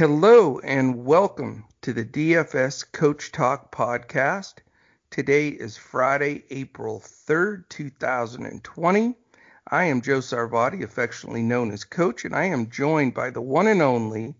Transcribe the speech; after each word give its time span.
Hello 0.00 0.58
and 0.60 1.04
welcome 1.04 1.66
to 1.82 1.92
the 1.92 2.06
DFS 2.06 2.90
Coach 2.90 3.32
Talk 3.32 3.70
podcast. 3.70 4.54
Today 5.10 5.48
is 5.48 5.76
Friday, 5.76 6.44
April 6.48 7.00
3rd, 7.00 7.68
2020. 7.68 9.14
I 9.70 9.84
am 9.84 10.00
Joe 10.00 10.20
Sarvati, 10.20 10.82
affectionately 10.82 11.42
known 11.42 11.70
as 11.70 11.84
Coach, 11.84 12.24
and 12.24 12.34
I 12.34 12.44
am 12.44 12.70
joined 12.70 13.12
by 13.12 13.28
the 13.28 13.42
one 13.42 13.66
and 13.66 13.82
only 13.82 14.34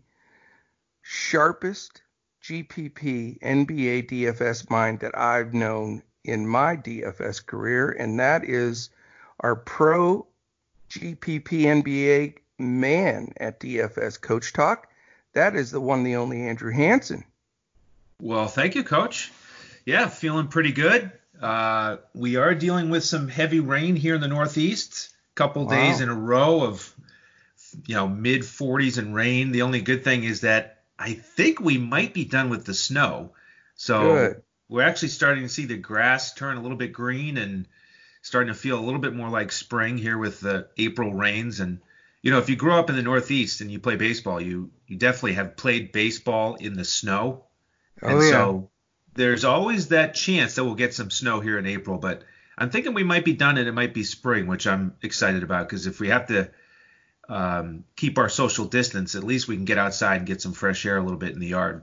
sharpest 1.03 2.01
GPP 2.43 3.39
NBA 3.41 4.09
DFS 4.09 4.71
mind 4.71 5.01
that 5.01 5.19
I've 5.19 5.53
known 5.53 6.03
in 6.25 6.49
my 6.49 6.75
DFS 6.75 7.45
career, 7.45 7.91
and 7.91 8.19
that 8.19 8.49
is 8.49 8.89
our 9.41 9.57
pro 9.57 10.27
GPP 10.89 11.45
NBA 11.45 12.39
man 12.59 13.35
at 13.37 13.61
DFS 13.61 14.19
Coach 14.19 14.55
Talk. 14.55 14.90
That 15.33 15.55
is 15.57 15.71
the 15.71 15.81
one, 15.81 16.03
the 16.03 16.17
only 16.17 16.43
Andrew 16.43 16.73
Hanson. 16.73 17.25
Well, 18.21 18.49
thank 18.49 18.75
you, 18.75 18.83
Coach. 18.85 19.31
Yeah, 19.87 20.09
feeling 20.09 20.49
pretty 20.49 20.73
good. 20.73 21.11
Uh, 21.41 21.99
we 22.15 22.37
are 22.37 22.55
dealing 22.55 22.91
with 22.91 23.05
some 23.05 23.29
heavy 23.29 23.61
rain 23.61 23.97
here 23.97 24.15
in 24.15 24.21
the 24.21 24.29
Northeast. 24.29 25.11
A 25.33 25.35
couple 25.37 25.65
Wow. 25.65 25.71
days 25.71 26.01
in 26.01 26.09
a 26.09 26.15
row 26.15 26.63
of, 26.65 26.95
you 27.87 27.95
know, 27.95 28.09
mid 28.09 28.43
40s 28.43 28.99
and 28.99 29.15
rain. 29.15 29.53
The 29.53 29.63
only 29.63 29.81
good 29.81 30.05
thing 30.05 30.25
is 30.25 30.43
that 30.43 30.83
I 30.99 31.15
think 31.15 31.61
we 31.61 31.79
might 31.79 32.13
be 32.13 32.25
done 32.27 32.51
with 32.51 32.67
the 32.67 32.75
snow. 32.75 33.33
So 33.75 34.03
Good. 34.03 34.43
we're 34.69 34.83
actually 34.83 35.09
starting 35.09 35.45
to 35.45 35.49
see 35.49 35.65
the 35.65 35.79
grass 35.79 36.35
turn 36.35 36.59
a 36.59 36.61
little 36.63 36.77
bit 36.77 36.93
green 36.93 37.39
and 37.39 37.67
starting 38.21 38.53
to 38.53 38.59
feel 38.59 38.79
a 38.79 38.85
little 38.85 39.01
bit 39.01 39.15
more 39.15 39.31
like 39.31 39.51
spring 39.51 39.97
here 39.97 40.19
with 40.19 40.41
the 40.41 40.69
April 40.77 41.15
rains. 41.15 41.61
And 41.61 41.81
you 42.23 42.31
know, 42.31 42.39
if 42.39 42.49
you 42.49 42.57
grow 42.57 42.79
up 42.79 42.91
in 42.91 42.97
the 42.97 43.03
Northeast 43.03 43.61
and 43.61 43.71
you 43.71 43.79
play 43.79 43.97
baseball, 43.97 44.41
you 44.41 44.71
you 44.87 44.97
definitely 44.97 45.35
have 45.35 45.57
played 45.57 45.93
baseball 45.93 46.57
in 46.57 46.75
the 46.75 46.85
snow. 46.85 47.45
And 48.03 48.13
Oh, 48.13 48.21
yeah. 48.21 48.31
so 48.31 48.71
there's 49.15 49.45
always 49.45 49.89
that 49.89 50.15
chance 50.15 50.55
that 50.55 50.65
we'll 50.65 50.75
get 50.75 50.95
some 50.95 51.11
snow 51.11 51.41
here 51.41 51.59
in 51.59 51.67
April, 51.67 51.99
but 51.99 52.23
I'm 52.59 52.71
thinking 52.71 52.95
we 52.95 53.05
might 53.05 53.25
be 53.25 53.33
done 53.33 53.57
and 53.59 53.67
it 53.69 53.73
might 53.73 53.95
be 53.95 54.05
spring, 54.05 54.47
which 54.47 54.67
I'm 54.67 54.95
excited 55.03 55.43
about 55.43 55.69
because 55.69 55.87
if 55.87 55.99
we 56.01 56.09
have 56.09 56.27
to 56.27 56.51
um, 57.29 57.85
keep 57.97 58.19
our 58.19 58.29
social 58.29 58.67
distance, 58.67 59.15
at 59.15 59.25
least 59.25 59.49
we 59.49 59.57
can 59.57 59.65
get 59.65 59.79
outside 59.79 60.17
and 60.17 60.27
get 60.27 60.43
some 60.43 60.53
fresh 60.53 60.85
air 60.85 60.99
a 60.99 61.03
little 61.03 61.19
bit 61.19 61.33
in 61.33 61.41
the 61.41 61.47
yard. 61.49 61.83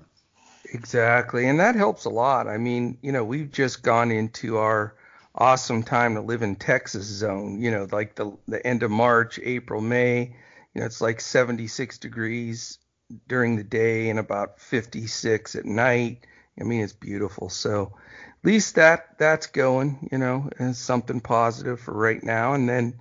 Exactly. 0.73 1.47
And 1.47 1.59
that 1.59 1.75
helps 1.75 2.05
a 2.05 2.09
lot. 2.09 2.47
I 2.47 2.57
mean, 2.57 2.97
you 3.01 3.11
know, 3.11 3.23
we've 3.23 3.51
just 3.51 3.81
gone 3.81 4.11
into 4.11 4.57
our 4.57 4.93
awesome 5.37 5.83
time 5.83 6.15
to 6.15 6.21
live 6.21 6.41
in 6.41 6.55
Texas 6.55 7.05
zone, 7.05 7.61
you 7.61 7.71
know, 7.71 7.87
like 7.91 8.15
the 8.15 8.37
the 8.47 8.65
end 8.65 8.83
of 8.83 8.91
March, 8.91 9.39
April, 9.43 9.81
May. 9.81 10.35
You 10.73 10.81
know, 10.81 10.85
it's 10.85 11.01
like 11.01 11.21
76 11.21 11.97
degrees 11.99 12.79
during 13.27 13.55
the 13.55 13.63
day 13.63 14.09
and 14.09 14.19
about 14.19 14.59
56 14.59 15.55
at 15.55 15.65
night. 15.65 16.25
I 16.59 16.63
mean, 16.63 16.81
it's 16.83 16.93
beautiful. 16.93 17.49
So 17.49 17.93
at 18.41 18.45
least 18.45 18.75
that 18.75 19.17
that's 19.19 19.47
going, 19.47 20.09
you 20.11 20.17
know, 20.17 20.49
as 20.59 20.77
something 20.79 21.21
positive 21.21 21.79
for 21.79 21.93
right 21.93 22.23
now. 22.23 22.53
And 22.53 22.67
then, 22.67 22.95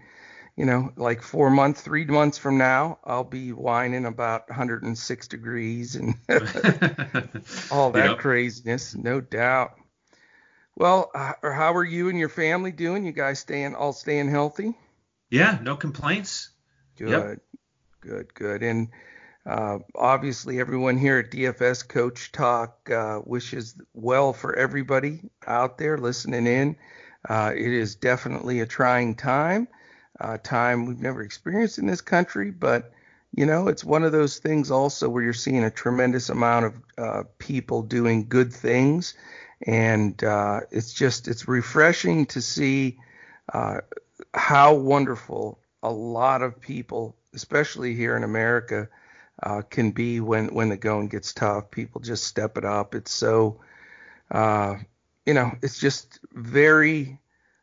you 0.57 0.67
know, 0.67 0.93
like 0.97 1.23
four 1.23 1.51
months, 1.51 1.83
three 1.83 2.05
months 2.07 2.39
from 2.39 2.59
now, 2.59 2.99
I'll 3.05 3.25
be 3.25 3.53
whining 3.53 4.07
about 4.07 4.49
106 4.49 5.29
degrees 5.29 5.97
and 5.97 6.15
all 7.71 7.93
that 7.93 8.17
Yep. 8.19 8.19
craziness, 8.19 8.95
no 8.95 9.21
doubt. 9.21 9.79
Well, 10.77 11.11
uh, 11.15 11.33
how 11.43 11.75
are 11.75 11.85
you 11.85 12.11
and 12.11 12.19
your 12.19 12.29
family 12.29 12.71
doing? 12.71 13.07
You 13.07 13.13
guys 13.13 13.39
staying 13.39 13.75
all 13.75 13.95
staying 13.95 14.29
healthy? 14.29 14.79
Yeah, 15.31 15.59
no 15.63 15.75
complaints. 15.75 16.51
Good, 16.99 17.09
Yep. 17.11 17.41
good, 18.03 18.35
good. 18.35 18.63
And 18.63 18.89
uh, 19.47 19.79
obviously, 19.95 20.61
everyone 20.61 20.99
here 20.99 21.19
at 21.19 21.31
DFS 21.31 21.89
Coach 21.89 22.31
Talk 22.31 22.91
uh, 22.91 23.21
wishes 23.25 23.75
well 23.95 24.33
for 24.35 24.55
everybody 24.55 25.23
out 25.47 25.79
there 25.79 25.97
listening 25.97 26.47
in. 26.47 26.77
Uh, 27.27 27.53
it 27.55 27.73
is 27.73 27.95
definitely 27.97 28.61
a 28.61 28.67
trying 28.67 29.15
time, 29.15 29.69
uh, 30.21 30.37
time 30.39 30.85
we've 30.87 31.01
never 31.01 31.23
experienced 31.23 31.79
in 31.79 31.87
this 31.87 32.01
country, 32.03 32.51
but 32.51 32.93
you 33.35 33.45
know, 33.45 33.69
it's 33.69 33.85
one 33.85 34.05
of 34.05 34.13
those 34.13 34.39
things 34.39 34.71
also 34.71 35.09
where 35.09 35.23
you're 35.23 35.33
seeing 35.33 35.65
a 35.65 35.71
tremendous 35.71 36.29
amount 36.29 36.67
of 36.67 36.75
uh, 36.97 37.23
people 37.39 37.83
doing 37.83 38.29
good 38.29 38.53
things, 38.53 39.15
and 39.63 40.23
uh, 40.25 40.61
it's 40.71 40.93
just 40.93 41.29
it's 41.29 41.49
refreshing 41.49 42.27
to 42.27 42.41
see 42.43 42.99
uh, 43.53 43.81
how 44.35 44.75
wonderful 44.75 45.59
a 45.83 45.91
lot 45.91 46.43
of 46.43 46.61
people, 46.61 47.17
especially 47.35 47.95
here 47.95 48.17
in 48.17 48.25
America, 48.25 48.89
uh, 49.43 49.63
can 49.63 49.91
be 49.91 50.21
when 50.21 50.53
when 50.55 50.69
the 50.69 50.77
going 50.77 51.09
gets 51.09 51.33
tough. 51.33 51.71
People 51.71 52.01
just 52.01 52.25
step 52.25 52.59
it 52.59 52.65
up. 52.65 52.95
It's 52.95 53.13
so, 53.13 53.61
uh, 54.31 54.77
you 55.25 55.35
know, 55.35 55.53
it's 55.63 55.79
just 55.79 56.19
very. 56.33 57.19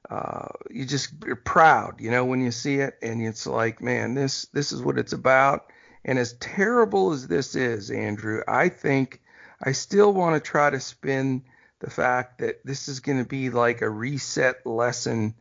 Uh, 0.10 0.50
you 0.70 0.86
just 0.86 1.14
you're 1.26 1.36
proud, 1.36 2.00
you 2.00 2.12
know, 2.12 2.26
when 2.26 2.42
you 2.42 2.52
see 2.52 2.76
it, 2.76 2.98
and 3.02 3.26
it's 3.26 3.48
like, 3.48 3.82
man, 3.82 4.14
this 4.14 4.46
this 4.48 4.72
is 4.72 4.82
what 4.82 5.00
it's 5.00 5.14
about. 5.14 5.72
And 6.06 6.20
as 6.20 6.34
terrible 6.34 7.14
as 7.14 7.28
this 7.28 7.56
is, 7.56 7.90
Andrew, 7.90 8.42
I 8.48 8.68
think 8.68 9.22
I 9.64 9.72
still 9.72 10.14
want 10.14 10.36
to 10.36 10.52
try 10.52 10.70
to 10.70 10.80
spin 10.80 11.44
the 11.84 11.90
fact 11.90 12.40
that 12.40 12.66
this 12.66 12.88
is 12.88 13.02
going 13.02 13.18
to 13.18 13.28
be 13.28 13.50
like 13.50 13.82
a 13.82 13.90
reset 13.90 14.66
lesson 14.66 15.36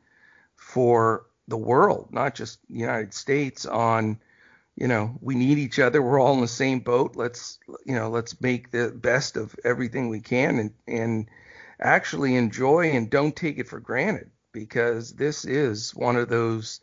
for 0.57 1.27
the 1.47 1.57
world, 1.57 2.09
not 2.11 2.35
just 2.35 2.59
the 2.69 2.81
United 2.81 3.15
States 3.15 3.65
on 3.65 4.19
you 4.75 4.89
know, 4.89 5.19
we 5.21 5.35
need 5.35 5.59
each 5.59 5.79
other. 5.79 6.01
We're 6.01 6.19
all 6.19 6.33
in 6.33 6.41
the 6.41 6.49
same 6.49 6.81
boat. 6.81 7.15
Let's 7.15 7.59
you 7.85 7.95
know, 7.95 8.09
let's 8.09 8.41
make 8.41 8.71
the 8.71 8.89
best 8.89 9.37
of 9.37 9.55
everything 9.65 10.09
we 10.09 10.21
can 10.21 10.59
and 10.59 10.73
and 10.89 11.29
actually 11.79 12.35
enjoy 12.35 12.91
and 12.91 13.09
don't 13.09 13.37
take 13.37 13.59
it 13.59 13.69
for 13.69 13.79
granted 13.79 14.31
because 14.51 15.13
this 15.13 15.45
is 15.45 15.95
one 15.95 16.17
of 16.17 16.29
those 16.29 16.81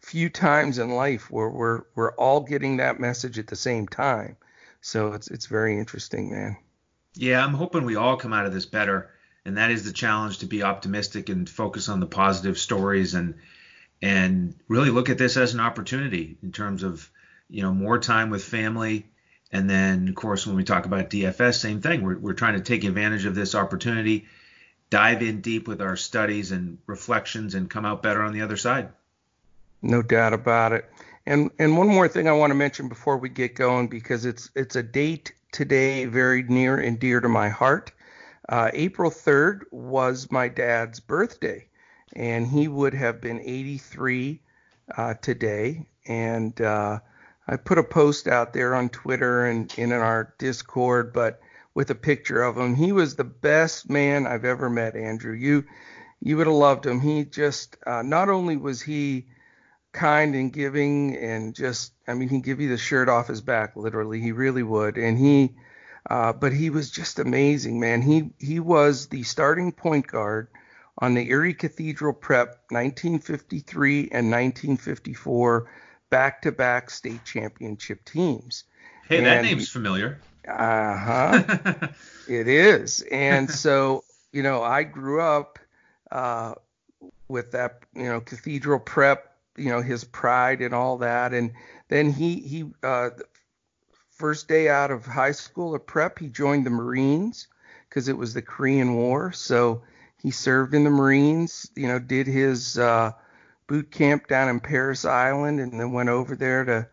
few 0.00 0.28
times 0.30 0.78
in 0.78 0.90
life 0.90 1.30
where 1.30 1.50
we're 1.50 1.82
we're 1.94 2.14
all 2.14 2.40
getting 2.40 2.78
that 2.78 2.98
message 2.98 3.38
at 3.38 3.46
the 3.46 3.56
same 3.56 3.86
time. 3.86 4.36
So 4.80 5.12
it's 5.12 5.28
it's 5.28 5.46
very 5.46 5.78
interesting, 5.78 6.32
man. 6.32 6.56
Yeah, 7.14 7.44
I'm 7.44 7.54
hoping 7.54 7.84
we 7.84 7.96
all 7.96 8.16
come 8.16 8.32
out 8.32 8.46
of 8.46 8.52
this 8.52 8.66
better, 8.66 9.10
and 9.44 9.56
that 9.58 9.70
is 9.70 9.84
the 9.84 9.92
challenge 9.92 10.38
to 10.38 10.46
be 10.46 10.62
optimistic 10.62 11.28
and 11.28 11.48
focus 11.48 11.88
on 11.88 12.00
the 12.00 12.06
positive 12.06 12.58
stories 12.58 13.14
and 13.14 13.34
and 14.00 14.54
really 14.66 14.90
look 14.90 15.10
at 15.10 15.18
this 15.18 15.36
as 15.36 15.54
an 15.54 15.60
opportunity 15.60 16.36
in 16.42 16.52
terms 16.52 16.82
of 16.82 17.08
you 17.48 17.62
know 17.62 17.72
more 17.72 17.98
time 17.98 18.30
with 18.30 18.44
family, 18.44 19.06
and 19.50 19.68
then 19.68 20.08
of 20.08 20.14
course 20.14 20.46
when 20.46 20.56
we 20.56 20.64
talk 20.64 20.86
about 20.86 21.10
DFS, 21.10 21.60
same 21.60 21.80
thing. 21.80 22.02
We're 22.02 22.18
we're 22.18 22.32
trying 22.32 22.54
to 22.54 22.62
take 22.62 22.84
advantage 22.84 23.26
of 23.26 23.34
this 23.34 23.54
opportunity, 23.54 24.26
dive 24.88 25.22
in 25.22 25.42
deep 25.42 25.68
with 25.68 25.82
our 25.82 25.96
studies 25.96 26.50
and 26.50 26.78
reflections, 26.86 27.54
and 27.54 27.68
come 27.68 27.84
out 27.84 28.02
better 28.02 28.22
on 28.22 28.32
the 28.32 28.40
other 28.40 28.56
side. 28.56 28.88
No 29.82 30.00
doubt 30.00 30.32
about 30.32 30.72
it. 30.72 30.90
And 31.26 31.50
and 31.58 31.76
one 31.76 31.88
more 31.88 32.08
thing 32.08 32.26
I 32.26 32.32
want 32.32 32.52
to 32.52 32.54
mention 32.54 32.88
before 32.88 33.18
we 33.18 33.28
get 33.28 33.54
going 33.54 33.88
because 33.88 34.24
it's 34.24 34.50
it's 34.56 34.76
a 34.76 34.82
date 34.82 35.32
today 35.52 36.06
very 36.06 36.42
near 36.42 36.78
and 36.78 36.98
dear 36.98 37.20
to 37.20 37.28
my 37.28 37.48
heart. 37.48 37.92
Uh, 38.48 38.70
April 38.74 39.10
3rd 39.10 39.60
was 39.70 40.32
my 40.32 40.48
dad's 40.48 40.98
birthday, 40.98 41.68
and 42.14 42.46
he 42.46 42.66
would 42.66 42.94
have 42.94 43.20
been 43.20 43.40
83 43.40 44.40
uh, 44.96 45.14
today. 45.14 45.86
And 46.06 46.60
uh, 46.60 46.98
I 47.46 47.56
put 47.56 47.78
a 47.78 47.84
post 47.84 48.26
out 48.26 48.52
there 48.52 48.74
on 48.74 48.88
Twitter 48.88 49.46
and 49.46 49.72
in 49.78 49.92
our 49.92 50.34
Discord, 50.38 51.12
but 51.12 51.40
with 51.74 51.90
a 51.90 51.94
picture 51.94 52.42
of 52.42 52.58
him. 52.58 52.74
He 52.74 52.92
was 52.92 53.14
the 53.14 53.24
best 53.24 53.88
man 53.88 54.26
I've 54.26 54.44
ever 54.44 54.68
met, 54.68 54.96
Andrew. 54.96 55.34
You 55.34 55.64
you 56.20 56.36
would 56.36 56.46
have 56.46 56.54
loved 56.54 56.86
him. 56.86 57.00
He 57.00 57.24
just 57.24 57.76
uh, 57.86 58.02
not 58.02 58.28
only 58.28 58.56
was 58.56 58.82
he 58.82 59.26
kind 59.92 60.34
and 60.34 60.52
giving 60.52 61.16
and 61.16 61.54
just 61.54 61.92
I 62.08 62.14
mean 62.14 62.28
he'd 62.28 62.44
give 62.44 62.60
you 62.60 62.68
the 62.70 62.78
shirt 62.78 63.08
off 63.08 63.28
his 63.28 63.40
back 63.40 63.76
literally. 63.76 64.20
He 64.20 64.32
really 64.32 64.62
would. 64.62 64.96
And 64.98 65.18
he 65.18 65.54
uh, 66.08 66.32
but 66.32 66.52
he 66.52 66.70
was 66.70 66.90
just 66.90 67.18
amazing 67.18 67.78
man. 67.78 68.02
He 68.02 68.30
he 68.38 68.58
was 68.60 69.06
the 69.08 69.22
starting 69.22 69.70
point 69.72 70.06
guard 70.06 70.48
on 70.98 71.14
the 71.14 71.28
Erie 71.30 71.54
Cathedral 71.54 72.12
Prep 72.12 72.60
1953 72.70 74.00
and 74.12 74.30
1954 74.30 75.70
back-to-back 76.10 76.90
state 76.90 77.24
championship 77.24 78.04
teams. 78.04 78.64
Hey, 79.08 79.20
that 79.20 79.38
And- 79.38 79.46
name's 79.46 79.68
familiar. 79.70 80.20
uh-huh. 80.46 81.88
It 82.28 82.46
is. 82.48 83.00
And 83.10 83.50
so, 83.50 84.04
you 84.32 84.42
know, 84.42 84.62
I 84.62 84.84
grew 84.84 85.20
up 85.20 85.58
uh, 86.10 86.54
with 87.28 87.52
that, 87.52 87.80
you 87.94 88.04
know, 88.04 88.20
cathedral 88.20 88.78
prep, 88.78 89.31
you 89.56 89.70
know, 89.70 89.82
his 89.82 90.04
pride 90.04 90.60
and 90.60 90.74
all 90.74 90.98
that. 90.98 91.32
And 91.32 91.52
then 91.88 92.12
he, 92.12 92.40
he, 92.40 92.64
uh, 92.82 93.10
first 94.10 94.48
day 94.48 94.68
out 94.68 94.90
of 94.90 95.04
high 95.04 95.32
school 95.32 95.74
or 95.74 95.78
prep, 95.78 96.18
he 96.18 96.28
joined 96.28 96.64
the 96.64 96.70
Marines 96.70 97.48
because 97.88 98.08
it 98.08 98.16
was 98.16 98.34
the 98.34 98.42
Korean 98.42 98.94
War. 98.94 99.32
So 99.32 99.82
he 100.16 100.30
served 100.30 100.74
in 100.74 100.84
the 100.84 100.90
Marines, 100.90 101.68
you 101.74 101.88
know, 101.88 101.98
did 101.98 102.26
his 102.26 102.78
uh, 102.78 103.12
boot 103.66 103.90
camp 103.90 104.28
down 104.28 104.48
in 104.48 104.60
Parris 104.60 105.04
Island, 105.04 105.58
and 105.60 105.78
then 105.78 105.92
went 105.92 106.08
over 106.08 106.36
there 106.36 106.64
to 106.64 106.88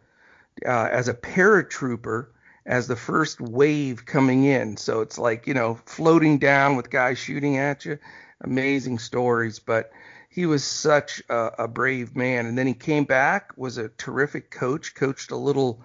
uh, 0.66 0.90
as 0.92 1.08
a 1.08 1.14
paratrooper 1.14 2.28
as 2.66 2.88
the 2.88 2.96
first 2.96 3.40
wave 3.40 4.06
coming 4.06 4.46
in. 4.46 4.78
So 4.78 5.02
it's 5.02 5.18
like 5.18 5.48
you 5.48 5.54
know 5.54 5.80
floating 5.86 6.40
down 6.40 6.76
with 6.76 6.90
guys 6.90 7.18
shooting 7.18 7.58
at 7.58 7.86
you. 7.86 8.00
Amazing 8.42 9.00
stories, 9.00 9.60
but 9.60 9.92
he 10.30 10.46
was 10.46 10.64
such 10.64 11.22
a, 11.30 11.64
a 11.64 11.68
brave 11.68 12.16
man. 12.16 12.46
And 12.46 12.58
then 12.58 12.68
he 12.68 12.74
came 12.74 13.04
back, 13.04 13.52
was 13.58 13.78
a 13.78 13.90
terrific 13.90 14.52
coach, 14.52 14.94
coached 14.96 15.32
a 15.32 15.36
little 15.36 15.82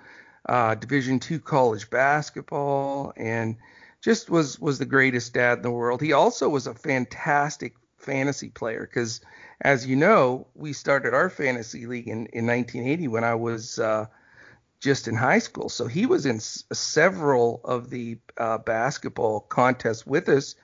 uh, 0.46 0.74
Division 0.74 1.18
two 1.18 1.40
college 1.40 1.88
basketball, 1.90 3.12
and 3.16 3.56
just 4.02 4.28
was 4.28 4.60
was 4.60 4.78
the 4.78 4.84
greatest 4.84 5.32
dad 5.32 5.58
in 5.58 5.62
the 5.62 5.70
world. 5.70 6.02
He 6.02 6.12
also 6.12 6.48
was 6.50 6.66
a 6.66 6.74
fantastic 6.74 7.74
fantasy 7.96 8.50
player 8.50 8.80
because, 8.86 9.22
as 9.62 9.86
you 9.86 9.96
know, 9.96 10.46
we 10.54 10.74
started 10.74 11.14
our 11.14 11.30
fantasy 11.30 11.86
league 11.86 12.08
in, 12.08 12.26
in 12.26 12.44
1980 12.46 13.08
when 13.08 13.24
I 13.24 13.34
was 13.34 13.78
uh, 13.78 14.06
just 14.78 15.08
in 15.08 15.14
high 15.14 15.38
school. 15.38 15.70
So 15.70 15.86
he 15.86 16.04
was 16.04 16.26
in 16.26 16.36
s- 16.36 16.64
several 16.70 17.62
of 17.64 17.88
the 17.88 18.18
uh, 18.36 18.58
basketball 18.58 19.40
contests 19.40 20.06
with 20.06 20.28
us, 20.28 20.54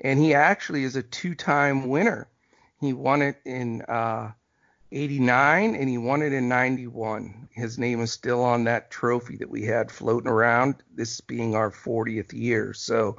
and 0.00 0.18
he 0.18 0.32
actually 0.32 0.84
is 0.84 0.96
a 0.96 1.02
two-time 1.02 1.88
winner. 1.88 2.28
He 2.80 2.92
won 2.92 3.22
it 3.22 3.40
in 3.44 3.82
uh, 3.82 4.32
89 4.92 5.74
and 5.74 5.88
he 5.88 5.98
won 5.98 6.22
it 6.22 6.32
in 6.32 6.48
91. 6.48 7.48
His 7.52 7.78
name 7.78 8.00
is 8.00 8.12
still 8.12 8.42
on 8.42 8.64
that 8.64 8.90
trophy 8.90 9.36
that 9.38 9.50
we 9.50 9.62
had 9.62 9.90
floating 9.90 10.30
around, 10.30 10.76
this 10.94 11.20
being 11.20 11.54
our 11.54 11.70
40th 11.70 12.32
year. 12.32 12.72
So 12.74 13.16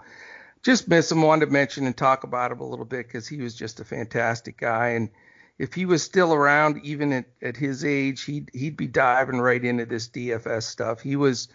just 0.64 0.88
miss 0.88 1.12
him. 1.12 1.22
Wanted 1.22 1.48
to 1.48 1.52
mention 1.52 1.86
and 1.86 1.96
talk 1.96 2.24
about 2.24 2.52
him 2.52 2.60
a 2.60 2.68
little 2.68 2.86
bit 2.86 3.08
because 3.08 3.28
he 3.28 3.38
was 3.38 3.56
just 3.56 3.80
a 3.80 3.86
fantastic 3.86 4.58
guy. 4.58 4.90
And 4.90 5.10
if 5.58 5.74
he 5.74 5.86
was 5.86 6.04
still 6.04 6.34
around, 6.34 6.82
even 6.84 7.12
at, 7.12 7.26
at 7.42 7.58
his 7.58 7.84
age, 7.84 8.24
he'd, 8.24 8.52
he'd 8.54 8.78
be 8.78 8.88
diving 8.88 9.40
right 9.40 9.64
into 9.64 9.86
this 9.86 10.08
DFS 10.08 10.64
stuff. 10.64 11.02
He 11.02 11.16
was, 11.16 11.48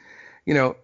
you 0.44 0.54
know, 0.54 0.76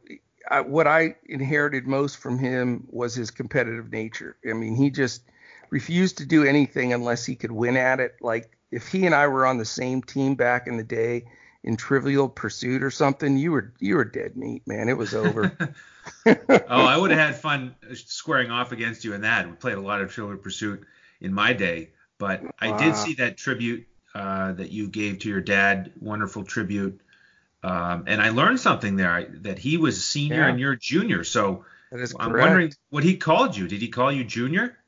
I, 0.51 0.61
what 0.61 0.87
I 0.87 1.17
inherited 1.27 1.87
most 1.87 2.19
from 2.19 2.39
him 2.39 2.87
was 2.91 3.15
his 3.15 3.31
competitive 3.31 3.91
nature. 3.91 4.37
I 4.49 4.53
mean, 4.55 4.77
he 4.77 4.91
just 4.91 5.23
refused 5.71 6.19
to 6.19 6.27
do 6.27 6.45
anything 6.45 6.93
unless 6.93 7.25
he 7.25 7.37
could 7.37 7.53
win 7.53 7.77
at 7.77 8.01
it. 8.01 8.17
Like 8.21 8.57
if 8.71 8.89
he 8.89 9.07
and 9.07 9.15
I 9.15 9.27
were 9.29 9.47
on 9.47 9.59
the 9.59 9.65
same 9.65 10.03
team 10.03 10.35
back 10.35 10.67
in 10.67 10.77
the 10.77 10.85
day 10.85 11.27
in 11.65 11.77
Trivial 11.77 12.29
Pursuit 12.29 12.83
or 12.83 12.91
something, 12.91 13.37
you 13.37 13.53
were 13.53 13.73
you 13.79 13.97
were 13.97 14.05
dead 14.05 14.37
meat, 14.37 14.67
man. 14.67 14.89
It 14.89 14.97
was 14.97 15.15
over. 15.15 15.57
oh, 16.27 16.65
I 16.69 16.97
would 16.97 17.11
have 17.11 17.21
had 17.21 17.37
fun 17.37 17.75
squaring 17.93 18.51
off 18.51 18.73
against 18.73 19.05
you 19.05 19.13
in 19.15 19.23
that. 19.23 19.47
We 19.47 19.55
played 19.57 19.77
a 19.77 19.81
lot 19.81 20.01
of 20.01 20.11
Trivial 20.11 20.39
Pursuit 20.39 20.87
in 21.21 21.35
my 21.35 21.53
day, 21.53 21.91
but 22.19 22.43
I 22.59 22.77
did 22.77 22.97
see 22.97 23.15
that 23.15 23.37
tribute 23.37 23.87
uh, 24.15 24.53
that 24.53 24.71
you 24.71 24.89
gave 24.89 25.21
to 25.21 25.29
your 25.29 25.41
dad. 25.41 25.93
Wonderful 26.01 26.45
tribute. 26.45 27.01
Um, 27.63 28.05
and 28.07 28.23
I 28.23 28.31
learned 28.31 28.61
something 28.61 28.97
there 28.97 29.29
that 29.43 29.59
he 29.59 29.77
was 29.77 29.99
a 29.99 30.01
senior 30.01 30.39
Yeah. 30.39 30.49
and 30.49 30.61
you're 30.61 30.73
a 30.73 30.79
junior. 30.79 31.25
So 31.25 31.65
I'm 31.93 31.99
correct. 31.99 32.19
wondering 32.19 32.73
what 32.91 33.05
he 33.05 33.17
called 33.17 33.57
you. 33.57 33.69
Did 33.69 33.83
he 33.83 33.89
call 33.89 34.13
you 34.13 34.25
junior? 34.25 34.79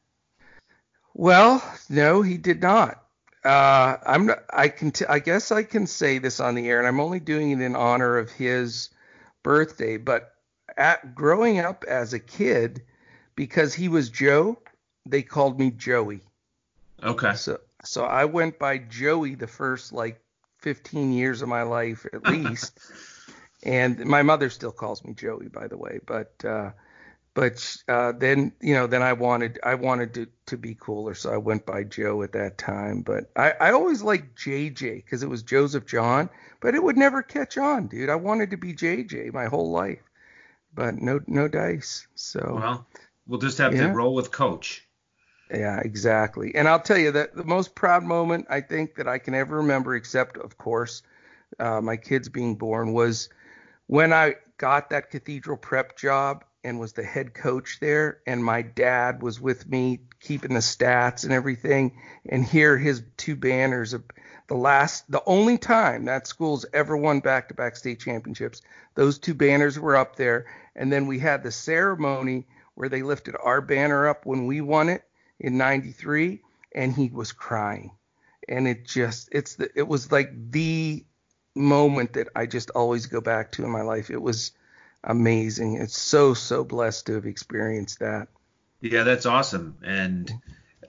Well, 1.15 1.62
no, 1.89 2.23
he 2.23 2.37
did 2.37 2.62
not. 2.62 3.03
Uh, 3.45 3.97
I'm 4.07 4.27
not, 4.27 4.45
I 4.53 4.69
can 4.69 4.91
t- 4.91 5.07
I 5.07 5.19
guess 5.19 5.51
I 5.51 5.62
can 5.62 5.87
say 5.87 6.19
this 6.19 6.41
on 6.41 6.55
the 6.55 6.69
air, 6.69 6.79
and 6.79 6.87
I'm 6.87 7.01
only 7.01 7.21
doing 7.21 7.51
it 7.51 7.61
in 7.61 7.75
honor 7.75 8.19
of 8.19 8.31
his 8.31 8.91
birthday. 9.43 9.97
But 9.97 10.35
at 10.77 11.15
growing 11.15 11.59
up 11.59 11.85
as 11.89 12.12
a 12.12 12.19
kid, 12.19 12.83
because 13.35 13.75
he 13.75 13.89
was 13.89 14.11
Joe, 14.11 14.59
they 15.07 15.23
called 15.23 15.59
me 15.59 15.71
Joey. 15.71 16.21
Okay. 17.03 17.35
So 17.35 17.61
so 17.85 18.05
I 18.05 18.27
went 18.27 18.59
by 18.59 18.79
Joey 18.79 19.35
the 19.35 19.47
first 19.47 19.93
like 19.93 20.21
15 20.59 21.12
years 21.12 21.41
of 21.41 21.49
my 21.49 21.62
life 21.62 22.07
at 22.12 22.27
least. 22.29 22.79
and 23.62 24.05
my 24.05 24.23
mother 24.23 24.51
still 24.51 24.73
calls 24.73 25.03
me 25.05 25.15
Joey 25.15 25.49
by 25.49 25.67
the 25.67 25.79
way, 25.79 26.01
but 26.07 26.33
uh 26.45 26.71
but 27.40 27.75
uh 27.88 28.12
then 28.12 28.52
you 28.60 28.75
know 28.75 28.87
then 28.87 29.02
I 29.02 29.14
wanted 29.14 29.58
I 29.62 29.75
wanted 29.75 30.12
to 30.12 30.26
to 30.44 30.58
be 30.58 30.76
cooler 30.78 31.14
so 31.14 31.32
I 31.32 31.38
went 31.38 31.64
by 31.64 31.84
Joe 31.84 32.22
at 32.22 32.32
that 32.32 32.58
time, 32.58 33.00
but 33.00 33.31
I 33.34 33.52
I 33.52 33.72
always 33.72 34.02
liked 34.02 34.38
JJ 34.38 35.06
cuz 35.06 35.22
it 35.22 35.31
was 35.31 35.42
Joseph 35.42 35.87
John, 35.87 36.28
but 36.60 36.75
it 36.75 36.82
would 36.82 36.98
never 36.98 37.22
catch 37.22 37.56
on, 37.56 37.87
dude. 37.87 38.10
I 38.10 38.16
wanted 38.16 38.50
to 38.50 38.58
be 38.58 38.75
JJ 38.75 39.32
my 39.32 39.46
whole 39.46 39.70
life. 39.70 40.02
But 40.75 40.96
no 40.96 41.20
no 41.26 41.48
dice. 41.48 42.06
So 42.14 42.40
Well, 42.56 42.87
we'll 43.26 43.40
just 43.40 43.56
have 43.56 43.75
Yeah. 43.75 43.88
to 43.88 43.94
roll 43.94 44.14
with 44.14 44.31
coach. 44.31 44.87
Yeah, 45.50 45.81
exactly. 45.81 46.54
And 46.54 46.69
I'll 46.69 46.82
tell 46.82 46.98
you 46.98 47.12
that 47.12 47.34
the 47.34 47.44
most 47.44 47.75
proud 47.75 48.04
moment 48.04 48.48
I 48.50 48.60
think 48.60 48.96
that 48.96 49.08
I 49.08 49.16
can 49.16 49.32
ever 49.32 49.56
remember, 49.56 49.94
except 49.94 50.37
of 50.37 50.58
course 50.58 51.02
uh, 51.58 51.81
my 51.81 51.96
kids 51.96 52.28
being 52.28 52.56
born, 52.56 52.92
was 52.92 53.31
when 53.87 54.12
I 54.12 54.37
got 54.58 54.90
that 54.90 55.08
cathedral 55.10 55.56
prep 55.56 55.96
job 55.96 56.44
and 56.62 56.79
was 56.79 56.93
the 56.93 57.05
head 57.05 57.35
coach 57.35 57.79
there, 57.81 58.21
and 58.27 58.45
my 58.45 58.62
dad 58.62 59.23
was 59.23 59.41
with 59.41 59.69
me 59.69 60.01
keeping 60.21 60.55
the 60.55 60.61
stats 60.61 61.25
and 61.25 61.33
everything, 61.33 61.99
and 62.29 62.45
here 62.45 62.77
his 62.77 63.03
two 63.17 63.37
banners 63.37 63.93
of 63.93 64.05
the 64.49 64.55
last, 64.55 65.11
the 65.11 65.23
only 65.27 65.57
time 65.57 66.05
that 66.07 66.27
school's 66.27 66.67
ever 66.73 66.97
won 66.97 67.21
back-to-back 67.21 67.77
state 67.77 68.01
championships. 68.01 68.62
Those 68.95 69.19
two 69.19 69.35
banners 69.35 69.79
were 69.79 69.97
up 69.97 70.17
there, 70.17 70.47
and 70.75 70.93
then 70.93 71.07
we 71.07 71.19
had 71.19 71.43
the 71.43 71.53
ceremony 71.53 72.47
where 72.75 72.89
they 72.89 73.03
lifted 73.03 73.37
our 73.43 73.61
banner 73.61 74.09
up 74.09 74.27
when 74.27 74.47
we 74.47 74.61
won 74.61 74.89
it 74.89 75.05
in 75.39 75.57
93 75.57 76.41
and 76.75 76.95
he 76.95 77.11
was 77.11 77.33
crying. 77.33 77.93
And 78.49 78.67
it 78.67 78.87
just 78.87 79.29
it's 79.33 79.57
the 79.57 79.71
it 79.75 79.87
was 79.87 80.11
like 80.11 80.31
the 80.51 81.05
moment 81.55 82.15
that 82.15 82.29
I 82.35 82.47
just 82.47 82.71
always 82.71 83.07
go 83.07 83.21
back 83.21 83.53
to 83.53 83.65
in 83.65 83.71
my 83.71 83.83
life. 83.83 84.11
It 84.11 84.21
was 84.21 84.53
amazing. 85.05 85.75
It's 85.76 85.99
so 85.99 86.35
so 86.35 86.64
blessed 86.64 87.06
to 87.06 87.14
have 87.14 87.26
experienced 87.26 88.00
that. 88.00 88.29
Yeah, 88.81 89.02
that's 89.02 89.26
awesome. 89.26 89.76
And 89.85 90.32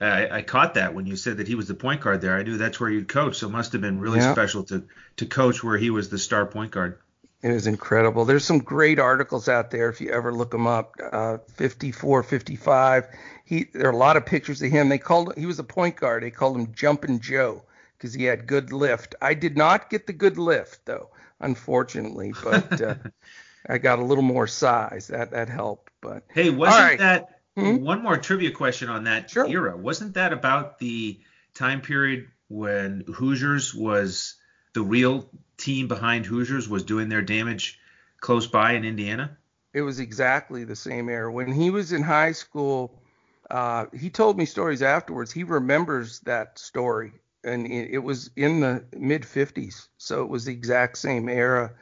I, 0.00 0.28
I 0.38 0.42
caught 0.42 0.74
that 0.74 0.94
when 0.94 1.06
you 1.06 1.16
said 1.16 1.36
that 1.38 1.48
he 1.48 1.54
was 1.54 1.68
the 1.68 1.74
point 1.74 2.00
guard 2.00 2.20
there. 2.20 2.36
I 2.36 2.42
knew 2.42 2.56
that's 2.56 2.80
where 2.80 2.90
you'd 2.90 3.08
coach, 3.08 3.36
so 3.36 3.48
it 3.48 3.52
must 3.52 3.72
have 3.72 3.80
been 3.80 4.00
really 4.00 4.18
Yeah. 4.20 4.32
special 4.32 4.64
to 4.64 4.84
to 5.16 5.26
coach 5.26 5.62
where 5.62 5.76
he 5.78 5.90
was 5.90 6.08
the 6.08 6.18
star 6.18 6.46
point 6.46 6.70
guard. 6.72 6.98
it 7.42 7.52
was 7.52 7.66
incredible. 7.66 8.24
There's 8.24 8.44
some 8.44 8.58
great 8.60 8.98
articles 8.98 9.48
out 9.48 9.70
there 9.70 9.88
if 9.90 10.00
you 10.00 10.10
ever 10.10 10.32
look 10.32 10.50
them 10.50 10.66
up. 10.66 10.94
Uh 11.12 11.38
54 11.54 12.22
55 12.22 13.06
he 13.44 13.64
there 13.74 13.86
are 13.88 13.92
a 13.92 13.96
lot 13.96 14.16
of 14.16 14.24
pictures 14.26 14.62
of 14.62 14.70
him. 14.70 14.88
They 14.88 14.98
called 14.98 15.34
he 15.36 15.46
was 15.46 15.58
a 15.58 15.64
point 15.64 15.96
guard. 15.96 16.22
They 16.22 16.30
called 16.30 16.56
him 16.56 16.72
jumping 16.72 17.20
joe 17.20 17.62
because 17.98 18.14
he 18.14 18.24
had 18.24 18.46
good 18.46 18.72
lift. 18.72 19.14
I 19.20 19.34
did 19.34 19.56
not 19.56 19.90
get 19.90 20.06
the 20.06 20.12
good 20.12 20.38
lift 20.38 20.86
though 20.86 21.10
unfortunately 21.40 22.32
but 22.42 22.80
uh, 22.80 22.94
i 23.68 23.78
got 23.78 23.98
a 23.98 24.04
little 24.04 24.22
more 24.22 24.46
size 24.46 25.06
that 25.08 25.30
that 25.30 25.48
helped 25.48 25.90
but 26.00 26.24
Hey, 26.34 26.50
wasn't 26.50 26.78
right. 26.78 26.98
that 26.98 27.40
Hmm? 27.56 27.76
one 27.76 28.02
more 28.02 28.16
trivia 28.16 28.50
question 28.50 28.88
on 28.88 29.04
that 29.04 29.30
Sure. 29.30 29.46
era? 29.46 29.76
Wasn't 29.76 30.14
that 30.14 30.32
about 30.32 30.78
the 30.78 31.20
time 31.54 31.80
period 31.80 32.26
when 32.48 33.04
Hoosiers 33.06 33.74
was 33.74 34.34
the 34.74 34.82
real 34.82 35.28
team 35.58 35.88
behind 35.88 36.26
Hoosiers 36.26 36.68
was 36.68 36.82
doing 36.84 37.08
their 37.08 37.22
damage 37.22 37.78
close 38.20 38.46
by 38.46 38.72
in 38.72 38.84
Indiana? 38.84 39.36
it 39.74 39.82
was 39.82 40.00
exactly 40.00 40.64
the 40.64 40.76
same 40.76 41.08
era. 41.08 41.32
When 41.32 41.50
he 41.52 41.70
was 41.70 41.92
in 41.92 42.02
high 42.02 42.32
school, 42.32 43.02
uh, 43.50 43.86
he 43.92 44.10
told 44.10 44.36
me 44.38 44.44
stories 44.44 44.82
afterwards. 44.82 45.32
He 45.32 45.44
remembers 45.44 46.20
that 46.20 46.58
story, 46.58 47.12
and 47.44 47.66
it, 47.66 47.90
it 47.92 47.98
was 47.98 48.30
in 48.36 48.60
the 48.60 48.84
mid 48.96 49.24
50s, 49.24 49.88
so 49.98 50.22
it 50.22 50.28
was 50.28 50.44
the 50.44 50.52
exact 50.52 50.98
same 50.98 51.28
era 51.28 51.72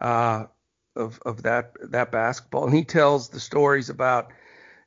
uh, 0.00 0.46
of 0.96 1.20
of 1.24 1.42
that 1.42 1.72
that 1.90 2.12
basketball. 2.12 2.66
And 2.66 2.74
he 2.74 2.84
tells 2.84 3.28
the 3.28 3.40
stories 3.40 3.88
about, 3.88 4.32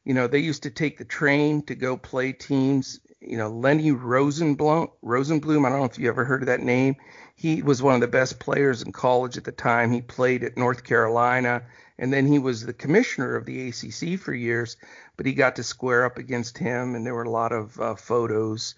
you 0.04 0.14
know, 0.14 0.28
they 0.28 0.40
used 0.40 0.64
to 0.64 0.70
take 0.70 0.98
the 0.98 1.06
train 1.06 1.62
to 1.64 1.76
go 1.76 1.98
play 1.98 2.32
teams. 2.32 3.00
You 3.22 3.38
know, 3.38 3.50
Lenny 3.50 3.92
Rosenbluth, 3.92 4.92
Rosenbluth. 5.04 5.66
I 5.66 5.70
don't 5.70 5.80
know 5.80 5.86
if 5.86 5.98
you 5.98 6.08
ever 6.10 6.26
heard 6.26 6.44
of 6.44 6.48
that 6.48 6.62
name. 6.62 6.96
He 7.36 7.62
was 7.64 7.82
one 7.82 7.96
of 7.96 8.02
the 8.02 8.08
best 8.08 8.40
players 8.40 8.82
in 8.82 8.92
college 8.92 9.36
at 9.36 9.44
the 9.44 9.52
time. 9.52 9.92
He 9.92 10.02
played 10.02 10.44
at 10.44 10.58
North 10.58 10.84
Carolina 10.84 11.64
and 11.98 12.12
then 12.12 12.26
he 12.28 12.40
was 12.40 12.66
the 12.66 12.74
commissioner 12.74 13.36
of 13.36 13.46
the 13.46 13.70
ACC 13.70 14.20
for 14.20 14.34
years. 14.34 14.78
But 15.18 15.26
he 15.26 15.34
got 15.34 15.56
to 15.56 15.64
square 15.64 16.04
up 16.06 16.18
against 16.18 16.58
him, 16.58 16.96
and 16.96 17.06
there 17.06 17.16
were 17.16 17.24
a 17.24 17.30
lot 17.30 17.54
of 17.54 17.80
uh, 17.80 17.96
photos. 17.96 18.76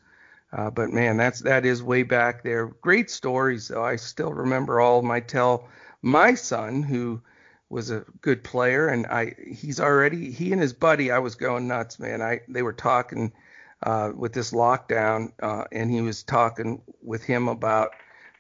Uh, 0.54 0.70
but 0.70 0.92
man, 0.92 1.18
that's 1.18 1.42
that 1.42 1.66
is 1.66 1.82
way 1.82 2.04
back 2.04 2.44
there. 2.44 2.68
Great 2.68 3.10
stories, 3.10 3.68
though. 3.68 3.84
I 3.84 3.96
still 3.96 4.32
remember 4.32 4.80
all. 4.80 5.10
I 5.12 5.20
tell 5.20 5.68
my 6.08 6.34
son, 6.36 6.84
who 6.84 7.22
was 7.70 7.92
a 7.92 8.06
good 8.22 8.44
player, 8.44 8.88
and 8.88 9.06
I 9.08 9.36
he's 9.46 9.80
already 9.80 10.32
he 10.32 10.52
and 10.52 10.62
his 10.62 10.74
buddy. 10.74 11.12
I 11.12 11.20
was 11.20 11.36
going 11.36 11.68
nuts, 11.68 12.00
man. 12.00 12.22
I 12.22 12.42
they 12.48 12.62
were 12.62 12.74
talking 12.74 13.34
uh, 13.84 14.12
with 14.16 14.34
this 14.34 14.52
lockdown, 14.52 15.34
uh, 15.42 15.66
and 15.72 15.92
he 15.92 16.02
was 16.02 16.24
talking 16.24 16.82
with 17.02 17.24
him 17.24 17.48
about 17.48 17.92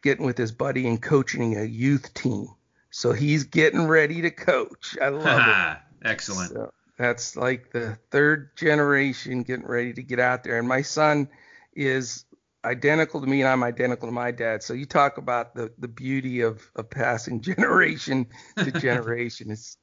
getting 0.01 0.25
with 0.25 0.37
his 0.37 0.51
buddy 0.51 0.87
and 0.87 1.01
coaching 1.01 1.57
a 1.57 1.63
youth 1.63 2.13
team. 2.13 2.47
So 2.89 3.11
he's 3.11 3.43
getting 3.43 3.85
ready 3.87 4.21
to 4.21 4.31
coach. 4.31 4.97
I 5.01 5.09
love 5.09 5.47
it. 5.47 5.77
Excellent. 6.07 6.51
So 6.51 6.73
that's 6.97 7.35
like 7.35 7.71
the 7.71 7.97
third 8.11 8.55
generation 8.55 9.43
getting 9.43 9.67
ready 9.67 9.93
to 9.93 10.01
get 10.01 10.19
out 10.19 10.43
there. 10.43 10.57
And 10.57 10.67
my 10.67 10.81
son 10.81 11.29
is 11.75 12.25
identical 12.65 13.21
to 13.21 13.27
me, 13.27 13.41
and 13.41 13.49
I'm 13.49 13.63
identical 13.63 14.07
to 14.07 14.13
my 14.13 14.31
dad. 14.31 14.63
So 14.63 14.73
you 14.73 14.85
talk 14.85 15.17
about 15.17 15.55
the 15.55 15.71
the 15.77 15.87
beauty 15.87 16.41
of 16.41 16.69
of 16.75 16.89
passing 16.89 17.41
generation 17.49 18.27
to 18.61 18.71
generation. 18.71 19.51
it's 19.51 19.77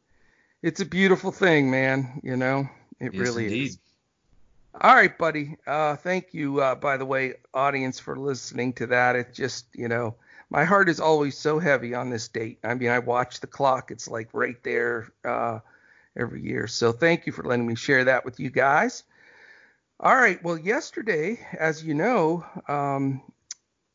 it's 0.63 0.81
a 0.81 0.87
beautiful 0.87 1.33
thing, 1.33 1.71
man. 1.71 2.21
You 2.25 2.37
know, 2.37 2.69
it 3.01 3.15
Yes, 3.15 3.37
really 3.37 3.47
indeed. 3.47 3.65
is. 3.65 3.79
All 4.81 4.95
right, 4.95 5.17
buddy. 5.17 5.57
Uh, 5.67 5.97
thank 5.97 6.35
you, 6.35 6.61
uh, 6.61 6.75
by 6.75 6.97
the 6.97 7.05
way, 7.07 7.35
audience, 7.55 7.99
for 8.01 8.17
listening 8.17 8.73
to 8.75 8.87
that. 8.89 9.17
It 9.17 9.33
just, 9.33 9.67
you 9.75 9.89
know, 9.89 10.17
my 10.51 10.65
heart 10.65 10.89
is 10.89 11.01
always 11.01 11.37
so 11.37 11.59
heavy 11.59 11.95
on 11.95 12.11
this 12.11 12.29
date. 12.29 12.59
I 12.65 12.75
mean, 12.75 12.91
I 12.91 12.99
watch 12.99 13.41
the 13.41 13.47
clock; 13.47 13.91
it's 13.91 14.09
like 14.09 14.29
right 14.33 14.63
there 14.65 15.13
uh, 15.25 15.61
every 16.17 16.43
year. 16.43 16.67
So 16.67 16.93
thank 16.93 17.27
you 17.27 17.33
for 17.33 17.43
letting 17.45 17.67
me 17.67 17.75
share 17.77 18.05
that 18.05 18.25
with 18.25 18.41
you 18.41 18.51
guys. 18.51 19.05
All 20.01 20.15
right. 20.15 20.43
Well, 20.43 20.59
yesterday, 20.59 21.47
as 21.59 21.85
you 21.85 21.95
know, 21.95 22.45
um, 22.69 23.23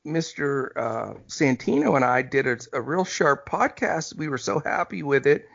Mr. 0.06 0.72
Uh, 0.76 1.14
Santino 1.28 1.96
and 1.96 2.06
I 2.06 2.22
did 2.22 2.48
a, 2.48 2.58
a 2.74 2.82
real 2.82 3.04
sharp 3.04 3.48
podcast. 3.48 4.16
We 4.16 4.30
were 4.30 4.38
so 4.38 4.60
happy 4.60 5.04
with 5.04 5.28
it, 5.28 5.48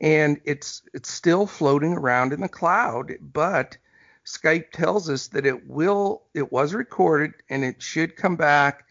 and 0.00 0.40
it's 0.44 0.82
it's 0.94 1.10
still 1.10 1.46
floating 1.46 1.92
around 1.92 2.32
in 2.32 2.40
the 2.40 2.48
cloud, 2.48 3.12
but 3.20 3.76
Skype 4.24 4.70
tells 4.72 5.10
us 5.10 5.28
that 5.28 5.44
it 5.46 5.68
will 5.68 6.22
it 6.34 6.50
was 6.50 6.72
recorded 6.74 7.34
and 7.50 7.62
it 7.62 7.82
should 7.82 8.16
come 8.16 8.36
back, 8.36 8.86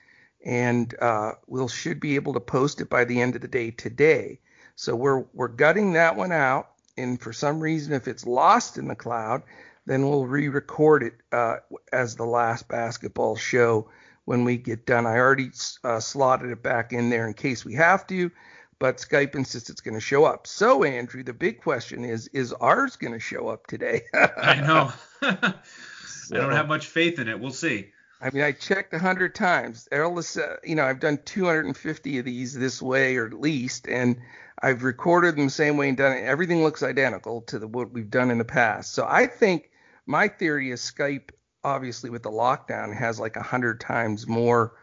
and 0.46 0.94
uh, 1.02 1.32
we'll 1.48 1.68
should 1.68 2.00
be 2.00 2.16
able 2.16 2.34
to 2.34 2.40
post 2.40 2.82
it 2.82 2.90
by 2.90 3.04
the 3.04 3.20
end 3.20 3.36
of 3.36 3.42
the 3.42 3.48
day 3.48 3.72
today. 3.72 4.40
So 4.76 4.96
we're 4.96 5.26
we're 5.34 5.48
gutting 5.48 5.94
that 5.94 6.16
one 6.16 6.32
out, 6.32 6.70
and 6.98 7.20
for 7.20 7.34
some 7.34 7.60
reason, 7.60 7.94
if 7.94 8.08
it's 8.08 8.28
lost 8.28 8.78
in 8.78 8.88
the 8.88 8.96
cloud, 8.96 9.42
then 9.86 10.08
we'll 10.08 10.26
re-record 10.26 11.04
it 11.04 11.14
uh, 11.32 11.58
as 11.92 12.16
the 12.16 12.26
last 12.26 12.68
basketball 12.68 13.36
show 13.36 13.90
when 14.26 14.44
we 14.44 14.58
get 14.58 14.86
done. 14.86 15.06
I 15.06 15.18
already 15.18 15.52
uh, 15.84 16.00
slotted 16.00 16.52
it 16.52 16.62
back 16.62 16.94
in 16.94 17.10
there 17.10 17.28
in 17.28 17.34
case 17.34 17.66
we 17.66 17.74
have 17.76 18.06
to, 18.08 18.32
but 18.78 18.98
Skype 18.98 19.36
insists 19.36 19.70
it's 19.70 19.82
going 19.82 19.96
to 19.96 20.00
show 20.00 20.26
up. 20.26 20.48
So 20.48 20.84
Andrew, 20.84 21.24
the 21.24 21.34
big 21.34 21.62
question 21.62 22.06
is: 22.06 22.28
Is 22.28 22.54
ours 22.54 22.96
going 22.96 23.14
to 23.14 23.20
show 23.20 23.48
up 23.48 23.68
today? 23.68 24.04
I 24.14 24.62
know. 24.62 24.92
I 25.22 26.38
don't 26.38 26.52
have 26.52 26.68
much 26.68 26.88
faith 26.88 27.20
in 27.20 27.28
it. 27.28 27.40
We'll 27.40 27.52
see. 27.52 27.92
I 28.22 28.30
mean, 28.32 28.44
I 28.44 28.52
checked 28.52 28.94
a 28.94 29.00
hundred 29.00 29.34
times. 29.34 29.88
Is, 29.92 30.38
uh, 30.38 30.58
you 30.64 30.76
know, 30.76 30.86
I've 30.86 31.00
done 31.00 31.20
250 31.24 32.20
of 32.20 32.26
these 32.26 32.54
this 32.54 32.82
way, 32.82 33.16
or 33.16 33.28
at 33.28 33.34
least, 33.34 33.88
and 33.88 34.18
I've 34.62 34.84
recorded 34.84 35.38
them 35.38 35.46
the 35.46 35.52
same 35.52 35.78
way 35.78 35.88
and 35.88 35.98
done 35.98 36.18
it. 36.18 36.24
Everything 36.26 36.64
looks 36.64 36.84
identical 36.84 37.42
to 37.44 37.60
the 37.60 37.68
what 37.68 37.92
we've 37.92 38.10
done 38.10 38.30
in 38.30 38.38
the 38.38 38.46
past. 38.46 38.94
So 38.94 39.06
I 39.08 39.28
think 39.28 39.72
my 40.06 40.28
theory 40.28 40.72
is 40.72 40.82
Skype, 40.82 41.30
obviously 41.64 42.10
with 42.10 42.24
the 42.24 42.32
lockdown, 42.32 42.96
has 42.96 43.20
like 43.20 43.38
a 43.38 43.44
hundred 43.44 43.80
times 43.80 44.28
more 44.28 44.74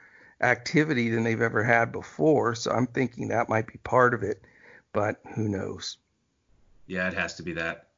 activity 0.41 1.11
than 1.11 1.25
they've 1.25 1.43
ever 1.43 1.63
had 1.63 1.93
before. 1.93 2.55
So 2.55 2.71
I'm 2.71 2.87
thinking 2.87 3.29
that 3.29 3.49
might 3.49 3.67
be 3.67 3.79
part 3.85 4.15
of 4.15 4.23
it, 4.23 4.43
but 4.93 5.21
who 5.35 5.49
knows? 5.49 5.99
Yeah, 6.87 7.09
it 7.09 7.15
has 7.15 7.35
to 7.35 7.43
be 7.43 7.53
that. 7.55 7.89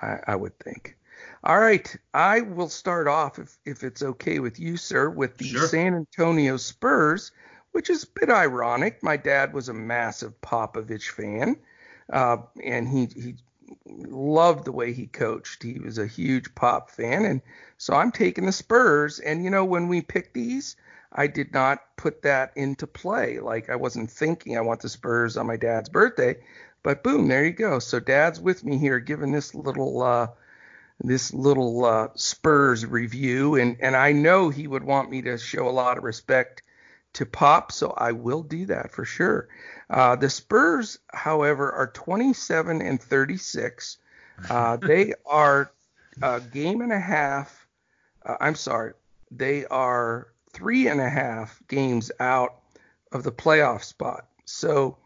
I, 0.00 0.18
I 0.28 0.36
would 0.36 0.56
think. 0.58 0.97
All 1.44 1.58
right, 1.58 1.96
I 2.14 2.40
will 2.42 2.68
start 2.68 3.08
off 3.08 3.38
if 3.38 3.58
if 3.64 3.82
it's 3.84 4.02
okay 4.02 4.38
with 4.40 4.58
you, 4.60 4.76
sir, 4.76 5.08
with 5.10 5.36
the 5.38 5.44
Sure. 5.44 5.58
San 5.58 5.94
Antonio 5.94 6.56
Spurs, 6.56 7.32
which 7.72 7.90
is 7.90 8.04
a 8.04 8.20
bit 8.20 8.30
ironic. 8.30 9.02
My 9.02 9.16
dad 9.16 9.52
was 9.52 9.68
a 9.68 9.74
massive 9.74 10.40
Popovich 10.40 11.10
fan, 11.10 11.56
uh, 12.12 12.38
and 12.62 12.88
he 12.88 13.06
he 13.06 13.36
loved 13.86 14.64
the 14.64 14.72
way 14.72 14.92
he 14.92 15.06
coached. 15.06 15.62
He 15.62 15.78
was 15.78 15.98
a 15.98 16.06
huge 16.06 16.54
Pop 16.54 16.90
fan, 16.90 17.24
and 17.24 17.40
so 17.78 17.94
I'm 17.94 18.12
taking 18.12 18.46
the 18.46 18.52
Spurs. 18.52 19.18
And 19.20 19.44
you 19.44 19.50
know, 19.50 19.64
when 19.64 19.88
we 19.88 20.00
picked 20.02 20.34
these, 20.34 20.76
I 21.12 21.26
did 21.28 21.52
not 21.52 21.80
put 21.96 22.22
that 22.22 22.52
into 22.56 22.86
play. 22.86 23.38
Like 23.40 23.70
I 23.70 23.76
wasn't 23.76 24.10
thinking 24.10 24.56
I 24.56 24.62
want 24.62 24.80
the 24.82 24.88
Spurs 24.88 25.36
on 25.36 25.46
my 25.46 25.56
dad's 25.56 25.88
birthday, 25.88 26.36
but 26.82 27.02
boom, 27.04 27.28
there 27.28 27.44
you 27.44 27.52
go. 27.52 27.78
So 27.78 28.00
dad's 28.00 28.40
with 28.40 28.64
me 28.64 28.78
here, 28.78 28.98
giving 28.98 29.32
this 29.32 29.54
little 29.54 30.02
uh, 30.02 30.28
this 31.00 31.32
little 31.32 31.84
uh, 31.84 32.08
Spurs 32.14 32.84
review, 32.84 33.54
and 33.54 33.76
and 33.80 33.96
I 33.96 34.12
know 34.12 34.48
he 34.48 34.66
would 34.66 34.84
want 34.84 35.10
me 35.10 35.22
to 35.22 35.38
show 35.38 35.68
a 35.68 35.70
lot 35.70 35.98
of 35.98 36.04
respect 36.04 36.62
to 37.14 37.26
Pop, 37.26 37.72
so 37.72 37.94
I 37.96 38.12
will 38.12 38.42
do 38.42 38.66
that 38.66 38.90
for 38.90 39.04
sure. 39.04 39.48
Uh, 39.88 40.16
the 40.16 40.30
Spurs, 40.30 40.98
however, 41.08 41.72
are 41.72 41.88
27 41.88 42.82
and 42.82 43.00
36. 43.00 43.98
Uh, 44.48 44.76
they 44.76 45.14
are 45.26 45.72
a 46.22 46.40
game 46.40 46.80
and 46.80 46.92
a 46.92 47.00
half. 47.00 47.66
Uh, 48.24 48.36
I'm 48.40 48.54
sorry, 48.54 48.92
they 49.30 49.66
are 49.66 50.28
three 50.52 50.88
and 50.88 51.00
a 51.00 51.08
half 51.08 51.60
games 51.68 52.10
out 52.20 52.60
of 53.12 53.22
the 53.22 53.32
playoff 53.32 53.82
spot. 53.82 54.26
So 54.44 54.98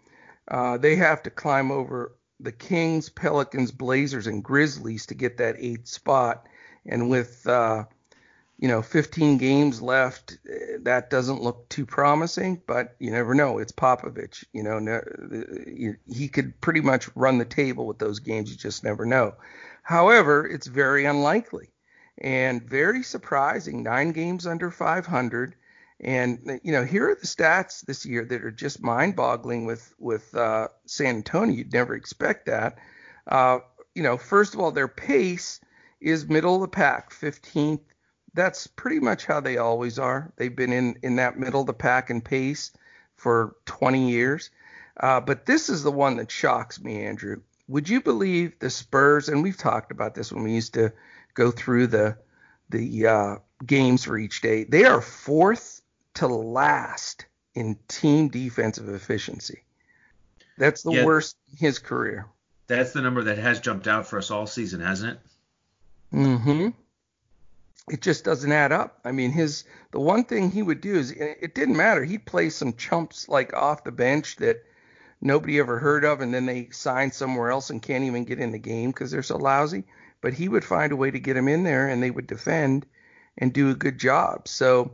uh, 0.49 0.78
they 0.78 0.96
have 0.96 1.22
to 1.25 1.30
climb 1.30 1.70
over 1.70 2.12
the 2.42 2.52
Kings, 2.52 3.08
Pelicans, 3.08 3.70
Blazers, 3.70 4.26
and 4.26 4.42
Grizzlies 4.42 5.06
to 5.06 5.14
get 5.14 5.38
that 5.38 5.56
eighth 5.58 5.87
spot. 5.87 6.46
And 6.87 7.08
with 7.08 7.46
uh, 7.46 7.84
you 8.58 8.68
know 8.68 8.82
15 8.82 9.38
games 9.38 9.80
left, 9.80 10.38
eh, 10.49 10.78
that 10.80 11.11
doesn't 11.11 11.42
look 11.42 11.68
too 11.68 11.87
promising. 11.87 12.61
But 12.66 12.96
you 12.99 13.11
never 13.11 13.34
know. 13.34 13.58
It's 13.58 13.72
Popovich. 13.72 14.44
You 14.52 14.62
know, 14.62 15.96
he 16.12 16.28
could 16.28 16.61
pretty 16.61 16.80
much 16.80 17.08
run 17.14 17.38
the 17.38 17.44
table 17.44 17.87
with 17.87 17.99
those 17.99 18.18
games. 18.18 18.50
You 18.50 18.56
just 18.56 18.84
never 18.84 19.06
know. 19.06 19.34
However, 19.82 20.46
it's 20.46 20.66
very 20.66 21.04
unlikely 21.04 21.70
and 22.18 22.62
very 22.62 23.02
surprising. 23.02 23.82
Nine 23.82 24.12
games 24.12 24.46
under 24.46 24.70
500. 24.70 25.54
And 26.02 26.61
you 26.64 26.73
know, 26.73 26.85
here 26.85 27.11
are 27.11 27.14
the 27.14 27.26
stats 27.26 27.87
this 27.87 28.04
year 28.04 28.25
that 28.25 28.44
are 28.44 28.50
just 28.50 28.82
mind-boggling 28.82 29.66
with 29.66 29.94
with 29.99 30.35
uh, 30.35 30.68
San 30.85 31.16
Antonio. 31.16 31.54
You'd 31.54 31.73
never 31.73 31.94
expect 31.94 32.47
that. 32.47 32.78
Uh, 33.26 33.61
you 33.94 34.02
know, 34.02 34.18
first 34.18 34.54
of 34.54 34.61
all, 34.61 34.73
their 34.73 34.88
pace 34.88 35.61
is 36.00 36.28
middle 36.28 36.56
of 36.56 36.62
the 36.62 36.68
pack, 36.68 37.12
15th. 37.12 37.80
That's 38.35 38.66
pretty 38.66 38.99
much 38.99 39.26
how 39.26 39.40
they 39.40 39.59
always 39.59 39.99
are. 39.99 40.32
They've 40.37 40.54
been 40.54 40.73
in 40.73 40.97
in 41.02 41.16
that 41.16 41.38
middle 41.38 41.61
of 41.61 41.68
the 41.68 41.73
pack 41.73 42.11
in 42.11 42.21
pace 42.21 42.73
for 43.14 43.54
20 43.66 44.11
years. 44.11 44.50
Uh, 44.99 45.21
but 45.21 45.47
this 45.47 45.68
is 45.68 45.85
the 45.85 45.92
one 45.92 46.16
that 46.16 46.30
shocks 46.30 46.82
me, 46.82 47.04
Andrew. 47.04 47.42
Would 47.68 47.88
you 47.88 48.00
believe 48.00 48.59
the 48.59 48.71
Spurs? 48.71 49.28
And 49.28 49.42
we've 49.42 49.56
talked 49.56 49.92
about 49.92 50.14
this 50.14 50.32
when 50.32 50.42
we 50.42 50.52
used 50.52 50.75
to 50.75 50.92
go 51.35 51.52
through 51.52 51.87
the 51.87 52.18
the 52.71 53.06
uh, 53.06 53.37
games 53.64 54.04
for 54.04 54.18
each 54.18 54.40
day. 54.40 54.64
They 54.64 54.85
are 54.85 55.00
fourth 55.00 55.72
to 56.14 56.26
last 56.26 57.26
in 57.54 57.78
team 57.88 58.28
defensive 58.28 58.88
efficiency. 58.88 59.62
That's 60.59 60.83
the 60.83 60.92
Yeah. 60.92 61.04
worst 61.04 61.37
in 61.50 61.57
his 61.59 61.78
career. 61.78 62.26
That's 62.66 62.92
the 62.92 63.02
number 63.02 63.25
that 63.25 63.38
has 63.38 63.61
jumped 63.61 63.87
out 63.88 64.07
for 64.07 64.19
us 64.19 64.31
all 64.31 64.47
season, 64.47 64.81
hasn't 64.81 65.12
it? 65.14 66.16
Mm-hmm. 66.16 66.69
It 67.88 68.00
just 68.00 68.25
doesn't 68.25 68.52
add 68.52 68.73
up. 68.73 69.00
I 69.04 69.12
mean, 69.12 69.33
his 69.33 69.64
the 69.90 70.00
one 70.00 70.25
thing 70.25 70.50
he 70.50 70.62
would 70.62 70.81
do 70.81 70.95
is 70.95 71.11
it 71.11 71.54
didn't 71.54 71.76
matter. 71.76 72.04
He'd 72.04 72.25
play 72.25 72.49
some 72.50 72.75
chumps 72.75 73.28
like 73.28 73.52
off 73.54 73.85
the 73.85 73.92
bench 73.92 74.37
that 74.37 74.64
nobody 75.21 75.59
ever 75.59 75.78
heard 75.78 76.04
of, 76.04 76.21
and 76.21 76.33
then 76.33 76.47
they 76.47 76.69
sign 76.71 77.11
somewhere 77.11 77.50
else 77.50 77.71
and 77.71 77.83
can't 77.83 78.04
even 78.04 78.25
get 78.25 78.38
in 78.38 78.52
the 78.52 78.59
game 78.59 78.90
because 78.90 79.11
they're 79.11 79.23
so 79.23 79.37
lousy. 79.37 79.85
But 80.21 80.35
he 80.35 80.49
would 80.49 80.64
find 80.64 80.92
a 80.92 80.97
way 80.97 81.11
to 81.11 81.19
get 81.19 81.35
them 81.35 81.49
in 81.49 81.64
there, 81.64 81.88
and 81.88 82.02
they 82.02 82.11
would 82.11 82.28
defend 82.28 82.87
and 83.37 83.52
do 83.52 83.71
a 83.71 83.75
good 83.75 83.99
job. 83.99 84.47
So 84.47 84.92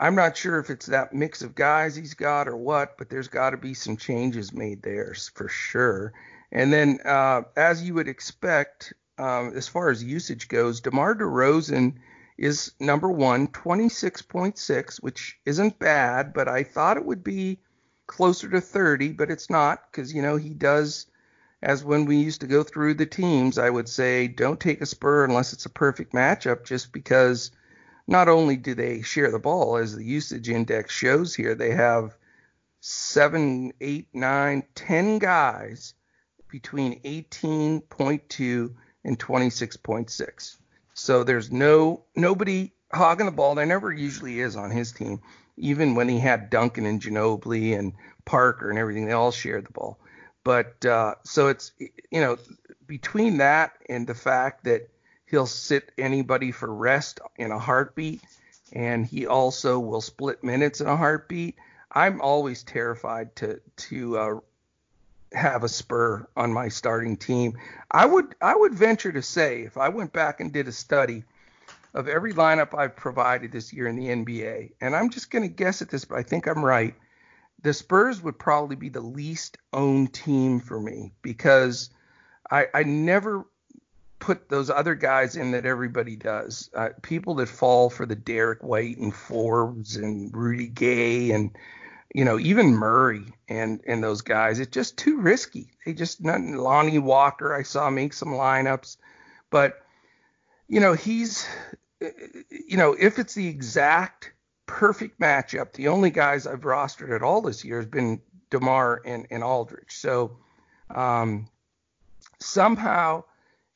I'm 0.00 0.14
not 0.14 0.34
sure 0.34 0.58
if 0.58 0.70
it's 0.70 0.86
that 0.86 1.12
mix 1.12 1.42
of 1.42 1.54
guys 1.54 1.94
he's 1.94 2.14
got 2.14 2.48
or 2.48 2.56
what, 2.56 2.96
but 2.96 3.10
there's 3.10 3.28
got 3.28 3.50
to 3.50 3.58
be 3.58 3.74
some 3.74 3.98
changes 3.98 4.50
made 4.50 4.82
there 4.82 5.14
for 5.34 5.46
sure. 5.46 6.14
And 6.50 6.72
then, 6.72 7.00
uh, 7.04 7.42
as 7.54 7.82
you 7.82 7.92
would 7.94 8.08
expect, 8.08 8.94
um, 9.18 9.52
as 9.54 9.68
far 9.68 9.90
as 9.90 10.02
usage 10.02 10.48
goes, 10.48 10.80
DeMar 10.80 11.16
DeRozan 11.16 11.96
is 12.38 12.72
number 12.80 13.10
one, 13.10 13.48
26.6, 13.48 15.02
which 15.02 15.38
isn't 15.44 15.78
bad, 15.78 16.32
but 16.32 16.48
I 16.48 16.62
thought 16.62 16.96
it 16.96 17.04
would 17.04 17.22
be 17.22 17.60
closer 18.06 18.48
to 18.48 18.60
30, 18.62 19.12
but 19.12 19.30
it's 19.30 19.50
not 19.50 19.92
because, 19.92 20.14
you 20.14 20.22
know, 20.22 20.36
he 20.36 20.48
does, 20.48 21.08
as 21.60 21.84
when 21.84 22.06
we 22.06 22.16
used 22.16 22.40
to 22.40 22.46
go 22.46 22.62
through 22.62 22.94
the 22.94 23.04
teams, 23.04 23.58
I 23.58 23.68
would 23.68 23.88
say 23.88 24.28
don't 24.28 24.58
take 24.58 24.80
a 24.80 24.86
spur 24.86 25.26
unless 25.26 25.52
it's 25.52 25.66
a 25.66 25.70
perfect 25.70 26.14
matchup 26.14 26.64
just 26.64 26.90
because 26.90 27.50
not 28.10 28.28
only 28.28 28.56
do 28.56 28.74
they 28.74 29.02
share 29.02 29.30
the 29.30 29.38
ball, 29.38 29.76
as 29.76 29.94
the 29.94 30.04
usage 30.04 30.48
index 30.48 30.92
shows 30.92 31.32
here, 31.32 31.54
they 31.54 31.70
have 31.70 32.16
seven, 32.80 33.72
eight, 33.80 34.08
nine, 34.12 34.64
ten 34.74 35.20
guys 35.20 35.94
between 36.50 37.00
18.2 37.02 38.74
and 39.04 39.18
26.6. 39.18 40.56
So 40.92 41.22
there's 41.22 41.52
no 41.52 42.02
nobody 42.16 42.72
hogging 42.92 43.26
the 43.26 43.32
ball. 43.32 43.54
There 43.54 43.64
never 43.64 43.92
usually 43.92 44.40
is 44.40 44.56
on 44.56 44.72
his 44.72 44.90
team. 44.90 45.20
Even 45.56 45.94
when 45.94 46.08
he 46.08 46.18
had 46.18 46.50
Duncan 46.50 46.86
and 46.86 47.00
Ginobili 47.00 47.78
and 47.78 47.92
Parker 48.24 48.70
and 48.70 48.78
everything, 48.78 49.06
they 49.06 49.12
all 49.12 49.30
shared 49.30 49.66
the 49.66 49.72
ball. 49.72 50.00
But 50.42 50.84
uh, 50.84 51.14
so 51.22 51.46
it's 51.46 51.70
you 51.78 52.20
know 52.20 52.38
between 52.88 53.36
that 53.36 53.72
and 53.88 54.06
the 54.06 54.14
fact 54.14 54.64
that 54.64 54.90
he'll 55.30 55.46
sit 55.46 55.92
anybody 55.96 56.50
for 56.50 56.72
rest 56.72 57.20
in 57.36 57.52
a 57.52 57.58
heartbeat, 57.58 58.20
and 58.72 59.06
he 59.06 59.26
also 59.26 59.78
will 59.78 60.00
split 60.00 60.42
minutes 60.42 60.80
in 60.80 60.86
a 60.86 60.96
heartbeat. 60.96 61.56
I'm 61.92 62.20
always 62.20 62.62
terrified 62.62 63.34
to 63.36 63.60
to 63.88 64.18
uh, 64.18 64.40
have 65.32 65.64
a 65.64 65.68
spur 65.68 66.26
on 66.36 66.52
my 66.52 66.68
starting 66.68 67.16
team. 67.16 67.58
I 67.90 68.06
would 68.06 68.34
I 68.40 68.54
would 68.54 68.74
venture 68.74 69.12
to 69.12 69.22
say 69.22 69.62
if 69.62 69.76
I 69.76 69.88
went 69.88 70.12
back 70.12 70.40
and 70.40 70.52
did 70.52 70.68
a 70.68 70.72
study 70.72 71.24
of 71.94 72.08
every 72.08 72.32
lineup 72.32 72.76
I've 72.76 72.96
provided 72.96 73.50
this 73.50 73.72
year 73.72 73.86
in 73.88 73.96
the 73.96 74.08
NBA, 74.08 74.72
and 74.80 74.94
I'm 74.94 75.10
just 75.10 75.30
going 75.30 75.42
to 75.42 75.54
guess 75.54 75.82
at 75.82 75.90
this, 75.90 76.04
but 76.04 76.18
I 76.18 76.22
think 76.22 76.46
I'm 76.46 76.64
right. 76.64 76.94
The 77.62 77.74
Spurs 77.74 78.22
would 78.22 78.38
probably 78.38 78.76
be 78.76 78.88
the 78.88 79.00
least 79.00 79.58
owned 79.72 80.14
team 80.14 80.60
for 80.60 80.80
me 80.80 81.12
because 81.20 81.90
I, 82.50 82.68
I 82.72 82.84
never 82.84 83.44
put 84.20 84.48
those 84.48 84.70
other 84.70 84.94
guys 84.94 85.34
in 85.34 85.50
that 85.52 85.66
everybody 85.66 86.14
does. 86.14 86.70
Uh, 86.74 86.90
people 87.02 87.34
that 87.36 87.48
fall 87.48 87.90
for 87.90 88.06
the 88.06 88.14
Derek 88.14 88.62
White 88.62 88.98
and 88.98 89.14
Forbes 89.14 89.96
and 89.96 90.34
Rudy 90.34 90.68
Gay 90.68 91.32
and 91.32 91.50
you 92.14 92.24
know 92.24 92.38
even 92.38 92.74
Murray 92.74 93.24
and 93.48 93.80
and 93.86 94.04
those 94.04 94.20
guys. 94.20 94.60
It's 94.60 94.70
just 94.70 94.96
too 94.96 95.20
risky. 95.20 95.72
They 95.84 95.94
just 95.94 96.22
not 96.22 96.40
Lonnie 96.40 96.98
Walker. 96.98 97.54
I 97.54 97.62
saw 97.62 97.90
make 97.90 98.12
some 98.12 98.28
lineups, 98.28 98.98
but 99.50 99.82
you 100.68 100.80
know 100.80 100.92
he's 100.92 101.48
you 102.00 102.76
know 102.76 102.94
if 102.98 103.18
it's 103.18 103.34
the 103.34 103.48
exact 103.48 104.32
perfect 104.66 105.18
matchup, 105.18 105.72
the 105.72 105.88
only 105.88 106.10
guys 106.10 106.46
I've 106.46 106.60
rostered 106.60 107.14
at 107.14 107.22
all 107.22 107.40
this 107.40 107.64
year 107.64 107.78
has 107.78 107.86
been 107.86 108.20
Demar 108.50 109.02
and, 109.04 109.26
and 109.30 109.42
Aldridge. 109.42 109.90
So 109.96 110.38
um, 110.94 111.48
somehow 112.38 113.24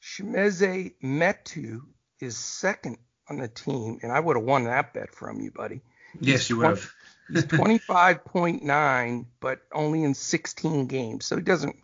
Chimezie 0.04 0.92
Metu 1.02 1.80
is 2.20 2.36
second 2.36 2.98
on 3.28 3.38
the 3.38 3.48
team, 3.48 3.98
and 4.02 4.12
I 4.12 4.20
would 4.20 4.36
have 4.36 4.44
won 4.44 4.64
that 4.64 4.92
bet 4.92 5.14
from 5.14 5.40
you, 5.40 5.50
buddy. 5.50 5.80
Yes, 6.20 6.50
you 6.50 6.58
would 6.58 6.66
have. 6.66 6.92
he's 7.32 7.46
25.9, 7.46 9.24
but 9.40 9.62
only 9.72 10.04
in 10.04 10.12
16 10.12 10.86
games. 10.86 11.24
So 11.24 11.36
he 11.36 11.42
doesn't, 11.42 11.76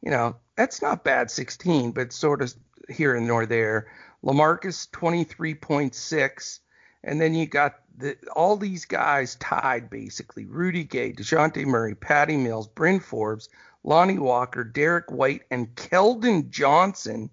you 0.00 0.10
know, 0.10 0.36
that's 0.54 0.80
not 0.80 1.02
bad 1.02 1.28
16, 1.30 1.90
but 1.90 2.12
sort 2.12 2.40
of 2.40 2.54
here 2.88 3.16
and 3.16 3.26
nor 3.26 3.46
there. 3.46 3.88
Lamarcus 4.22 4.88
23.6, 4.90 6.60
and 7.02 7.20
then 7.20 7.34
you 7.34 7.46
got 7.46 7.80
the, 7.98 8.16
all 8.34 8.56
these 8.56 8.84
guys 8.84 9.34
tied 9.34 9.90
basically: 9.90 10.44
Rudy 10.44 10.84
Gay, 10.84 11.12
Dejounte 11.12 11.66
Murray, 11.66 11.96
Patty 11.96 12.36
Mills, 12.36 12.68
Bryn 12.68 13.00
Forbes, 13.00 13.48
Lonnie 13.82 14.18
Walker, 14.18 14.62
Derek 14.62 15.10
White, 15.10 15.42
and 15.50 15.74
Keldon 15.74 16.48
Johnson 16.48 17.28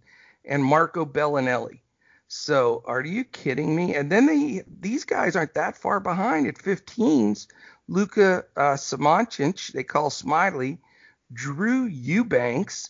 and 0.45 0.63
Marco 0.63 1.05
Belinelli. 1.05 1.79
So 2.27 2.81
are 2.85 3.03
you 3.03 3.23
kidding 3.23 3.75
me? 3.75 3.95
And 3.95 4.12
then 4.12 4.25
they 4.25 4.63
these 4.67 5.05
guys 5.05 5.35
aren't 5.35 5.53
that 5.53 5.77
far 5.77 6.00
behind 6.00 6.47
at 6.47 6.55
15s. 6.55 7.47
Luca 7.88 8.45
uh, 8.55 8.77
they 9.73 9.83
call 9.83 10.09
Smiley, 10.09 10.79
Drew 11.31 11.85
Eubanks, 11.85 12.89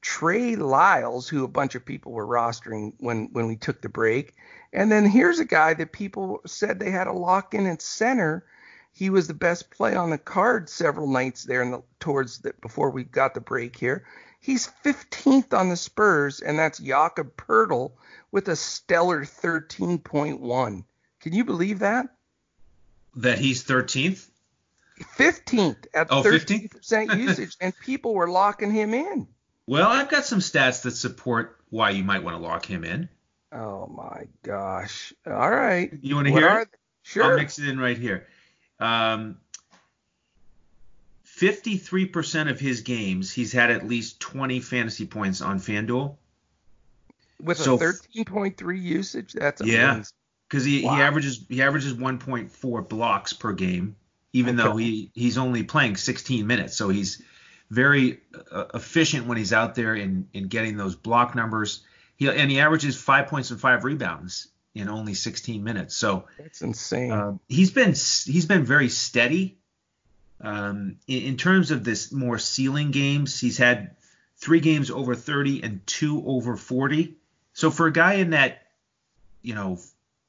Trey 0.00 0.54
Lyles, 0.54 1.28
who 1.28 1.44
a 1.44 1.48
bunch 1.48 1.74
of 1.74 1.84
people 1.84 2.12
were 2.12 2.26
rostering 2.26 2.92
when 2.98 3.30
when 3.32 3.48
we 3.48 3.56
took 3.56 3.80
the 3.80 3.88
break, 3.88 4.34
and 4.72 4.92
then 4.92 5.06
here's 5.06 5.38
a 5.38 5.44
guy 5.44 5.74
that 5.74 5.92
people 5.92 6.40
said 6.46 6.78
they 6.78 6.90
had 6.90 7.06
a 7.06 7.12
lock 7.12 7.54
in 7.54 7.66
at 7.66 7.80
center. 7.80 8.44
He 8.92 9.10
was 9.10 9.26
the 9.26 9.34
best 9.34 9.70
play 9.70 9.96
on 9.96 10.10
the 10.10 10.18
card 10.18 10.68
several 10.68 11.08
nights 11.08 11.44
there 11.44 11.62
in 11.62 11.72
the, 11.72 11.82
towards 11.98 12.38
the, 12.38 12.54
before 12.60 12.90
we 12.90 13.02
got 13.02 13.34
the 13.34 13.40
break 13.40 13.76
here. 13.76 14.04
He's 14.44 14.68
15th 14.84 15.58
on 15.58 15.70
the 15.70 15.76
Spurs, 15.76 16.40
and 16.40 16.58
that's 16.58 16.78
Jakob 16.78 17.34
Poeltl 17.34 17.92
with 18.30 18.46
a 18.48 18.56
stellar 18.56 19.24
13.1. 19.24 20.84
Can 21.20 21.32
you 21.32 21.44
believe 21.44 21.78
that? 21.78 22.08
That 23.16 23.38
he's 23.38 23.64
13th? 23.64 24.28
15th 25.16 25.86
at 25.94 26.08
oh, 26.10 26.22
13% 26.22 26.72
15? 26.72 27.18
usage, 27.18 27.56
and 27.58 27.72
people 27.78 28.12
were 28.12 28.28
locking 28.28 28.70
him 28.70 28.92
in. 28.92 29.28
Well, 29.66 29.88
I've 29.88 30.10
got 30.10 30.26
some 30.26 30.40
stats 30.40 30.82
that 30.82 30.90
support 30.90 31.58
why 31.70 31.90
you 31.90 32.04
might 32.04 32.22
want 32.22 32.36
to 32.36 32.42
lock 32.42 32.66
him 32.66 32.84
in. 32.84 33.08
Oh 33.50 33.86
my 33.86 34.24
gosh! 34.42 35.14
All 35.26 35.50
right. 35.50 35.90
You 36.02 36.16
want 36.16 36.26
to 36.26 36.34
hear 36.34 36.58
it? 36.58 36.68
Sure. 37.02 37.24
I'll 37.24 37.38
mix 37.38 37.58
it 37.58 37.66
in 37.66 37.78
right 37.78 37.96
here. 37.96 38.26
Um, 38.78 39.38
53% 41.36 42.50
of 42.50 42.60
his 42.60 42.82
games, 42.82 43.32
he's 43.32 43.52
had 43.52 43.70
at 43.70 43.86
least 43.86 44.20
20 44.20 44.60
fantasy 44.60 45.06
points 45.06 45.40
on 45.40 45.58
FanDuel. 45.58 46.16
With 47.40 47.58
so, 47.58 47.74
a 47.74 47.78
13.3 47.78 48.80
usage, 48.80 49.32
that's 49.32 49.60
amazing. 49.60 49.80
yeah, 49.80 50.02
because 50.48 50.64
he, 50.64 50.84
wow. 50.84 50.94
he 50.94 51.02
averages 51.02 51.44
he 51.48 51.62
averages 51.62 51.94
1.4 51.94 52.88
blocks 52.88 53.32
per 53.32 53.52
game, 53.52 53.96
even 54.32 54.58
okay. 54.58 54.68
though 54.68 54.76
he 54.76 55.10
he's 55.14 55.36
only 55.36 55.64
playing 55.64 55.96
16 55.96 56.46
minutes. 56.46 56.76
So 56.76 56.88
he's 56.88 57.20
very 57.70 58.20
uh, 58.50 58.66
efficient 58.72 59.26
when 59.26 59.36
he's 59.36 59.52
out 59.52 59.74
there 59.74 59.94
in 59.94 60.28
in 60.32 60.46
getting 60.46 60.76
those 60.76 60.94
block 60.94 61.34
numbers. 61.34 61.82
He 62.16 62.30
and 62.30 62.50
he 62.50 62.60
averages 62.60 62.96
five 62.96 63.26
points 63.26 63.50
and 63.50 63.60
five 63.60 63.84
rebounds 63.84 64.48
in 64.74 64.88
only 64.88 65.14
16 65.14 65.62
minutes. 65.62 65.96
So 65.96 66.26
that's 66.38 66.62
insane. 66.62 67.10
Uh, 67.10 67.32
he's 67.48 67.72
been 67.72 67.90
he's 67.90 68.46
been 68.46 68.64
very 68.64 68.88
steady 68.88 69.58
um, 70.44 70.96
in, 71.06 71.22
in, 71.22 71.36
terms 71.36 71.70
of 71.70 71.84
this 71.84 72.12
more 72.12 72.38
ceiling 72.38 72.90
games, 72.90 73.40
he's 73.40 73.56
had 73.56 73.96
three 74.36 74.60
games 74.60 74.90
over 74.90 75.14
30 75.14 75.62
and 75.62 75.86
two 75.86 76.22
over 76.26 76.56
40. 76.56 77.16
So 77.54 77.70
for 77.70 77.86
a 77.86 77.92
guy 77.92 78.14
in 78.14 78.30
that, 78.30 78.62
you 79.42 79.54
know, 79.54 79.78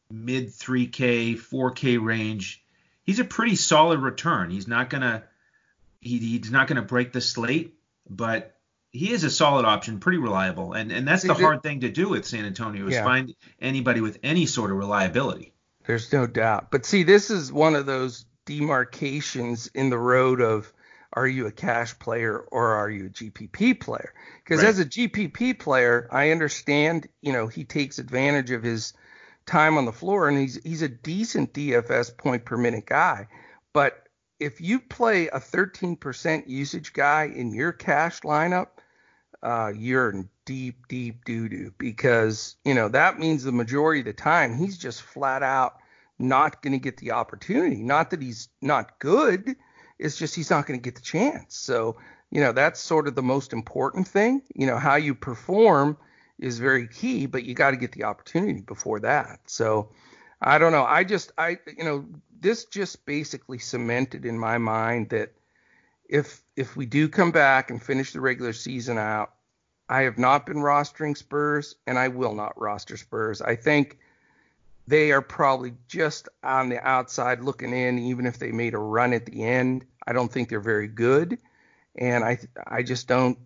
mid 0.09 0.47
3K, 0.47 1.35
4K 1.35 2.03
range, 2.03 2.63
he's 3.03 3.19
a 3.19 3.25
pretty 3.25 3.55
solid 3.55 3.99
return. 3.99 4.49
He's 4.49 4.67
not 4.67 4.89
gonna 4.89 5.23
he, 5.99 6.19
he's 6.19 6.51
not 6.51 6.67
gonna 6.67 6.81
break 6.81 7.11
the 7.11 7.21
slate, 7.21 7.77
but 8.09 8.55
he 8.91 9.11
is 9.11 9.23
a 9.23 9.29
solid 9.29 9.65
option, 9.65 9.99
pretty 9.99 10.19
reliable, 10.19 10.73
and 10.73 10.91
and 10.91 11.07
that's 11.07 11.23
the 11.23 11.33
hard 11.33 11.61
thing 11.61 11.81
to 11.81 11.89
do 11.89 12.09
with 12.09 12.25
San 12.25 12.45
Antonio 12.45 12.87
is 12.87 12.93
yeah. 12.93 13.03
find 13.03 13.35
anybody 13.59 13.99
with 13.99 14.19
any 14.23 14.45
sort 14.45 14.71
of 14.71 14.77
reliability. 14.77 15.53
There's 15.85 16.11
no 16.13 16.25
doubt. 16.25 16.71
But 16.71 16.85
see, 16.85 17.03
this 17.03 17.29
is 17.29 17.51
one 17.51 17.75
of 17.75 17.85
those 17.85 18.25
demarcations 18.45 19.67
in 19.67 19.89
the 19.89 19.97
road 19.97 20.41
of 20.41 20.71
are 21.13 21.27
you 21.27 21.47
a 21.47 21.51
cash 21.51 21.97
player 21.97 22.37
or 22.37 22.73
are 22.73 22.89
you 22.89 23.05
a 23.05 23.09
GPP 23.09 23.79
player? 23.79 24.13
Because 24.43 24.61
right. 24.61 24.69
as 24.69 24.79
a 24.79 24.85
GPP 24.85 25.57
player, 25.59 26.07
I 26.11 26.31
understand, 26.31 27.07
you 27.21 27.31
know, 27.31 27.47
he 27.47 27.63
takes 27.63 27.99
advantage 27.99 28.51
of 28.51 28.63
his 28.63 28.93
time 29.45 29.77
on 29.77 29.85
the 29.85 29.93
floor 29.93 30.27
and 30.27 30.37
he's 30.37 30.61
he's 30.63 30.81
a 30.81 30.89
decent 30.89 31.53
DFS 31.53 32.17
point 32.17 32.45
per 32.45 32.57
minute 32.57 32.85
guy. 32.85 33.27
But 33.71 34.07
if 34.39 34.59
you 34.59 34.79
play 34.79 35.27
a 35.27 35.39
13% 35.39 36.47
usage 36.47 36.93
guy 36.93 37.31
in 37.33 37.53
your 37.53 37.71
cash 37.71 38.21
lineup, 38.21 38.67
uh, 39.41 39.71
you're 39.75 40.09
in 40.09 40.29
deep, 40.45 40.87
deep 40.87 41.23
doo 41.23 41.47
doo 41.47 41.73
because 41.77 42.55
you 42.65 42.73
know 42.73 42.89
that 42.89 43.19
means 43.19 43.43
the 43.43 43.51
majority 43.51 44.01
of 44.01 44.05
the 44.05 44.13
time 44.13 44.55
he's 44.55 44.77
just 44.77 45.01
flat 45.01 45.43
out 45.43 45.77
not 46.17 46.61
going 46.61 46.73
to 46.73 46.79
get 46.79 46.97
the 46.97 47.11
opportunity. 47.11 47.83
Not 47.83 48.09
that 48.11 48.21
he's 48.21 48.49
not 48.61 48.99
good, 48.99 49.55
it's 49.99 50.17
just 50.17 50.35
he's 50.35 50.49
not 50.49 50.65
going 50.65 50.79
to 50.79 50.83
get 50.83 50.95
the 50.95 51.01
chance. 51.01 51.57
So, 51.57 51.97
you 52.31 52.41
know, 52.41 52.51
that's 52.51 52.79
sort 52.79 53.07
of 53.07 53.15
the 53.15 53.23
most 53.23 53.53
important 53.53 54.07
thing. 54.07 54.41
You 54.53 54.67
know, 54.67 54.77
how 54.77 54.95
you 54.95 55.15
perform 55.15 55.97
is 56.39 56.59
very 56.59 56.87
key, 56.87 57.25
but 57.25 57.43
you 57.43 57.53
got 57.53 57.71
to 57.71 57.77
get 57.77 57.93
the 57.93 58.03
opportunity 58.03 58.61
before 58.61 58.99
that. 59.01 59.39
So, 59.47 59.89
I 60.41 60.57
don't 60.57 60.71
know. 60.71 60.85
I 60.85 61.03
just, 61.03 61.31
I, 61.37 61.57
you 61.77 61.83
know, 61.83 62.05
this 62.39 62.65
just 62.65 63.05
basically 63.05 63.57
cemented 63.57 64.25
in 64.25 64.37
my 64.37 64.57
mind 64.57 65.09
that 65.09 65.33
if 66.07 66.43
if 66.55 66.75
we 66.75 66.85
do 66.85 67.09
come 67.09 67.31
back 67.31 67.71
and 67.71 67.81
finish 67.81 68.11
the 68.13 68.21
regular 68.21 68.53
season 68.53 68.97
out, 68.97 69.33
I 69.89 70.01
have 70.01 70.17
not 70.17 70.45
been 70.45 70.57
rostering 70.57 71.17
Spurs, 71.17 71.75
and 71.87 71.97
I 71.97 72.09
will 72.09 72.35
not 72.35 72.59
roster 72.59 72.97
Spurs. 72.97 73.41
I 73.41 73.55
think 73.55 73.97
they 74.87 75.11
are 75.11 75.21
probably 75.21 75.73
just 75.87 76.29
on 76.43 76.69
the 76.69 76.85
outside 76.85 77.41
looking 77.41 77.73
in, 77.73 77.99
even 77.99 78.25
if 78.25 78.37
they 78.37 78.51
made 78.51 78.73
a 78.73 78.79
run 78.79 79.13
at 79.13 79.25
the 79.25 79.43
end. 79.43 79.85
I 80.05 80.13
don't 80.13 80.31
think 80.31 80.49
they're 80.49 80.59
very 80.59 80.87
good, 80.87 81.37
and 81.95 82.23
I 82.23 82.39
I 82.65 82.83
just 82.83 83.07
don't 83.07 83.37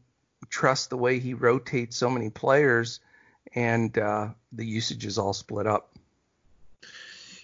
trust 0.49 0.89
the 0.89 0.97
way 0.97 1.19
he 1.19 1.33
rotates 1.33 1.95
so 1.95 2.09
many 2.09 2.29
players, 2.29 2.99
and 3.55 3.97
uh, 3.97 4.29
the 4.51 4.65
usage 4.65 5.05
is 5.05 5.17
all 5.17 5.33
split 5.33 5.67
up. 5.67 5.93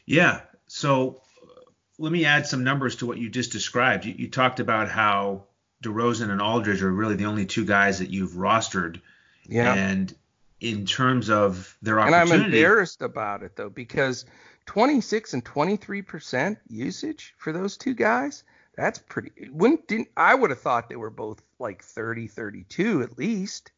Yeah. 0.06 0.42
So 0.68 1.22
let 1.98 2.12
me 2.12 2.26
add 2.26 2.48
some 2.48 2.64
numbers 2.64 2.98
to 2.98 3.06
what 3.06 3.18
you 3.18 3.30
just 3.30 3.52
described. 3.52 4.06
You, 4.06 4.14
you 4.18 4.30
talked 4.30 4.60
about 4.60 4.90
how 4.90 5.44
DeRozan 5.84 6.30
and 6.30 6.42
Aldridge 6.42 6.84
are 6.84 6.92
really 6.92 7.16
the 7.16 7.26
only 7.26 7.46
two 7.46 7.66
guys 7.66 8.00
that 8.00 8.10
you've 8.10 8.32
rostered. 8.32 9.02
Yeah. 9.48 9.74
And 9.74 10.14
in 10.66 10.86
terms 10.86 11.30
of 11.30 11.78
their 11.82 12.00
opportunity. 12.00 12.32
And 12.32 12.42
I'm 12.42 12.46
embarrassed 12.48 13.02
about 13.02 13.44
it 13.44 13.56
though 13.56 13.70
because 13.70 14.26
26 14.66 15.36
and 15.36 15.46
23 15.46 16.02
percent 16.02 16.58
usage 16.68 17.36
for 17.38 17.54
those 17.54 17.78
two 17.78 17.94
guys. 17.94 18.44
That's 18.76 19.00
pretty. 19.00 19.32
Wouldn't 19.52 19.88
didn't 19.88 20.10
I 20.18 20.34
would 20.34 20.50
have 20.50 20.60
thought 20.60 20.90
they 20.90 20.96
were 20.96 21.12
both 21.12 21.42
like 21.60 21.84
30, 21.84 22.28
32 22.28 23.04
at 23.04 23.18
least. 23.18 23.72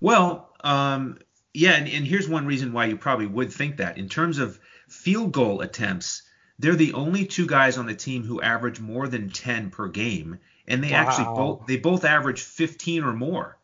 Well, 0.00 0.50
um, 0.62 1.18
yeah, 1.54 1.72
and, 1.72 1.88
and 1.88 2.06
here's 2.06 2.28
one 2.28 2.44
reason 2.44 2.72
why 2.72 2.86
you 2.86 2.96
probably 2.98 3.26
would 3.26 3.52
think 3.52 3.78
that 3.78 3.96
in 3.96 4.08
terms 4.08 4.38
of 4.38 4.58
field 4.88 5.32
goal 5.32 5.62
attempts, 5.62 6.22
they're 6.58 6.74
the 6.74 6.92
only 6.92 7.24
two 7.24 7.46
guys 7.46 7.78
on 7.78 7.86
the 7.86 7.94
team 7.94 8.24
who 8.24 8.42
average 8.42 8.80
more 8.80 9.08
than 9.08 9.30
10 9.30 9.70
per 9.70 9.88
game, 9.88 10.38
and 10.66 10.82
they 10.82 10.90
wow. 10.90 10.98
actually 10.98 11.24
both 11.24 11.66
they 11.66 11.76
both 11.76 12.04
average 12.04 12.42
15 12.42 13.04
or 13.04 13.12
more. 13.14 13.55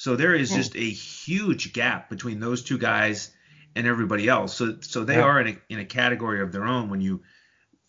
So 0.00 0.16
there 0.16 0.34
is 0.34 0.48
hmm. 0.48 0.56
just 0.56 0.76
a 0.76 0.90
huge 0.90 1.74
gap 1.74 2.08
between 2.08 2.40
those 2.40 2.62
two 2.62 2.78
guys 2.78 3.30
and 3.76 3.86
everybody 3.86 4.28
else. 4.28 4.54
So 4.56 4.78
so 4.80 5.04
they 5.04 5.16
yeah. 5.16 5.24
are 5.24 5.38
in 5.42 5.48
a 5.48 5.58
in 5.68 5.78
a 5.78 5.84
category 5.84 6.40
of 6.40 6.52
their 6.52 6.64
own 6.64 6.88
when 6.88 7.02
you 7.02 7.20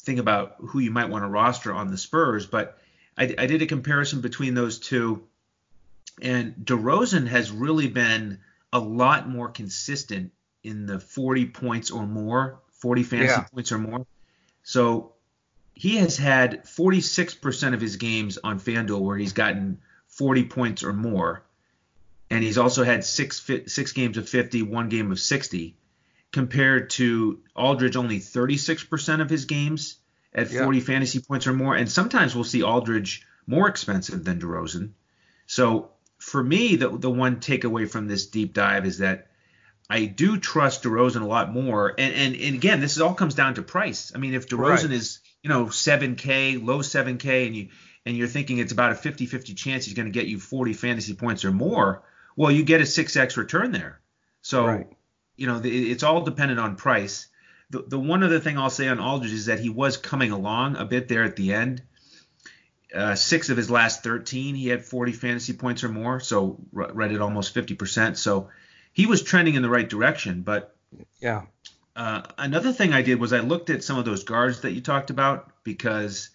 think 0.02 0.20
about 0.20 0.56
who 0.60 0.80
you 0.80 0.92
might 0.92 1.08
want 1.08 1.24
to 1.24 1.30
roster 1.30 1.72
on 1.74 1.90
the 1.90 1.98
Spurs. 1.98 2.46
But 2.46 2.78
I, 3.18 3.34
I 3.38 3.46
did 3.46 3.62
a 3.62 3.66
comparison 3.66 4.20
between 4.20 4.56
those 4.56 4.80
two, 4.80 5.24
and 6.22 6.54
DeRozan 6.56 7.28
has 7.28 7.50
really 7.50 7.88
been 7.88 8.40
a 8.74 8.80
lot 8.80 9.30
more 9.30 9.48
consistent 9.48 10.34
in 10.66 10.88
the 10.88 11.00
40 11.00 11.46
points 11.46 11.92
or 11.92 12.06
more, 12.06 12.60
40 12.74 13.04
fantasy 13.04 13.32
yeah. 13.32 13.46
points 13.54 13.72
or 13.72 13.78
more. 13.78 14.06
So 14.64 15.14
he 15.76 15.96
has 15.96 16.18
had 16.18 16.66
46% 16.66 17.74
of 17.74 17.80
his 17.80 17.96
games 17.96 18.38
on 18.44 18.60
FanDuel 18.60 19.00
where 19.00 19.16
he's 19.16 19.32
gotten 19.32 19.80
40 20.10 20.44
points 20.44 20.84
or 20.84 20.92
more 20.92 21.46
and 22.32 22.44
he's 22.44 22.58
also 22.58 22.84
had 22.84 23.04
six 23.04 23.46
six 23.68 23.92
games 23.92 24.18
of 24.18 24.28
50, 24.28 24.64
one 24.64 24.88
game 24.88 25.12
of 25.12 25.20
60, 25.20 25.76
compared 26.32 26.90
to 26.92 27.42
Aldridge 27.56 27.98
only 27.98 28.20
36% 28.20 29.22
of 29.22 29.30
his 29.30 29.46
games 29.46 29.98
at 30.34 30.48
40 30.48 30.78
yeah. 30.78 30.84
fantasy 30.84 31.20
points 31.20 31.46
or 31.46 31.54
more. 31.54 31.76
And 31.76 31.92
sometimes 31.92 32.34
we'll 32.34 32.46
see 32.46 32.64
Aldridge 32.64 33.28
more 33.46 33.68
expensive 33.68 34.24
than 34.24 34.40
DeRozan. 34.40 34.92
So 35.46 35.92
for 36.20 36.42
me, 36.42 36.78
the 36.78 36.88
the 36.90 37.10
one 37.10 37.42
takeaway 37.42 37.90
from 37.90 38.08
this 38.08 38.28
deep 38.28 38.54
dive 38.54 38.86
is 38.86 39.00
that 39.00 39.28
I 39.90 40.06
do 40.06 40.38
trust 40.38 40.84
DeRozan 40.84 41.24
a 41.24 41.28
lot 41.28 41.52
more. 41.52 41.94
And 41.98 42.14
and, 42.14 42.36
and 42.36 42.56
again, 42.56 42.80
this 42.80 42.98
all 42.98 43.14
comes 43.14 43.36
down 43.36 43.56
to 43.56 43.62
price. 43.62 44.14
I 44.16 44.20
mean, 44.20 44.36
if 44.36 44.48
DeRozan 44.48 44.84
right. 44.84 44.92
is 44.92 45.20
you 45.44 45.50
know 45.50 45.66
7K, 45.66 46.66
low 46.66 46.80
7K, 46.80 47.48
and 47.48 47.56
you 47.58 47.70
and 48.06 48.16
you're 48.16 48.30
thinking 48.30 48.60
it's 48.60 48.72
about 48.72 48.94
a 48.94 48.96
50-50 48.96 49.56
chance 49.56 49.86
he's 49.86 49.94
going 49.94 50.08
to 50.08 50.12
get 50.12 50.28
you 50.28 50.40
40 50.40 50.74
fantasy 50.74 51.14
points 51.14 51.44
or 51.44 51.52
more, 51.52 52.04
well, 52.42 52.52
you 52.52 52.64
get 52.64 52.82
a 52.82 52.86
6x 52.86 53.38
return 53.38 53.72
there. 53.72 54.02
So, 54.42 54.66
right. 54.66 54.88
you 55.36 55.46
know, 55.46 55.60
the, 55.60 55.92
it's 55.92 56.02
all 56.02 56.24
dependent 56.24 56.60
on 56.60 56.76
price. 56.76 57.28
The, 57.70 57.84
the 57.88 58.00
one 58.00 58.24
other 58.24 58.40
thing 58.40 58.58
I'll 58.58 58.72
say 58.72 58.88
on 58.88 59.00
Aldridge 59.00 59.32
is 59.32 59.46
that 59.46 59.60
he 59.60 59.70
was 59.70 59.96
coming 59.96 60.32
along 60.32 60.76
a 60.76 60.86
bit 60.86 61.08
there 61.08 61.24
at 61.24 61.36
the 61.36 61.54
end. 61.54 61.84
Uh, 62.96 63.14
six 63.14 63.52
of 63.52 63.58
his 63.58 63.70
last 63.70 64.02
13, 64.02 64.56
he 64.56 64.70
had 64.70 64.84
40 64.84 65.12
fantasy 65.12 65.54
points 65.54 65.84
or 65.84 65.90
more, 65.90 66.20
so 66.20 66.58
right 66.72 67.12
at 67.12 67.22
almost 67.22 67.54
50%. 67.54 68.18
So 68.18 68.50
he 68.92 69.06
was 69.06 69.22
trending 69.22 69.54
in 69.54 69.62
the 69.62 69.70
right 69.70 69.88
direction. 69.88 70.42
But 70.42 70.76
yeah, 71.20 71.44
uh, 71.96 72.24
another 72.40 72.74
thing 72.74 72.92
I 72.92 73.04
did 73.04 73.20
was 73.20 73.34
I 73.34 73.42
looked 73.42 73.70
at 73.70 73.84
some 73.84 74.00
of 74.00 74.06
those 74.06 74.24
guards 74.24 74.62
that 74.62 74.72
you 74.72 74.82
talked 74.82 75.12
about 75.12 75.52
because 75.64 76.32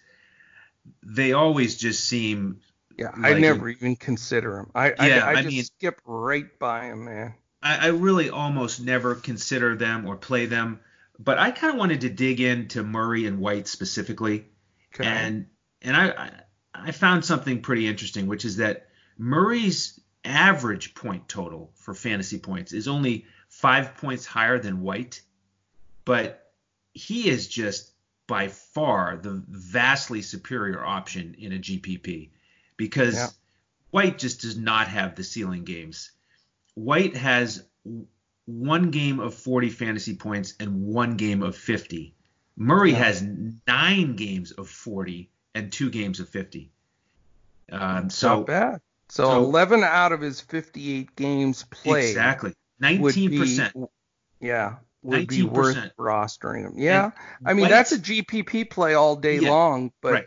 they 1.03 1.33
always 1.33 1.75
just 1.75 2.05
seem 2.05 2.61
yeah, 2.97 3.11
like, 3.17 3.35
I 3.35 3.39
never 3.39 3.69
even 3.69 3.95
consider 3.95 4.57
him. 4.57 4.71
I 4.73 4.87
yeah, 4.87 5.25
I, 5.25 5.29
I, 5.29 5.31
I 5.31 5.35
just 5.43 5.47
mean, 5.47 5.63
skip 5.63 6.01
right 6.05 6.57
by 6.57 6.85
him, 6.85 7.05
man. 7.05 7.35
I, 7.61 7.77
I 7.77 7.87
really 7.89 8.29
almost 8.29 8.81
never 8.81 9.15
consider 9.15 9.75
them 9.75 10.07
or 10.07 10.15
play 10.15 10.47
them, 10.47 10.79
but 11.19 11.37
I 11.37 11.51
kind 11.51 11.73
of 11.73 11.79
wanted 11.79 12.01
to 12.01 12.09
dig 12.09 12.41
into 12.41 12.83
Murray 12.83 13.27
and 13.27 13.39
White 13.39 13.67
specifically, 13.67 14.45
okay. 14.95 15.05
and 15.05 15.45
and 15.81 15.95
I 15.95 16.31
I 16.73 16.91
found 16.91 17.23
something 17.23 17.61
pretty 17.61 17.87
interesting, 17.87 18.25
which 18.25 18.45
is 18.45 18.57
that 18.57 18.89
Murray's 19.17 19.99
average 20.25 20.95
point 20.95 21.29
total 21.29 21.71
for 21.75 21.93
fantasy 21.93 22.39
points 22.39 22.73
is 22.73 22.87
only 22.87 23.25
five 23.47 23.95
points 23.97 24.25
higher 24.25 24.57
than 24.57 24.81
White, 24.81 25.21
but 26.03 26.51
he 26.93 27.29
is 27.29 27.47
just 27.47 27.91
by 28.25 28.47
far 28.47 29.17
the 29.17 29.43
vastly 29.47 30.21
superior 30.21 30.83
option 30.83 31.35
in 31.37 31.53
a 31.53 31.59
GPP 31.59 32.31
because 32.77 33.15
yeah. 33.15 33.27
White 33.91 34.17
just 34.17 34.41
does 34.41 34.57
not 34.57 34.87
have 34.87 35.15
the 35.15 35.23
ceiling 35.23 35.63
games. 35.63 36.11
White 36.75 37.15
has 37.15 37.63
one 38.45 38.91
game 38.91 39.19
of 39.19 39.33
40 39.33 39.69
fantasy 39.69 40.15
points 40.15 40.53
and 40.59 40.85
one 40.85 41.17
game 41.17 41.43
of 41.43 41.55
50. 41.55 42.13
Murray 42.55 42.91
yeah. 42.91 42.97
has 42.97 43.25
nine 43.67 44.15
games 44.15 44.51
of 44.51 44.69
40 44.69 45.29
and 45.55 45.71
two 45.71 45.89
games 45.89 46.19
of 46.19 46.29
50. 46.29 46.71
Um, 47.71 48.09
so 48.09 48.37
not 48.37 48.45
bad. 48.47 48.81
So, 49.09 49.23
so, 49.23 49.43
11 49.43 49.83
out 49.83 50.11
of 50.11 50.21
his 50.21 50.41
58 50.41 51.15
games 51.15 51.63
played. 51.63 52.09
Exactly. 52.09 52.53
19%. 52.81 53.73
Be, 53.73 53.85
yeah, 54.39 54.75
would 55.01 55.27
19%. 55.27 55.29
be 55.29 55.43
worth 55.43 55.77
rostering 55.97 56.67
him. 56.67 56.73
Yeah. 56.75 57.11
And 57.39 57.47
I 57.47 57.53
mean, 57.53 57.69
that's 57.69 57.93
a 57.93 57.99
GPP 57.99 58.69
play 58.69 58.93
all 58.93 59.15
day 59.15 59.39
yeah, 59.39 59.49
long, 59.49 59.91
but 60.01 60.13
right 60.13 60.25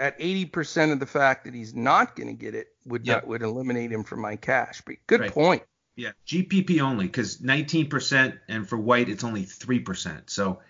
at 0.00 0.18
80% 0.18 0.92
of 0.92 0.98
the 0.98 1.06
fact 1.06 1.44
that 1.44 1.54
he's 1.54 1.74
not 1.74 2.16
going 2.16 2.26
to 2.26 2.32
get 2.32 2.54
it 2.54 2.68
would 2.86 3.06
yep. 3.06 3.18
not, 3.18 3.28
would 3.28 3.42
eliminate 3.42 3.92
him 3.92 4.02
from 4.02 4.20
my 4.20 4.34
cash. 4.34 4.80
But 4.84 4.96
good 5.06 5.20
right. 5.20 5.30
point. 5.30 5.62
Yeah, 5.94 6.12
GPP 6.26 6.80
only 6.80 7.04
because 7.06 7.36
19% 7.38 8.38
and 8.48 8.66
for 8.66 8.78
White 8.78 9.10
it's 9.10 9.22
only 9.22 9.44
3%. 9.44 10.30
So 10.30 10.60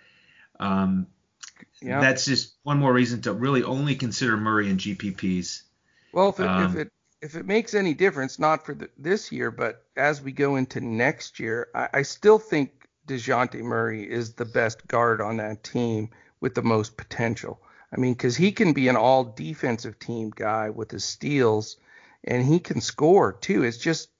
um, 0.58 1.06
yeah. 1.80 2.00
that's 2.00 2.24
just 2.24 2.54
one 2.64 2.78
more 2.78 2.92
reason 2.92 3.22
to 3.22 3.32
really 3.32 3.62
only 3.62 3.94
consider 3.94 4.36
Murray 4.36 4.68
and 4.68 4.80
GPPs. 4.80 5.62
Well, 6.12 6.30
if 6.30 6.40
it, 6.40 6.48
um, 6.48 6.64
if 6.64 6.76
it 6.76 6.92
if 7.22 7.34
it 7.36 7.46
makes 7.46 7.74
any 7.74 7.94
difference, 7.94 8.38
not 8.38 8.64
for 8.64 8.74
the, 8.74 8.88
this 8.98 9.30
year, 9.30 9.50
but 9.50 9.84
as 9.94 10.22
we 10.22 10.32
go 10.32 10.56
into 10.56 10.80
next 10.80 11.38
year, 11.38 11.68
I, 11.74 11.88
I 11.94 12.02
still 12.02 12.38
think 12.38 12.88
Dejounte 13.06 13.60
Murray 13.60 14.10
is 14.10 14.32
the 14.32 14.46
best 14.46 14.88
guard 14.88 15.20
on 15.20 15.36
that 15.36 15.62
team 15.62 16.10
with 16.40 16.54
the 16.54 16.62
most 16.62 16.96
potential. 16.96 17.60
I 17.92 17.98
mean, 17.98 18.12
because 18.12 18.36
he 18.36 18.52
can 18.52 18.72
be 18.72 18.88
an 18.88 18.96
all 18.96 19.24
defensive 19.24 19.98
team 19.98 20.30
guy 20.34 20.70
with 20.70 20.90
his 20.90 21.04
steals, 21.04 21.76
and 22.24 22.44
he 22.44 22.60
can 22.60 22.80
score 22.80 23.32
too. 23.32 23.64
It's 23.64 23.78
just 23.78 24.10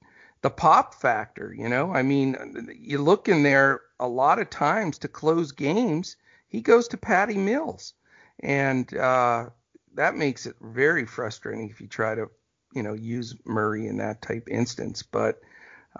the 0.41 0.49
pop 0.49 0.95
factor, 0.95 1.53
you 1.53 1.69
know. 1.69 1.93
I 1.93 2.01
mean, 2.01 2.67
you 2.77 2.97
look 2.97 3.29
in 3.29 3.43
there 3.43 3.81
a 3.99 4.07
lot 4.07 4.39
of 4.39 4.49
times 4.49 4.97
to 4.99 5.07
close 5.07 5.51
games, 5.51 6.17
he 6.47 6.61
goes 6.61 6.87
to 6.89 6.97
Patty 6.97 7.37
Mills, 7.37 7.93
and 8.41 8.93
uh, 8.97 9.45
that 9.93 10.15
makes 10.15 10.45
it 10.45 10.55
very 10.61 11.05
frustrating 11.05 11.69
if 11.69 11.79
you 11.79 11.87
try 11.87 12.15
to, 12.15 12.29
you 12.73 12.83
know, 12.83 12.93
use 12.93 13.35
Murray 13.45 13.87
in 13.87 13.97
that 13.97 14.21
type 14.21 14.47
instance. 14.49 15.03
But 15.03 15.39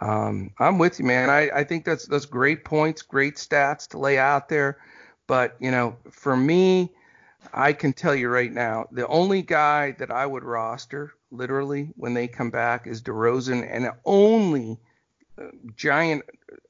um, 0.01 0.51
I'm 0.59 0.77
with 0.77 0.99
you, 0.99 1.05
man. 1.05 1.29
I, 1.29 1.49
I 1.53 1.63
think 1.63 1.85
that's 1.85 2.05
that's 2.05 2.25
great 2.25 2.65
points, 2.65 3.01
great 3.01 3.35
stats 3.35 3.87
to 3.89 3.99
lay 3.99 4.17
out 4.17 4.49
there. 4.49 4.79
But 5.27 5.55
you 5.59 5.71
know, 5.71 5.95
for 6.09 6.35
me, 6.35 6.91
I 7.53 7.73
can 7.73 7.93
tell 7.93 8.15
you 8.15 8.29
right 8.29 8.51
now, 8.51 8.87
the 8.91 9.07
only 9.07 9.41
guy 9.41 9.91
that 9.93 10.11
I 10.11 10.25
would 10.25 10.43
roster, 10.43 11.13
literally, 11.31 11.91
when 11.95 12.13
they 12.13 12.27
come 12.27 12.49
back 12.49 12.87
is 12.87 13.01
DeRozan, 13.01 13.67
and 13.69 13.91
only 14.05 14.79
uh, 15.37 15.47
giant 15.75 16.23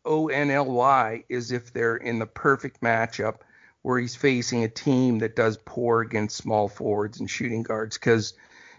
O 0.05 0.29
N 0.29 0.49
L 0.49 0.65
Y 0.65 1.23
is 1.29 1.51
if 1.51 1.73
they're 1.73 1.97
in 1.97 2.19
the 2.19 2.25
perfect 2.25 2.81
matchup 2.81 3.39
where 3.81 3.99
he's 3.99 4.15
facing 4.15 4.63
a 4.63 4.69
team 4.69 5.19
that 5.19 5.35
does 5.35 5.57
poor 5.57 6.01
against 6.01 6.37
small 6.37 6.67
forwards 6.67 7.19
and 7.19 7.29
shooting 7.29 7.63
guards 7.63 7.97
because 7.97 8.33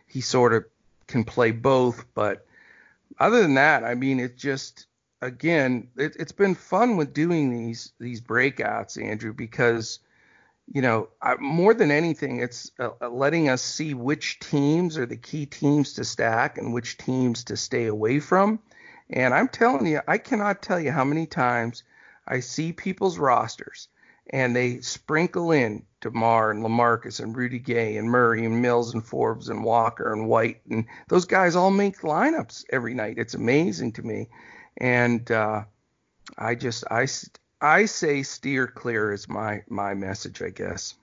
he 0.07 0.21
sort 0.21 0.53
of 0.55 0.65
can 1.09 1.25
play 1.25 1.51
both. 1.51 2.05
But 2.15 2.47
other 3.19 3.43
than 3.43 3.55
that, 3.55 3.85
I 3.85 3.95
mean, 3.95 4.21
it 4.21 4.37
just 4.37 4.87
again, 5.21 5.89
it, 5.97 6.17
it's 6.19 6.33
been 6.33 6.55
fun 6.55 6.97
with 6.97 7.15
doing 7.15 7.51
these 7.51 7.93
these 7.99 8.21
breakouts, 8.21 9.03
Andrew, 9.03 9.33
because 9.33 9.99
you 10.67 10.83
know, 10.83 11.09
I, 11.21 11.37
more 11.37 11.75
than 11.75 11.91
anything, 11.91 12.41
it's 12.41 12.71
uh, 12.79 12.91
uh, 13.01 13.09
letting 13.09 13.49
us 13.49 13.63
see 13.63 13.95
which 13.95 14.39
teams 14.41 14.97
are 14.99 15.07
the 15.07 15.17
key 15.17 15.47
teams 15.47 15.95
to 15.95 16.05
stack 16.05 16.59
and 16.59 16.73
which 16.73 16.99
teams 16.99 17.45
to 17.45 17.57
stay 17.57 17.87
away 17.87 18.21
from. 18.21 18.61
And 19.11 19.35
I'm 19.35 19.49
telling 19.49 19.87
you, 19.87 20.01
I 20.07 20.19
cannot 20.19 20.63
tell 20.63 20.81
you 20.81 20.91
how 20.91 21.05
many 21.05 21.27
times 21.27 21.83
I 22.27 22.41
see 22.41 22.73
people's 22.73 23.19
rosters 23.19 23.89
and 24.31 24.55
they 24.55 24.81
sprinkle 24.81 25.53
in 25.53 25.85
DeMar 26.01 26.51
and 26.51 26.65
LaMarcus 26.65 27.21
and 27.21 27.37
Rudy 27.37 27.59
Gay 27.59 27.97
and 27.97 28.09
Murray 28.09 28.45
and 28.45 28.63
Mills 28.63 28.95
and 28.95 29.05
Forbes 29.05 29.49
and 29.49 29.65
Walker 29.65 30.13
and 30.13 30.29
White 30.29 30.61
and 30.71 30.87
those 31.09 31.25
guys 31.25 31.57
all 31.57 31.71
make 31.71 32.01
lineups 32.01 32.65
every 32.71 32.95
night. 32.95 33.19
It's 33.19 33.35
amazing 33.35 33.93
to 33.93 34.03
me, 34.03 34.29
and 34.77 35.31
uh, 35.31 35.65
I 36.39 36.55
just 36.55 36.85
I 36.91 37.07
I 37.63 37.85
say 37.85 38.25
steer 38.25 38.67
clear 38.67 39.13
is 39.13 39.29
my 39.29 39.63
my 39.69 39.95
message, 39.95 40.43
I 40.43 40.51
guess. 40.51 40.95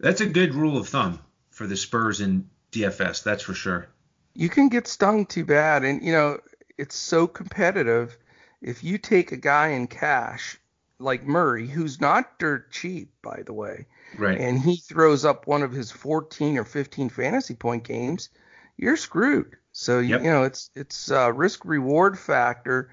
That's 0.00 0.22
a 0.22 0.26
good 0.26 0.54
rule 0.54 0.78
of 0.78 0.88
thumb 0.88 1.20
for 1.50 1.66
the 1.66 1.76
Spurs 1.76 2.20
in 2.20 2.48
DFS, 2.72 3.22
that's 3.22 3.42
for 3.42 3.54
sure. 3.54 3.86
You 4.34 4.48
can 4.48 4.68
get 4.68 4.86
stung 4.86 5.26
too 5.26 5.44
bad, 5.44 5.84
and 5.84 6.02
you 6.02 6.12
know 6.12 6.40
it's 6.78 6.96
so 6.96 7.26
competitive. 7.26 8.16
If 8.62 8.82
you 8.82 8.96
take 8.96 9.32
a 9.32 9.36
guy 9.36 9.68
in 9.68 9.86
cash 9.86 10.58
like 10.98 11.26
Murray, 11.26 11.66
who's 11.66 12.00
not 12.00 12.38
dirt 12.38 12.70
cheap, 12.70 13.12
by 13.22 13.42
the 13.44 13.52
way, 13.52 13.86
right, 14.16 14.38
and 14.40 14.58
he 14.58 14.76
throws 14.76 15.26
up 15.26 15.46
one 15.46 15.62
of 15.62 15.72
his 15.72 15.90
14 15.90 16.56
or 16.56 16.64
15 16.64 17.10
fantasy 17.10 17.54
point 17.54 17.84
games, 17.84 18.30
you're 18.78 18.96
screwed. 18.96 19.56
So 19.72 19.98
yep. 19.98 20.22
you 20.22 20.30
know 20.30 20.44
it's 20.44 20.70
it's 20.74 21.10
risk 21.10 21.66
reward 21.66 22.18
factor 22.18 22.90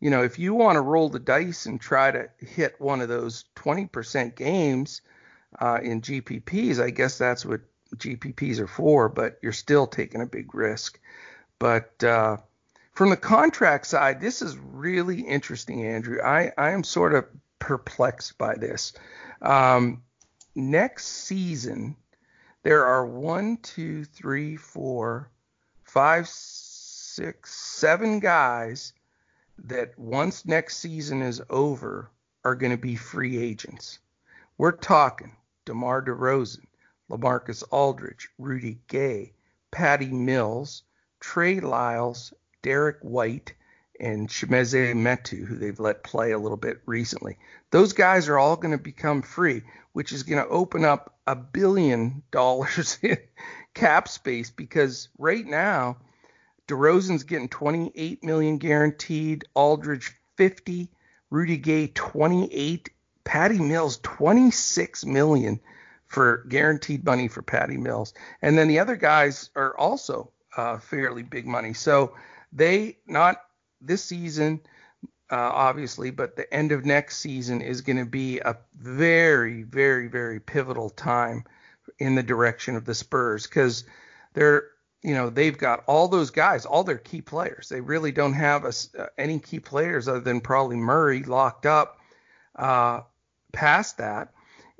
you 0.00 0.08
know, 0.08 0.22
if 0.24 0.38
you 0.38 0.54
want 0.54 0.76
to 0.76 0.80
roll 0.80 1.10
the 1.10 1.18
dice 1.18 1.66
and 1.66 1.80
try 1.80 2.10
to 2.10 2.28
hit 2.38 2.80
one 2.80 3.02
of 3.02 3.08
those 3.08 3.44
20% 3.56 4.34
games 4.34 5.02
uh, 5.60 5.78
in 5.82 6.00
GPPs, 6.00 6.82
I 6.82 6.90
guess 6.90 7.18
that's 7.18 7.44
what 7.44 7.60
GPPs 7.96 8.60
are 8.60 8.66
for, 8.66 9.10
but 9.10 9.38
you're 9.42 9.52
still 9.52 9.86
taking 9.86 10.22
a 10.22 10.26
big 10.26 10.54
risk. 10.54 10.98
But 11.58 12.02
uh, 12.02 12.38
from 12.94 13.10
the 13.10 13.16
contract 13.18 13.86
side, 13.86 14.22
this 14.22 14.40
is 14.40 14.56
really 14.56 15.20
interesting, 15.20 15.84
Andrew. 15.84 16.22
I, 16.22 16.52
I 16.56 16.70
am 16.70 16.82
sort 16.82 17.14
of 17.14 17.26
perplexed 17.58 18.38
by 18.38 18.54
this. 18.54 18.94
Um, 19.42 20.02
next 20.54 21.06
season, 21.06 21.96
there 22.62 22.86
are 22.86 23.04
one, 23.04 23.58
two, 23.58 24.04
three, 24.04 24.56
four, 24.56 25.30
five, 25.84 26.26
six, 26.26 27.54
seven 27.54 28.20
guys 28.20 28.94
that 29.64 29.98
once 29.98 30.46
next 30.46 30.78
season 30.78 31.22
is 31.22 31.42
over 31.50 32.10
are 32.44 32.54
going 32.54 32.72
to 32.72 32.78
be 32.78 32.96
free 32.96 33.38
agents. 33.38 33.98
We're 34.58 34.72
talking 34.72 35.36
DeMar 35.66 36.02
DeRozan, 36.02 36.66
LaMarcus 37.10 37.62
Aldridge, 37.70 38.28
Rudy 38.38 38.78
Gay, 38.88 39.32
Patty 39.70 40.10
Mills, 40.10 40.82
Trey 41.20 41.60
Lyles, 41.60 42.32
Derek 42.62 42.98
White, 43.00 43.54
and 44.00 44.28
Chimezie 44.28 44.94
Metu, 44.94 45.44
who 45.44 45.56
they've 45.56 45.78
let 45.78 46.02
play 46.02 46.32
a 46.32 46.38
little 46.38 46.56
bit 46.56 46.80
recently. 46.86 47.38
Those 47.70 47.92
guys 47.92 48.28
are 48.28 48.38
all 48.38 48.56
going 48.56 48.72
to 48.76 48.82
become 48.82 49.22
free, 49.22 49.62
which 49.92 50.12
is 50.12 50.22
going 50.22 50.42
to 50.42 50.48
open 50.48 50.84
up 50.84 51.18
a 51.26 51.36
billion 51.36 52.22
dollars 52.30 52.98
in 53.02 53.18
cap 53.74 54.08
space 54.08 54.50
because 54.50 55.08
right 55.18 55.46
now 55.46 55.98
DeRozan's 56.70 57.24
getting 57.24 57.48
28 57.48 58.22
million 58.24 58.58
guaranteed, 58.58 59.44
Aldridge 59.54 60.14
50, 60.36 60.88
Rudy 61.30 61.56
Gay 61.56 61.88
28, 61.88 62.90
Patty 63.24 63.58
Mills 63.58 63.98
26 63.98 65.04
million 65.04 65.60
for 66.06 66.44
guaranteed 66.48 67.04
money 67.04 67.28
for 67.28 67.42
Patty 67.42 67.76
Mills, 67.76 68.14
and 68.42 68.58
then 68.58 68.68
the 68.68 68.80
other 68.80 68.96
guys 68.96 69.50
are 69.54 69.76
also 69.76 70.32
uh, 70.56 70.78
fairly 70.78 71.22
big 71.22 71.46
money. 71.46 71.72
So 71.72 72.14
they 72.52 72.98
not 73.06 73.42
this 73.80 74.04
season, 74.04 74.60
uh, 75.30 75.36
obviously, 75.36 76.10
but 76.10 76.36
the 76.36 76.52
end 76.52 76.72
of 76.72 76.84
next 76.84 77.18
season 77.18 77.60
is 77.60 77.82
going 77.82 77.98
to 77.98 78.06
be 78.06 78.40
a 78.40 78.56
very, 78.74 79.62
very, 79.62 80.08
very 80.08 80.40
pivotal 80.40 80.90
time 80.90 81.44
in 81.98 82.14
the 82.14 82.22
direction 82.22 82.76
of 82.76 82.84
the 82.84 82.94
Spurs 82.94 83.46
because 83.46 83.84
they're, 84.34 84.69
you 85.02 85.14
know, 85.14 85.30
they've 85.30 85.56
got 85.56 85.84
all 85.86 86.08
those 86.08 86.30
guys, 86.30 86.66
all 86.66 86.84
their 86.84 86.98
key 86.98 87.22
players. 87.22 87.68
They 87.68 87.80
really 87.80 88.12
don't 88.12 88.34
have 88.34 88.64
a, 88.64 88.72
uh, 88.98 89.06
any 89.16 89.38
key 89.38 89.60
players 89.60 90.08
other 90.08 90.20
than 90.20 90.40
probably 90.40 90.76
Murray 90.76 91.22
locked 91.22 91.66
up 91.66 91.98
uh, 92.56 93.00
past 93.52 93.98
that, 93.98 94.32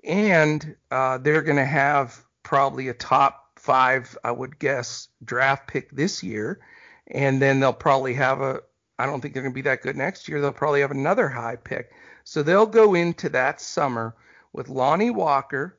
and 0.04 0.76
uh, 0.90 1.18
they're 1.18 1.42
going 1.42 1.56
to 1.56 1.64
have 1.64 2.22
probably 2.42 2.88
a 2.88 2.94
top 2.94 3.46
five, 3.56 4.16
I 4.24 4.30
would 4.30 4.59
guess, 4.59 5.09
draft 5.24 5.68
pick 5.68 5.90
this 5.90 6.22
year, 6.22 6.61
and 7.06 7.40
then 7.40 7.61
they'll 7.61 7.72
probably 7.72 8.14
have 8.14 8.40
a 8.40 8.61
I 9.00 9.06
don't 9.06 9.22
think 9.22 9.33
they're 9.33 9.42
going 9.42 9.54
to 9.54 9.54
be 9.54 9.62
that 9.62 9.80
good 9.80 9.96
next 9.96 10.28
year. 10.28 10.42
They'll 10.42 10.52
probably 10.52 10.83
have 10.83 10.90
another 10.90 11.26
high 11.26 11.56
pick. 11.56 11.90
So 12.24 12.42
they'll 12.42 12.66
go 12.66 12.94
into 12.94 13.30
that 13.30 13.59
summer 13.59 14.14
with 14.52 14.68
Lonnie 14.68 15.11
Walker, 15.11 15.78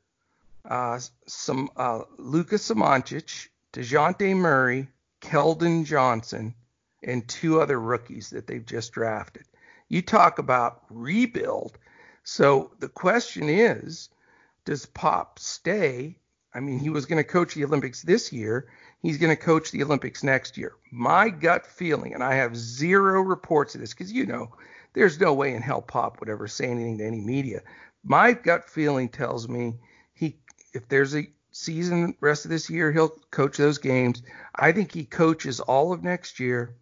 uh, 0.66 1.00
some 1.28 1.70
uh, 1.78 2.02
Lucas 2.18 2.68
Samanic, 2.68 3.50
Dejounte 3.74 4.36
Murray, 4.36 4.88
Keldon 5.22 5.86
Johnson, 5.86 6.56
and 7.04 7.28
two 7.28 7.62
other 7.62 7.80
rookies 7.80 8.30
that 8.32 8.48
they've 8.48 8.66
just 8.66 8.92
drafted. 8.92 9.44
You 9.88 10.02
talk 10.02 10.40
about 10.40 10.84
rebuild. 10.90 11.78
So 12.24 12.72
the 12.80 12.90
question 12.90 13.50
is, 13.50 14.10
does 14.66 14.86
Pop 14.86 15.40
stay? 15.40 16.18
I 16.54 16.60
mean, 16.60 16.80
he 16.80 16.90
was 16.90 17.06
going 17.06 17.18
to 17.24 17.30
coach 17.30 17.56
the 17.56 17.66
Olympics 17.66 18.02
this 18.02 18.32
year 18.32 18.68
he's 19.02 19.18
going 19.18 19.36
to 19.36 19.42
coach 19.42 19.72
the 19.72 19.84
Olympics 19.84 20.24
next 20.24 20.58
year. 20.58 20.74
My 20.92 21.30
gut 21.30 21.66
feeling, 21.66 22.14
and 22.14 22.24
I 22.24 22.36
have 22.36 22.56
zero 22.56 23.22
reports 23.22 23.76
of 23.76 23.82
this 23.82 23.94
because 23.94 24.12
you 24.12 24.26
know 24.26 24.54
there's 24.94 25.20
no 25.20 25.34
way 25.34 25.54
in 25.54 25.62
hell 25.62 25.82
Pop 25.82 26.20
would 26.20 26.30
ever 26.30 26.48
say 26.48 26.68
anything 26.68 26.98
to 27.00 27.06
any 27.06 27.22
media. 27.22 27.62
My 28.04 28.34
gut 28.34 28.70
feeling 28.70 29.10
tells 29.10 29.48
me 29.48 29.76
he, 30.14 30.38
if 30.74 30.88
there's 30.88 31.16
a 31.16 31.28
season 31.52 32.16
rest 32.20 32.46
of 32.46 32.52
this 32.52 32.70
year, 32.70 32.92
he'll 32.92 33.16
coach 33.32 33.58
those 33.58 33.78
games. 33.78 34.22
I 34.56 34.72
think 34.72 34.92
he 34.92 35.06
coaches 35.06 35.60
all 35.60 35.94
of 35.94 36.04
next 36.04 36.40
year 36.40 36.76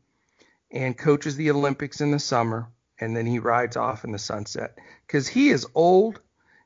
and 0.72 0.98
coaches 0.98 1.36
the 1.36 1.52
Olympics 1.52 2.02
in 2.02 2.12
the 2.12 2.20
summer, 2.20 2.68
and 3.00 3.16
then 3.16 3.26
he 3.26 3.40
rides 3.40 3.78
off 3.78 4.04
in 4.04 4.12
the 4.12 4.20
sunset 4.20 4.78
because 5.06 5.28
he 5.28 5.50
is 5.50 5.66
old. 5.74 6.20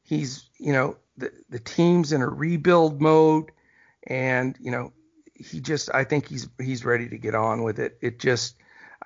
He's, 0.04 0.50
you 0.58 0.74
know, 0.74 0.98
the 1.18 1.32
the 1.50 1.60
team's 1.60 2.12
in 2.12 2.22
a 2.22 2.28
rebuild 2.28 3.02
mode, 3.02 3.52
and 4.06 4.58
you 4.60 4.72
know 4.72 4.92
he 5.34 5.60
just 5.60 5.94
I 5.94 6.04
think 6.04 6.28
he's 6.28 6.48
he's 6.60 6.86
ready 6.86 7.10
to 7.10 7.18
get 7.18 7.36
on 7.36 7.64
with 7.64 7.80
it. 7.80 7.98
It 8.02 8.20
just 8.20 8.56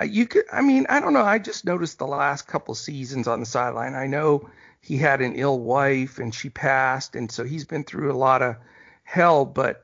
you 0.06 0.28
could 0.28 0.46
I 0.52 0.62
mean 0.62 0.86
I 0.90 1.00
don't 1.00 1.14
know 1.14 1.24
I 1.24 1.40
just 1.40 1.66
noticed 1.66 1.98
the 1.98 2.08
last 2.08 2.48
couple 2.48 2.76
seasons 2.76 3.28
on 3.28 3.40
the 3.40 3.46
sideline. 3.46 3.96
I 3.96 4.08
know 4.08 4.50
he 4.80 4.98
had 4.98 5.22
an 5.22 5.36
ill 5.36 5.60
wife 5.60 6.20
and 6.20 6.34
she 6.34 6.50
passed 6.50 7.16
and 7.16 7.32
so 7.32 7.44
he's 7.44 7.66
been 7.66 7.84
through 7.84 8.12
a 8.12 8.14
lot 8.14 8.42
of 8.42 8.56
hell 9.08 9.46
but 9.46 9.84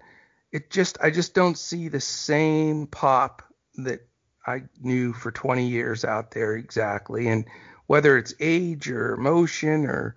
it 0.51 0.69
just 0.69 0.97
I 1.01 1.09
just 1.09 1.33
don't 1.33 1.57
see 1.57 1.88
the 1.88 2.01
same 2.01 2.88
pop 2.88 3.41
that 3.75 4.05
I 4.45 4.63
knew 4.81 5.13
for 5.13 5.31
20 5.31 5.65
years 5.65 6.03
out 6.03 6.31
there 6.31 6.55
exactly 6.55 7.27
and 7.27 7.45
whether 7.88 8.17
it's 8.17 8.33
age 8.39 8.89
or 8.89 9.13
emotion 9.13 9.86
or 9.86 10.15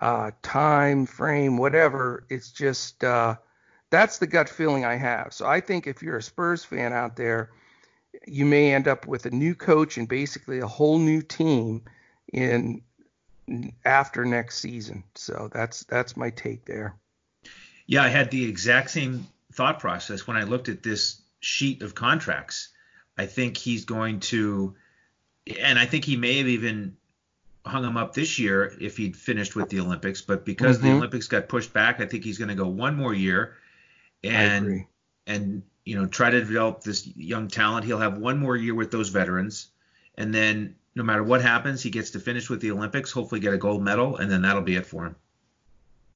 uh, 0.00 0.30
time 0.42 1.06
frame 1.06 1.58
whatever 1.58 2.26
it's 2.30 2.50
just 2.50 3.04
uh, 3.04 3.36
that's 3.90 4.18
the 4.18 4.26
gut 4.26 4.48
feeling 4.48 4.84
I 4.84 4.96
have. 4.96 5.32
So 5.32 5.46
I 5.46 5.60
think 5.60 5.86
if 5.86 6.02
you're 6.02 6.16
a 6.16 6.22
Spurs 6.22 6.64
fan 6.64 6.92
out 6.92 7.16
there, 7.16 7.50
you 8.26 8.44
may 8.44 8.74
end 8.74 8.88
up 8.88 9.06
with 9.06 9.26
a 9.26 9.30
new 9.30 9.54
coach 9.54 9.98
and 9.98 10.08
basically 10.08 10.58
a 10.58 10.66
whole 10.66 10.98
new 10.98 11.22
team 11.22 11.82
in 12.32 12.82
after 13.84 14.24
next 14.24 14.58
season. 14.58 15.04
So 15.14 15.48
that's 15.52 15.84
that's 15.84 16.16
my 16.16 16.30
take 16.30 16.64
there. 16.64 16.96
Yeah, 17.86 18.02
I 18.02 18.08
had 18.08 18.30
the 18.30 18.48
exact 18.48 18.90
same 18.90 19.26
thought 19.52 19.78
process 19.78 20.26
when 20.26 20.36
I 20.36 20.42
looked 20.42 20.68
at 20.68 20.82
this 20.82 21.20
sheet 21.40 21.82
of 21.82 21.94
contracts. 21.94 22.68
I 23.16 23.26
think 23.26 23.56
he's 23.56 23.84
going 23.84 24.20
to 24.20 24.74
and 25.60 25.78
I 25.78 25.86
think 25.86 26.04
he 26.04 26.16
may 26.16 26.38
have 26.38 26.48
even 26.48 26.96
hung 27.64 27.84
him 27.84 27.96
up 27.96 28.14
this 28.14 28.38
year 28.38 28.76
if 28.80 28.96
he'd 28.96 29.16
finished 29.16 29.56
with 29.56 29.68
the 29.68 29.80
Olympics, 29.80 30.22
but 30.22 30.44
because 30.44 30.78
mm-hmm. 30.78 30.86
the 30.86 30.92
Olympics 30.94 31.28
got 31.28 31.48
pushed 31.48 31.72
back, 31.72 32.00
I 32.00 32.06
think 32.06 32.24
he's 32.24 32.38
going 32.38 32.48
to 32.48 32.54
go 32.54 32.68
one 32.68 32.96
more 32.96 33.14
year 33.14 33.56
and 34.22 34.86
and 35.26 35.62
you 35.84 35.96
know 35.96 36.06
try 36.06 36.30
to 36.30 36.38
develop 36.38 36.82
this 36.82 37.06
young 37.16 37.48
talent. 37.48 37.84
He'll 37.84 37.98
have 37.98 38.18
one 38.18 38.38
more 38.38 38.56
year 38.56 38.74
with 38.74 38.90
those 38.90 39.08
veterans, 39.08 39.68
and 40.16 40.34
then 40.34 40.76
no 40.94 41.02
matter 41.02 41.22
what 41.22 41.42
happens, 41.42 41.82
he 41.82 41.90
gets 41.90 42.10
to 42.12 42.20
finish 42.20 42.48
with 42.48 42.60
the 42.60 42.70
Olympics, 42.70 43.12
hopefully 43.12 43.40
get 43.40 43.52
a 43.52 43.58
gold 43.58 43.82
medal, 43.82 44.16
and 44.16 44.30
then 44.30 44.42
that'll 44.42 44.62
be 44.62 44.76
it 44.76 44.86
for 44.86 45.06
him. 45.06 45.16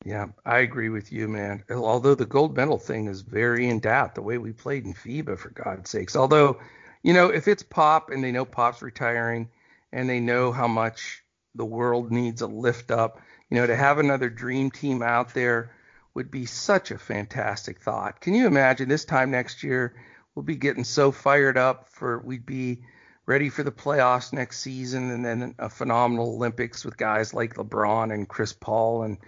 Yeah, 0.04 0.28
I 0.46 0.58
agree 0.60 0.88
with 0.88 1.12
you, 1.12 1.28
man. 1.28 1.62
Although 1.70 2.14
the 2.14 2.24
gold 2.24 2.56
medal 2.56 2.78
thing 2.78 3.06
is 3.06 3.20
very 3.20 3.68
in 3.68 3.80
doubt, 3.80 4.14
the 4.14 4.22
way 4.22 4.38
we 4.38 4.52
played 4.52 4.86
in 4.86 4.94
FIBA, 4.94 5.38
for 5.38 5.50
God's 5.50 5.90
sakes. 5.90 6.16
Although, 6.16 6.58
you 7.02 7.12
know, 7.12 7.28
if 7.28 7.48
it's 7.48 7.62
Pop 7.62 8.10
and 8.10 8.24
they 8.24 8.32
know 8.32 8.46
Pop's 8.46 8.80
retiring 8.80 9.50
and 9.92 10.08
they 10.08 10.20
know 10.20 10.52
how 10.52 10.68
much 10.68 11.22
the 11.54 11.66
world 11.66 12.10
needs 12.10 12.40
a 12.40 12.46
lift 12.46 12.90
up, 12.90 13.20
you 13.50 13.56
know, 13.56 13.66
to 13.66 13.76
have 13.76 13.98
another 13.98 14.30
dream 14.30 14.70
team 14.70 15.02
out 15.02 15.34
there 15.34 15.74
would 16.14 16.30
be 16.30 16.46
such 16.46 16.90
a 16.90 16.98
fantastic 16.98 17.80
thought. 17.80 18.20
Can 18.20 18.34
you 18.34 18.46
imagine 18.46 18.88
this 18.88 19.04
time 19.04 19.30
next 19.30 19.62
year 19.62 19.94
we'll 20.34 20.44
be 20.44 20.56
getting 20.56 20.84
so 20.84 21.12
fired 21.12 21.58
up 21.58 21.88
for 21.88 22.20
we'd 22.20 22.46
be 22.46 22.84
ready 23.26 23.48
for 23.50 23.62
the 23.62 23.72
playoffs 23.72 24.32
next 24.32 24.60
season 24.60 25.10
and 25.10 25.24
then 25.24 25.54
a 25.58 25.68
phenomenal 25.68 26.34
Olympics 26.34 26.84
with 26.84 26.96
guys 26.96 27.34
like 27.34 27.54
LeBron 27.54 28.14
and 28.14 28.28
Chris 28.28 28.52
Paul 28.52 29.02
and 29.02 29.18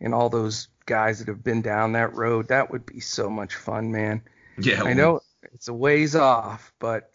and 0.00 0.14
all 0.14 0.28
those 0.28 0.68
guys 0.86 1.18
that 1.18 1.28
have 1.28 1.44
been 1.44 1.62
down 1.62 1.92
that 1.92 2.14
road. 2.14 2.48
That 2.48 2.70
would 2.70 2.86
be 2.86 3.00
so 3.00 3.28
much 3.28 3.54
fun, 3.54 3.92
man. 3.92 4.22
Yeah. 4.58 4.82
I 4.82 4.92
know 4.94 5.20
it's 5.52 5.68
a 5.68 5.74
ways 5.74 6.16
off, 6.16 6.72
but 6.78 7.10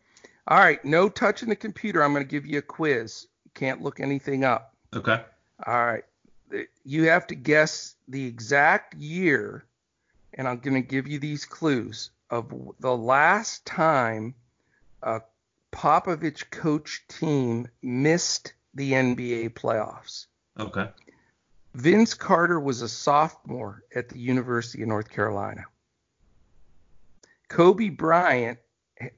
all 0.47 0.57
right, 0.57 0.83
no 0.83 1.09
touching 1.09 1.49
the 1.49 1.55
computer. 1.55 2.03
I'm 2.03 2.13
going 2.13 2.25
to 2.25 2.29
give 2.29 2.45
you 2.45 2.59
a 2.59 2.61
quiz. 2.61 3.27
can't 3.53 3.81
look 3.81 3.99
anything 3.99 4.43
up. 4.43 4.75
Okay. 4.93 5.21
All 5.65 5.85
right 5.85 6.03
you 6.83 7.09
have 7.09 7.27
to 7.27 7.35
guess 7.35 7.95
the 8.07 8.25
exact 8.25 8.95
year, 8.95 9.65
and 10.33 10.47
I'm 10.47 10.59
going 10.59 10.81
to 10.81 10.87
give 10.87 11.07
you 11.07 11.19
these 11.19 11.45
clues 11.45 12.11
of 12.29 12.53
the 12.79 12.95
last 12.95 13.65
time 13.65 14.35
a 15.01 15.21
Popovich 15.71 16.49
coach 16.49 17.05
team 17.07 17.67
missed 17.81 18.53
the 18.73 18.93
NBA 18.93 19.51
playoffs. 19.51 20.27
Okay. 20.59 20.89
Vince 21.73 22.13
Carter 22.13 22.59
was 22.59 22.81
a 22.81 22.89
sophomore 22.89 23.83
at 23.95 24.09
the 24.09 24.19
University 24.19 24.83
of 24.83 24.89
North 24.89 25.09
Carolina. 25.09 25.65
Kobe 27.49 27.89
Bryant 27.89 28.59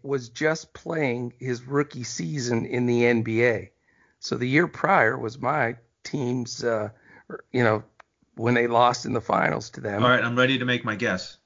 was 0.04 0.30
just 0.30 0.74
playing 0.74 1.34
his 1.40 1.64
rookie 1.64 2.04
season 2.04 2.66
in 2.66 2.86
the 2.86 3.02
NBA. 3.04 3.70
So 4.20 4.38
the 4.38 4.48
year 4.48 4.68
prior 4.68 5.18
was 5.18 5.38
my 5.40 5.76
team's, 6.04 6.64
uh, 6.64 6.90
you 7.52 7.64
know, 7.64 7.84
when 8.36 8.54
they 8.54 8.68
lost 8.68 9.06
in 9.06 9.14
the 9.14 9.22
finals 9.22 9.70
to 9.72 9.82
them. 9.82 10.04
All 10.04 10.10
right, 10.10 10.24
I'm 10.24 10.38
ready 10.38 10.58
to 10.58 10.66
make 10.66 10.84
my 10.84 10.96
guess. 10.96 11.38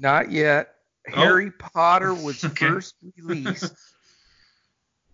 Not 0.00 0.30
yet. 0.30 0.74
Oh. 1.12 1.16
Harry 1.16 1.50
Potter 1.50 2.14
was 2.14 2.44
Okay. 2.44 2.68
first 2.68 2.94
released. 3.16 3.74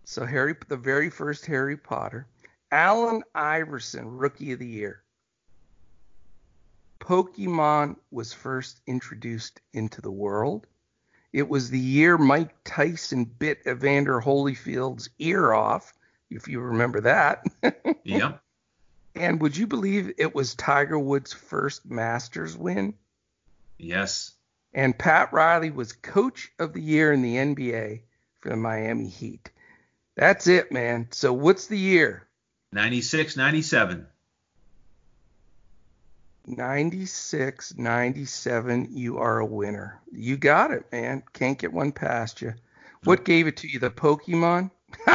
so 0.03 0.25
Harry, 0.25 0.55
the 0.67 0.77
very 0.77 1.09
first 1.09 1.45
Harry 1.45 1.77
Potter. 1.77 2.27
Allen 2.71 3.23
Iverson, 3.33 4.17
Rookie 4.17 4.51
of 4.51 4.59
the 4.59 4.67
Year. 4.67 5.01
Pokemon 7.05 7.97
was 8.09 8.33
first 8.33 8.81
introduced 8.87 9.61
into 9.73 10.01
the 10.01 10.11
world. 10.11 10.65
It 11.31 11.47
was 11.47 11.69
the 11.69 11.79
year 11.79 12.17
Mike 12.17 12.55
Tyson 12.63 13.25
bit 13.25 13.59
Evander 13.67 14.19
Holyfield's 14.19 15.09
ear 15.19 15.53
off, 15.53 15.93
if 16.31 16.47
you 16.47 16.59
remember 16.59 17.01
that. 17.01 17.43
Yep. 18.03 18.39
and 19.15 19.41
would 19.41 19.57
you 19.57 19.65
believe 19.65 20.13
it 20.17 20.35
was 20.35 20.53
Tiger 20.53 20.99
Woods' 20.99 21.33
first 21.33 21.85
Masters 21.85 22.55
win? 22.55 22.93
Yes. 23.79 24.31
And 24.73 24.97
Pat 24.97 25.33
Riley 25.33 25.71
was 25.71 25.93
coach 25.93 26.51
of 26.59 26.73
the 26.73 26.81
year 26.81 27.11
in 27.11 27.21
the 27.21 27.35
NBA 27.35 28.01
for 28.41 28.49
the 28.49 28.55
Miami 28.55 29.09
Heat. 29.09 29.49
That's 30.15 30.47
it, 30.47 30.71
man. 30.71 31.07
So 31.11 31.33
what's 31.33 31.67
the 31.67 31.79
year? 31.79 32.27
96, 32.71 33.37
97. 33.37 34.07
96, 36.47 37.75
97. 37.77 38.87
You 38.91 39.17
are 39.17 39.39
a 39.39 39.45
winner. 39.45 40.01
You 40.11 40.37
got 40.37 40.71
it, 40.71 40.85
man. 40.91 41.23
Can't 41.33 41.57
get 41.57 41.73
one 41.73 41.91
past 41.91 42.41
you. 42.41 42.53
What 43.03 43.21
oh. 43.21 43.23
gave 43.23 43.47
it 43.47 43.57
to 43.57 43.67
you? 43.67 43.79
The 43.79 43.89
Pokemon? 43.89 44.71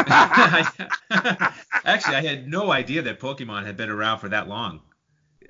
Actually, 1.84 2.16
I 2.16 2.22
had 2.22 2.48
no 2.48 2.70
idea 2.70 3.02
that 3.02 3.20
Pokemon 3.20 3.66
had 3.66 3.76
been 3.76 3.90
around 3.90 4.18
for 4.18 4.28
that 4.28 4.48
long. 4.48 4.80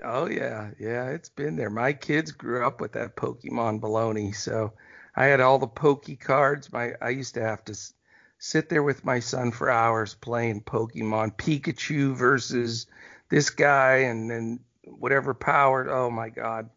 Oh 0.02 0.26
yeah, 0.26 0.70
yeah, 0.78 1.10
it's 1.10 1.28
been 1.28 1.56
there. 1.56 1.70
My 1.70 1.92
kids 1.92 2.32
grew 2.32 2.66
up 2.66 2.80
with 2.80 2.92
that 2.92 3.16
Pokemon 3.16 3.80
baloney, 3.80 4.34
so 4.34 4.72
I 5.14 5.26
had 5.26 5.40
all 5.40 5.58
the 5.58 5.66
Poke 5.66 6.18
cards. 6.20 6.72
My 6.72 6.92
I 7.02 7.10
used 7.10 7.34
to 7.34 7.42
have 7.42 7.64
to 7.66 7.72
s- 7.72 7.92
sit 8.38 8.68
there 8.68 8.82
with 8.82 9.04
my 9.04 9.20
son 9.20 9.50
for 9.50 9.68
hours 9.68 10.14
playing 10.14 10.62
Pokemon 10.62 11.36
Pikachu 11.36 12.14
versus 12.14 12.86
this 13.28 13.50
guy, 13.50 13.96
and 13.96 14.30
then 14.30 14.60
whatever 14.98 15.34
power. 15.34 15.88
Oh 15.90 16.10
my 16.10 16.28
God, 16.28 16.70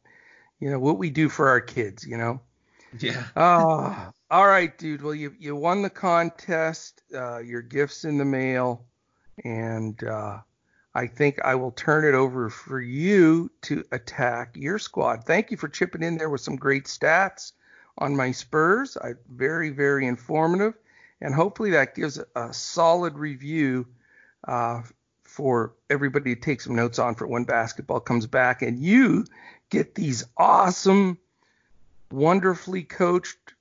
you 0.59 0.69
know 0.69 0.79
what 0.79 0.97
we 0.97 1.09
do 1.09 1.29
for 1.29 1.49
our 1.49 1.61
kids, 1.61 2.05
you 2.05 2.17
know. 2.17 2.39
Yeah. 2.99 3.23
Oh, 3.35 4.11
all 4.29 4.47
right, 4.47 4.77
dude. 4.77 5.01
Well, 5.01 5.15
you 5.15 5.35
you 5.39 5.55
won 5.55 5.81
the 5.81 5.89
contest. 5.89 7.01
Uh, 7.13 7.39
your 7.39 7.61
gifts 7.61 8.05
in 8.05 8.17
the 8.17 8.25
mail, 8.25 8.85
and 9.43 10.03
uh, 10.03 10.39
I 10.95 11.07
think 11.07 11.39
I 11.43 11.55
will 11.55 11.71
turn 11.71 12.05
it 12.05 12.15
over 12.15 12.49
for 12.49 12.79
you 12.79 13.51
to 13.63 13.83
attack 13.91 14.55
your 14.55 14.77
squad. 14.77 15.25
Thank 15.25 15.51
you 15.51 15.57
for 15.57 15.67
chipping 15.67 16.03
in 16.03 16.17
there 16.17 16.29
with 16.29 16.41
some 16.41 16.55
great 16.55 16.85
stats 16.85 17.53
on 17.97 18.15
my 18.15 18.31
Spurs. 18.31 18.97
I 18.97 19.13
very 19.29 19.69
very 19.69 20.07
informative, 20.07 20.75
and 21.21 21.33
hopefully 21.33 21.71
that 21.71 21.95
gives 21.95 22.19
a 22.35 22.53
solid 22.53 23.17
review 23.17 23.87
uh, 24.47 24.81
for 25.33 25.73
everybody 25.89 26.35
to 26.35 26.39
take 26.39 26.61
some 26.61 26.75
notes 26.75 26.99
on 26.99 27.15
for 27.15 27.25
when 27.25 27.43
basketball 27.43 27.99
comes 27.99 28.27
back, 28.27 28.61
and 28.61 28.77
you 28.77 29.25
get 29.71 29.95
these 29.95 30.23
awesome 30.37 31.17
wonderfully 32.11 32.83
coached, 32.83 33.55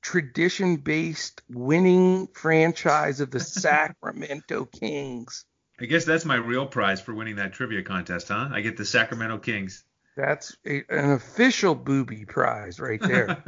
tradition 0.00 0.76
based 0.76 1.42
winning 1.50 2.26
franchise 2.28 3.20
of 3.20 3.30
the 3.30 3.40
Sacramento 3.40 4.64
Kings. 4.64 5.44
I 5.78 5.84
guess 5.84 6.06
that's 6.06 6.24
my 6.24 6.36
real 6.36 6.66
prize 6.66 7.02
for 7.02 7.14
winning 7.14 7.36
that 7.36 7.52
trivia 7.52 7.82
contest, 7.82 8.28
huh? 8.28 8.48
I 8.50 8.62
get 8.62 8.78
the 8.78 8.86
Sacramento 8.86 9.38
Kings. 9.38 9.84
That's 10.16 10.56
a, 10.66 10.84
an 10.88 11.10
official 11.10 11.74
booby 11.74 12.24
prize 12.24 12.80
right 12.80 13.00
there. 13.00 13.44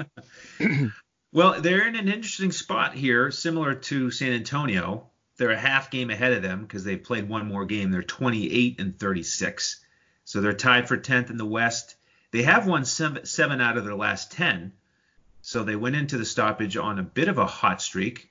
well, 1.32 1.58
they're 1.58 1.88
in 1.88 1.96
an 1.96 2.08
interesting 2.08 2.52
spot 2.52 2.92
here, 2.92 3.30
similar 3.30 3.74
to 3.74 4.10
San 4.10 4.32
Antonio. 4.32 5.08
They're 5.42 5.50
a 5.50 5.58
half 5.58 5.90
game 5.90 6.10
ahead 6.10 6.34
of 6.34 6.40
them 6.40 6.62
because 6.62 6.84
they've 6.84 7.02
played 7.02 7.28
one 7.28 7.48
more 7.48 7.64
game. 7.64 7.90
They're 7.90 8.04
28 8.04 8.80
and 8.80 8.96
36. 8.96 9.80
So 10.24 10.40
they're 10.40 10.52
tied 10.52 10.86
for 10.86 10.96
10th 10.96 11.30
in 11.30 11.36
the 11.36 11.44
West. 11.44 11.96
They 12.30 12.44
have 12.44 12.68
won 12.68 12.84
seven, 12.84 13.26
seven 13.26 13.60
out 13.60 13.76
of 13.76 13.84
their 13.84 13.96
last 13.96 14.30
10. 14.30 14.72
So 15.40 15.64
they 15.64 15.74
went 15.74 15.96
into 15.96 16.16
the 16.16 16.24
stoppage 16.24 16.76
on 16.76 17.00
a 17.00 17.02
bit 17.02 17.26
of 17.26 17.38
a 17.38 17.46
hot 17.46 17.82
streak, 17.82 18.30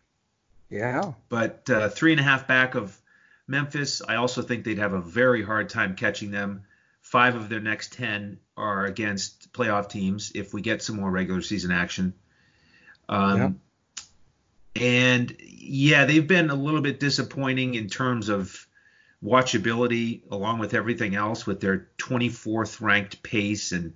yeah. 0.69 1.11
but 1.27 1.69
uh, 1.69 1.89
three 1.89 2.13
and 2.13 2.21
a 2.21 2.23
half 2.23 2.47
back 2.47 2.75
of 2.75 2.97
Memphis. 3.45 4.01
I 4.07 4.15
also 4.15 4.41
think 4.41 4.63
they'd 4.63 4.77
have 4.77 4.93
a 4.93 5.01
very 5.01 5.43
hard 5.43 5.67
time 5.67 5.97
catching 5.97 6.31
them. 6.31 6.63
Five 7.01 7.35
of 7.35 7.49
their 7.49 7.59
next 7.59 7.91
10 7.91 8.39
are 8.55 8.85
against 8.85 9.51
playoff 9.51 9.89
teams 9.89 10.31
if 10.33 10.53
we 10.53 10.61
get 10.61 10.81
some 10.81 10.95
more 10.95 11.11
regular 11.11 11.41
season 11.41 11.73
action. 11.73 12.13
Um, 13.09 13.59
And 14.75 15.35
yeah, 15.39 16.05
they've 16.05 16.27
been 16.27 16.49
a 16.49 16.55
little 16.55 16.81
bit 16.81 16.99
disappointing 16.99 17.75
in 17.75 17.87
terms 17.87 18.29
of 18.29 18.67
watchability, 19.23 20.21
along 20.31 20.59
with 20.59 20.73
everything 20.73 21.15
else, 21.15 21.45
with 21.45 21.59
their 21.59 21.89
24th 21.97 22.81
ranked 22.81 23.21
pace 23.21 23.71
and 23.71 23.93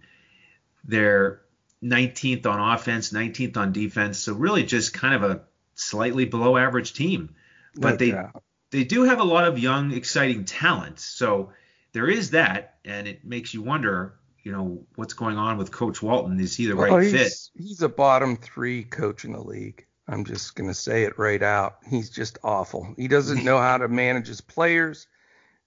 their 0.83 1.41
19th 1.83 2.45
on 2.45 2.73
offense, 2.73 3.11
19th 3.11 3.57
on 3.57 3.71
defense. 3.71 4.19
So 4.19 4.33
really, 4.33 4.63
just 4.63 4.93
kind 4.93 5.13
of 5.13 5.23
a 5.23 5.41
slightly 5.75 6.25
below 6.25 6.57
average 6.57 6.93
team. 6.93 7.35
But 7.75 7.91
no 7.91 7.95
they 7.97 8.11
doubt. 8.11 8.43
they 8.71 8.83
do 8.83 9.03
have 9.03 9.19
a 9.19 9.23
lot 9.23 9.45
of 9.45 9.59
young, 9.59 9.91
exciting 9.91 10.45
talent. 10.45 10.99
So 10.99 11.51
there 11.93 12.07
is 12.07 12.31
that, 12.31 12.75
and 12.85 13.07
it 13.07 13.25
makes 13.25 13.53
you 13.53 13.61
wonder, 13.61 14.15
you 14.43 14.51
know, 14.51 14.85
what's 14.95 15.13
going 15.13 15.37
on 15.37 15.57
with 15.57 15.71
Coach 15.71 16.01
Walton? 16.01 16.39
Is 16.39 16.55
he 16.55 16.67
the 16.67 16.75
right 16.75 17.03
he's, 17.03 17.11
fit? 17.11 17.63
he's 17.63 17.81
a 17.81 17.89
bottom 17.89 18.37
three 18.37 18.83
coach 18.83 19.25
in 19.25 19.33
the 19.33 19.41
league. 19.41 19.85
I'm 20.07 20.23
just 20.25 20.55
going 20.55 20.69
to 20.69 20.73
say 20.75 21.03
it 21.03 21.17
right 21.17 21.41
out. 21.41 21.77
He's 21.89 22.09
just 22.09 22.37
awful. 22.43 22.93
He 22.97 23.07
doesn't 23.07 23.43
know 23.43 23.57
how 23.57 23.77
to 23.77 23.87
manage 23.87 24.27
his 24.27 24.41
players. 24.41 25.07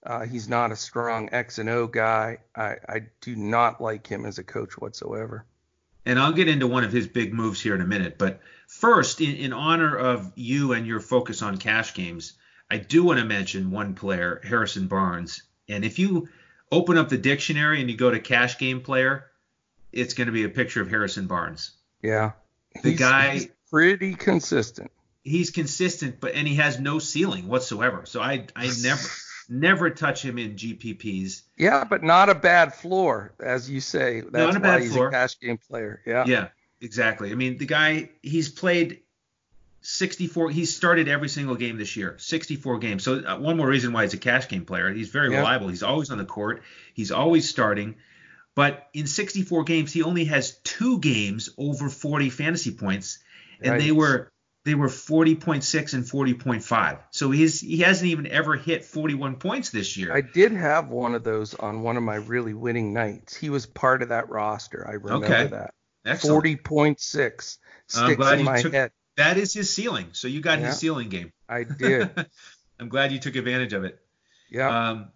Uh, 0.04 0.24
he's 0.26 0.48
not 0.48 0.70
a 0.70 0.76
strong 0.76 1.28
X 1.32 1.58
and 1.58 1.68
O 1.68 1.86
guy. 1.88 2.38
I, 2.54 2.76
I 2.88 3.00
do 3.20 3.34
not 3.34 3.80
like 3.80 4.06
him 4.06 4.24
as 4.24 4.38
a 4.38 4.44
coach 4.44 4.78
whatsoever. 4.78 5.44
And 6.06 6.18
I'll 6.18 6.32
get 6.32 6.48
into 6.48 6.66
one 6.68 6.84
of 6.84 6.92
his 6.92 7.08
big 7.08 7.34
moves 7.34 7.60
here 7.60 7.74
in 7.74 7.80
a 7.80 7.86
minute. 7.86 8.16
But 8.16 8.40
first, 8.68 9.20
in, 9.20 9.34
in 9.36 9.52
honor 9.52 9.94
of 9.96 10.32
you 10.36 10.72
and 10.72 10.86
your 10.86 11.00
focus 11.00 11.42
on 11.42 11.58
cash 11.58 11.94
games, 11.94 12.34
I 12.70 12.78
do 12.78 13.02
want 13.02 13.18
to 13.18 13.24
mention 13.24 13.70
one 13.72 13.94
player, 13.94 14.40
Harrison 14.44 14.86
Barnes. 14.86 15.42
And 15.68 15.84
if 15.84 15.98
you 15.98 16.28
open 16.70 16.96
up 16.96 17.08
the 17.08 17.18
dictionary 17.18 17.80
and 17.80 17.90
you 17.90 17.96
go 17.96 18.10
to 18.10 18.20
cash 18.20 18.56
game 18.58 18.80
player, 18.80 19.26
it's 19.92 20.14
going 20.14 20.26
to 20.26 20.32
be 20.32 20.44
a 20.44 20.48
picture 20.48 20.80
of 20.80 20.88
Harrison 20.88 21.26
Barnes. 21.26 21.72
Yeah. 22.02 22.32
The 22.82 22.90
He's- 22.90 22.98
guy- 23.00 23.30
he's 23.34 23.48
pretty 23.70 24.14
consistent. 24.14 24.90
He's 25.24 25.50
consistent, 25.50 26.20
but 26.20 26.34
and 26.34 26.46
he 26.48 26.54
has 26.56 26.78
no 26.80 26.98
ceiling 26.98 27.48
whatsoever. 27.48 28.02
So 28.06 28.20
I 28.20 28.46
I 28.56 28.70
never 28.82 29.08
never 29.48 29.90
touch 29.90 30.22
him 30.24 30.38
in 30.38 30.54
GPPs. 30.56 31.42
Yeah, 31.56 31.84
but 31.84 32.02
not 32.02 32.28
a 32.30 32.34
bad 32.34 32.74
floor, 32.74 33.32
as 33.40 33.68
you 33.68 33.80
say. 33.80 34.20
That's 34.20 34.32
Not 34.32 34.56
a 34.56 34.60
why 34.60 34.74
bad 34.76 34.82
he's 34.82 34.92
floor. 34.92 35.08
a 35.08 35.10
cash 35.10 35.38
game 35.38 35.58
player. 35.58 36.00
Yeah. 36.06 36.24
Yeah, 36.26 36.48
exactly. 36.80 37.30
I 37.30 37.34
mean, 37.34 37.58
the 37.58 37.66
guy 37.66 38.10
he's 38.22 38.48
played 38.48 39.00
64. 39.82 40.50
He's 40.50 40.74
started 40.74 41.08
every 41.08 41.28
single 41.28 41.54
game 41.56 41.78
this 41.78 41.96
year, 41.96 42.16
64 42.18 42.78
games. 42.78 43.04
So 43.04 43.20
uh, 43.24 43.38
one 43.38 43.56
more 43.56 43.66
reason 43.66 43.92
why 43.92 44.02
he's 44.04 44.14
a 44.14 44.18
cash 44.18 44.48
game 44.48 44.64
player. 44.64 44.92
He's 44.92 45.08
very 45.08 45.30
Yeah. 45.30 45.38
reliable. 45.38 45.68
He's 45.68 45.82
always 45.82 46.10
on 46.10 46.18
the 46.18 46.24
court. 46.24 46.62
He's 46.94 47.10
always 47.12 47.48
starting. 47.48 47.96
But 48.54 48.88
in 48.92 49.06
64 49.06 49.64
games, 49.64 49.92
he 49.92 50.02
only 50.02 50.24
has 50.24 50.58
two 50.64 50.98
games 50.98 51.50
over 51.56 51.88
40 51.88 52.28
fantasy 52.30 52.72
points, 52.72 53.18
and 53.62 53.80
they 53.80 53.92
were 53.92 54.30
they 54.64 54.74
were 54.74 54.88
40.6 54.88 55.94
and 55.94 56.04
40.5. 56.04 56.98
So 57.10 57.30
he's 57.30 57.60
he 57.60 57.78
hasn't 57.78 58.10
even 58.10 58.26
ever 58.26 58.54
hit 58.56 58.84
41 58.84 59.36
points 59.36 59.70
this 59.70 59.96
year. 59.96 60.12
I 60.14 60.20
did 60.20 60.52
have 60.52 60.88
one 60.88 61.14
of 61.14 61.24
those 61.24 61.54
on 61.54 61.82
one 61.82 61.96
of 61.96 62.02
my 62.02 62.16
really 62.16 62.54
winning 62.54 62.92
nights. 62.92 63.34
He 63.34 63.48
was 63.50 63.64
part 63.66 64.02
of 64.02 64.10
that 64.10 64.28
roster. 64.28 64.86
I 64.86 64.92
remember 64.94 65.26
Okay. 65.26 65.46
that. 65.48 65.74
Excellent. 66.04 66.34
Forty 66.34 66.56
point 66.56 67.00
six 67.00 67.58
I'm 67.94 68.06
sticks 68.06 68.16
glad 68.16 68.38
in 68.40 68.44
my 68.44 68.60
took- 68.62 68.72
head. 68.72 68.92
That 69.16 69.36
is 69.36 69.52
his 69.52 69.72
ceiling. 69.74 70.08
So 70.12 70.28
you 70.28 70.40
got 70.40 70.60
Yeah. 70.60 70.66
his 70.66 70.78
ceiling 70.78 71.08
game. 71.08 71.32
I 71.48 71.64
did. 71.64 72.10
I'm 72.80 72.88
glad 72.88 73.10
you 73.10 73.18
took 73.18 73.34
advantage 73.36 73.72
of 73.72 73.82
it. 73.84 73.98
Yeah. 74.50 74.90
Um, 74.90 75.08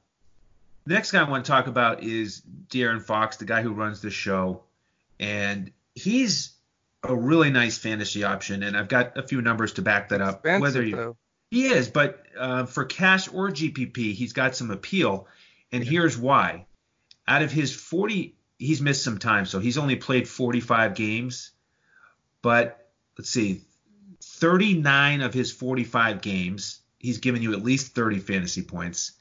next 0.86 1.12
guy 1.12 1.20
I 1.20 1.28
want 1.30 1.44
to 1.44 1.50
talk 1.50 1.68
about 1.68 2.02
is 2.02 2.42
De'Aaron 2.68 3.00
Fox, 3.02 3.36
the 3.36 3.44
guy 3.44 3.62
who 3.62 3.72
runs 3.72 4.00
the 4.00 4.10
show, 4.10 4.64
and 5.20 5.70
he's 5.94 6.51
a 7.02 7.14
really 7.14 7.50
nice 7.50 7.78
fantasy 7.78 8.24
option. 8.24 8.62
And 8.62 8.76
I've 8.76 8.88
got 8.88 9.16
a 9.18 9.22
few 9.22 9.42
numbers 9.42 9.72
to 9.74 9.82
back 9.82 10.10
that 10.10 10.20
up. 10.20 10.36
Expensive 10.46 10.60
Whether 10.62 10.82
you, 10.84 10.96
though. 10.96 11.16
he 11.50 11.66
is, 11.66 11.88
but 11.88 12.22
uh, 12.38 12.66
for 12.66 12.84
cash 12.84 13.28
or 13.32 13.50
GPP, 13.50 14.14
he's 14.14 14.32
got 14.32 14.54
some 14.56 14.70
appeal. 14.70 15.26
And 15.72 15.82
here's 15.82 16.16
why: 16.18 16.66
out 17.26 17.42
of 17.42 17.50
his 17.50 17.74
40, 17.74 18.36
he's 18.58 18.80
missed 18.80 19.02
some 19.02 19.18
time, 19.18 19.46
so 19.46 19.58
he's 19.58 19.78
only 19.78 19.96
played 19.96 20.28
45 20.28 20.94
games. 20.94 21.50
But 22.42 22.90
let's 23.18 23.30
see, 23.30 23.62
39 24.20 25.20
of 25.22 25.34
his 25.34 25.52
45 25.52 26.20
games, 26.22 26.80
he's 26.98 27.18
given 27.18 27.42
you 27.42 27.52
at 27.52 27.62
least 27.64 27.94
30 27.94 28.18
fantasy 28.20 28.62
points 28.62 29.12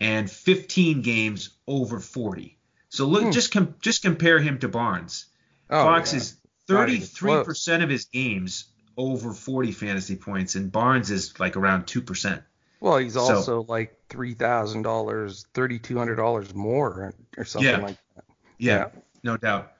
and 0.00 0.30
15 0.30 1.02
games 1.02 1.50
over 1.66 2.00
40. 2.00 2.58
So 2.88 3.06
look, 3.06 3.24
Hmm. 3.24 3.30
just 3.30 3.52
com- 3.52 3.74
just 3.80 4.02
compare 4.02 4.38
him 4.38 4.58
to 4.60 4.68
Barnes. 4.68 5.26
Oh, 5.70 5.82
Fox 5.84 6.12
yeah. 6.12 6.18
is 6.18 6.36
Not 6.68 6.88
even 6.88 7.02
33% 7.06 7.82
of 7.82 7.88
his 7.90 8.06
games 8.06 8.64
over 8.96 9.32
40 9.32 9.72
fantasy 9.72 10.16
points, 10.16 10.54
and 10.54 10.72
Barnes 10.72 11.10
is 11.10 11.38
like 11.38 11.56
around 11.56 11.86
2%. 11.86 12.42
Well, 12.80 12.98
he's 12.98 13.14
So- 13.14 13.20
also 13.20 13.62
like 13.68 13.98
three 14.08 14.34
thousand 14.34 14.82
dollars, 14.82 15.46
thirty 15.54 15.78
two 15.78 15.96
hundred 15.98 16.16
dollars 16.16 16.54
more, 16.54 17.14
or 17.36 17.44
something 17.44 17.70
Yeah. 17.70 17.78
like 17.78 17.96
that. 18.14 18.24
Yeah, 18.58 18.88
no 19.22 19.36
doubt. 19.36 19.72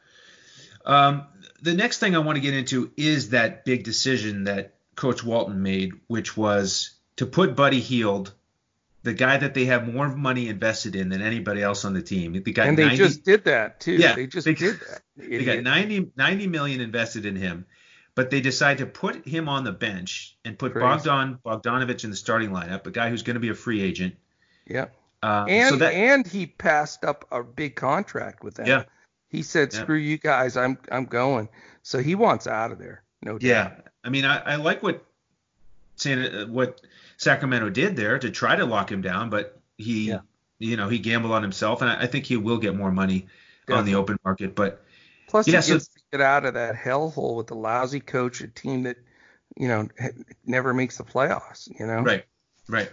Um, 0.84 1.26
the 1.62 1.74
next 1.74 1.98
thing 1.98 2.14
I 2.14 2.18
want 2.20 2.36
to 2.36 2.40
get 2.40 2.54
into 2.54 2.90
is 2.96 3.30
that 3.30 3.64
big 3.64 3.84
decision 3.84 4.44
that 4.44 4.74
Coach 4.94 5.22
Walton 5.22 5.62
made, 5.62 5.92
which 6.06 6.36
was 6.36 6.90
to 7.16 7.26
put 7.26 7.54
Buddy 7.54 7.80
Hield, 7.80 8.32
the 9.06 9.14
guy 9.14 9.36
that 9.38 9.54
they 9.54 9.64
have 9.66 9.86
more 9.92 10.08
money 10.08 10.48
invested 10.48 10.94
in 10.96 11.08
than 11.08 11.22
anybody 11.22 11.62
else 11.62 11.84
on 11.84 11.94
the 11.94 12.02
team. 12.02 12.32
The 12.42 12.52
guy 12.52 12.66
And 12.66 12.76
they 12.76 12.84
90, 12.84 12.96
just 12.98 13.24
did 13.24 13.44
that 13.44 13.80
too. 13.80 13.92
Yeah, 13.92 14.14
they 14.14 14.26
just 14.26 14.44
they- 14.44 14.54
did 14.54 14.78
that. 14.80 15.02
they 15.16 15.44
got 15.44 15.52
Idiot. 15.56 15.64
90, 15.64 16.10
90 16.16 16.46
million 16.48 16.80
invested 16.80 17.24
in 17.24 17.36
him, 17.36 17.64
but 18.14 18.30
they 18.30 18.40
decided 18.40 18.78
to 18.78 18.86
put 18.86 19.26
him 19.26 19.48
on 19.48 19.64
the 19.64 19.72
bench 19.72 20.36
and 20.44 20.58
put 20.58 20.72
Crazy. 20.72 20.84
Bogdan 20.84 21.38
Bogdanovich 21.44 22.04
in 22.04 22.10
the 22.10 22.16
starting 22.16 22.50
lineup, 22.50 22.86
a 22.86 22.90
guy 22.90 23.08
who's 23.08 23.22
going 23.22 23.34
to 23.34 23.40
be 23.40 23.48
a 23.50 23.54
free 23.54 23.80
agent. 23.80 24.16
Yeah. 24.66 24.86
Uh, 25.22 25.46
And 25.48 25.70
so 25.70 25.76
that 25.76 25.94
and 25.94 26.26
he 26.26 26.46
passed 26.46 27.04
up 27.04 27.24
a 27.30 27.42
big 27.42 27.76
contract 27.76 28.44
with 28.44 28.56
them. 28.56 28.66
Yeah. 28.66 28.82
He 29.28 29.42
said, 29.42 29.72
Yeah. 29.72 29.80
"Screw 29.80 29.96
you 29.96 30.18
guys, 30.18 30.56
I'm 30.56 30.78
I'm 30.92 31.04
going." 31.06 31.48
So 31.82 31.98
he 32.00 32.14
wants 32.14 32.46
out 32.46 32.72
of 32.72 32.78
there. 32.78 33.02
No 33.22 33.38
doubt. 33.38 33.42
Yeah, 33.42 33.70
I 34.04 34.10
mean, 34.10 34.24
I, 34.24 34.38
I 34.38 34.56
like 34.56 34.82
what 34.82 35.04
San, 35.96 36.18
uh, 36.18 36.46
what 36.46 36.80
Sacramento 37.16 37.70
did 37.70 37.96
there 37.96 38.18
to 38.18 38.30
try 38.30 38.56
to 38.56 38.64
lock 38.64 38.90
him 38.92 39.00
down, 39.02 39.30
but 39.30 39.60
he, 39.78 40.08
Yeah. 40.08 40.20
you 40.58 40.76
know, 40.76 40.88
he 40.88 40.98
gambled 40.98 41.32
on 41.32 41.42
himself, 41.42 41.80
and 41.82 41.90
I, 41.90 42.02
I 42.02 42.06
think 42.06 42.26
he 42.26 42.36
will 42.36 42.58
get 42.58 42.76
more 42.76 42.92
money 42.92 43.26
on 43.68 43.84
the 43.84 43.94
open 43.96 44.18
market. 44.24 44.54
But 44.54 44.82
Plus, 45.28 45.48
Yeah, 45.48 45.56
he 45.56 45.62
so- 45.62 45.72
gets 45.74 45.88
to 45.88 46.00
get 46.12 46.20
out 46.20 46.44
of 46.44 46.54
that 46.54 46.76
hellhole 46.76 47.36
with 47.36 47.48
the 47.48 47.56
lousy 47.56 47.98
coach, 47.98 48.40
a 48.40 48.46
team 48.46 48.84
that, 48.84 48.96
you 49.56 49.66
know, 49.66 49.88
never 50.44 50.72
makes 50.72 50.98
the 50.98 51.04
playoffs. 51.04 51.68
You 51.68 51.86
know. 51.86 52.00
right, 52.02 52.24
right. 52.68 52.92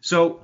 So 0.00 0.40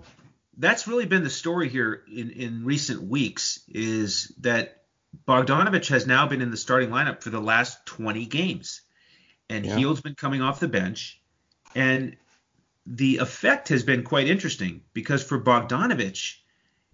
that's 0.57 0.87
really 0.87 1.07
been 1.07 1.25
the 1.25 1.31
story 1.31 1.69
here 1.69 2.03
in 2.07 2.31
in 2.31 2.65
recent 2.65 3.03
weeks 3.03 3.61
is 3.69 4.33
that 4.41 4.83
Bogdanovich 5.27 5.89
has 5.89 6.07
now 6.07 6.27
been 6.29 6.41
in 6.43 6.51
the 6.51 6.57
starting 6.57 6.91
lineup 6.91 7.23
for 7.23 7.31
the 7.31 7.41
last 7.41 7.85
20 7.87 8.27
games, 8.27 8.81
and 9.49 9.65
Yeah. 9.65 9.77
Hield's 9.77 10.01
been 10.01 10.15
coming 10.15 10.43
off 10.43 10.61
the 10.61 10.69
bench, 10.69 11.21
and 11.75 12.17
the 12.87 13.19
effect 13.19 13.69
has 13.69 13.83
been 13.83 14.03
quite 14.03 14.29
interesting 14.29 14.83
because 14.93 15.23
for 15.23 15.41
Bogdanovich, 15.41 16.37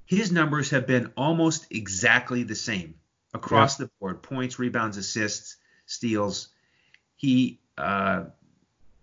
his 0.06 0.30
numbers 0.30 0.70
have 0.70 0.86
been 0.86 1.12
almost 1.16 1.66
exactly 1.70 2.42
the 2.42 2.54
same 2.54 2.94
across 3.34 3.76
the 3.76 3.90
board: 4.00 4.22
points, 4.22 4.58
rebounds, 4.58 4.96
assists, 4.96 5.56
steals. 5.86 6.48
He 7.16 7.60
uh, 7.76 8.24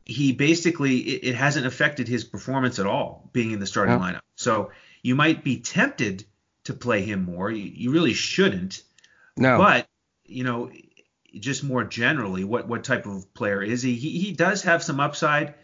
he 0.05 0.31
basically 0.31 0.97
it, 0.99 1.29
it 1.29 1.35
hasn't 1.35 1.65
affected 1.65 2.07
his 2.07 2.23
performance 2.23 2.79
at 2.79 2.85
all 2.85 3.29
being 3.33 3.51
in 3.51 3.59
the 3.59 3.65
starting 3.65 3.95
Yeah. 3.99 4.13
lineup. 4.13 4.21
So 4.35 4.71
you 5.01 5.15
might 5.15 5.43
be 5.43 5.59
tempted 5.59 6.25
to 6.65 6.73
play 6.73 7.01
him 7.01 7.23
more. 7.23 7.51
You, 7.51 7.63
you 7.63 7.91
really 7.91 8.13
shouldn't. 8.13 8.83
No. 9.35 9.57
But 9.57 9.87
you 10.25 10.43
know, 10.43 10.71
just 11.39 11.63
more 11.63 11.83
generally, 11.83 12.43
what 12.43 12.67
what 12.67 12.83
type 12.83 13.05
of 13.05 13.33
player 13.33 13.61
is 13.61 13.81
he? 13.81 13.95
He 13.95 14.19
he 14.19 14.31
does 14.31 14.63
have 14.63 14.83
some 14.83 14.99
upside. 14.99 15.55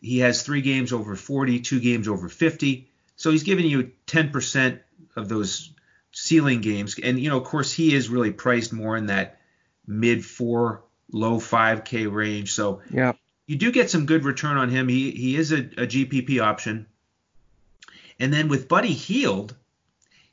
He 0.00 0.18
has 0.20 0.42
three 0.42 0.60
games 0.60 0.92
over 0.92 1.16
40, 1.16 1.60
two 1.60 1.80
games 1.80 2.08
over 2.08 2.28
50. 2.28 2.88
So 3.16 3.30
he's 3.30 3.42
giving 3.42 3.66
you 3.66 3.92
10% 4.06 4.80
of 5.16 5.28
those 5.28 5.72
ceiling 6.12 6.60
games. 6.60 6.96
And 7.02 7.18
you 7.18 7.30
know, 7.30 7.38
of 7.38 7.44
course, 7.44 7.72
he 7.72 7.94
is 7.94 8.08
really 8.08 8.32
priced 8.32 8.72
more 8.72 8.96
in 8.96 9.06
that 9.06 9.40
mid 9.86 10.24
four, 10.24 10.82
low 11.12 11.38
5K 11.38 12.12
range. 12.12 12.52
So 12.52 12.82
yeah. 12.90 13.12
you 13.46 13.56
do 13.56 13.72
get 13.72 13.90
some 13.90 14.06
good 14.06 14.24
return 14.24 14.56
on 14.56 14.70
him. 14.70 14.88
He 14.88 15.10
he 15.10 15.36
is 15.36 15.52
a, 15.52 15.58
a 15.58 15.86
GPP 15.86 16.40
option. 16.40 16.86
And 18.18 18.32
then 18.32 18.48
with 18.48 18.68
Buddy 18.68 18.92
Hield, 18.92 19.54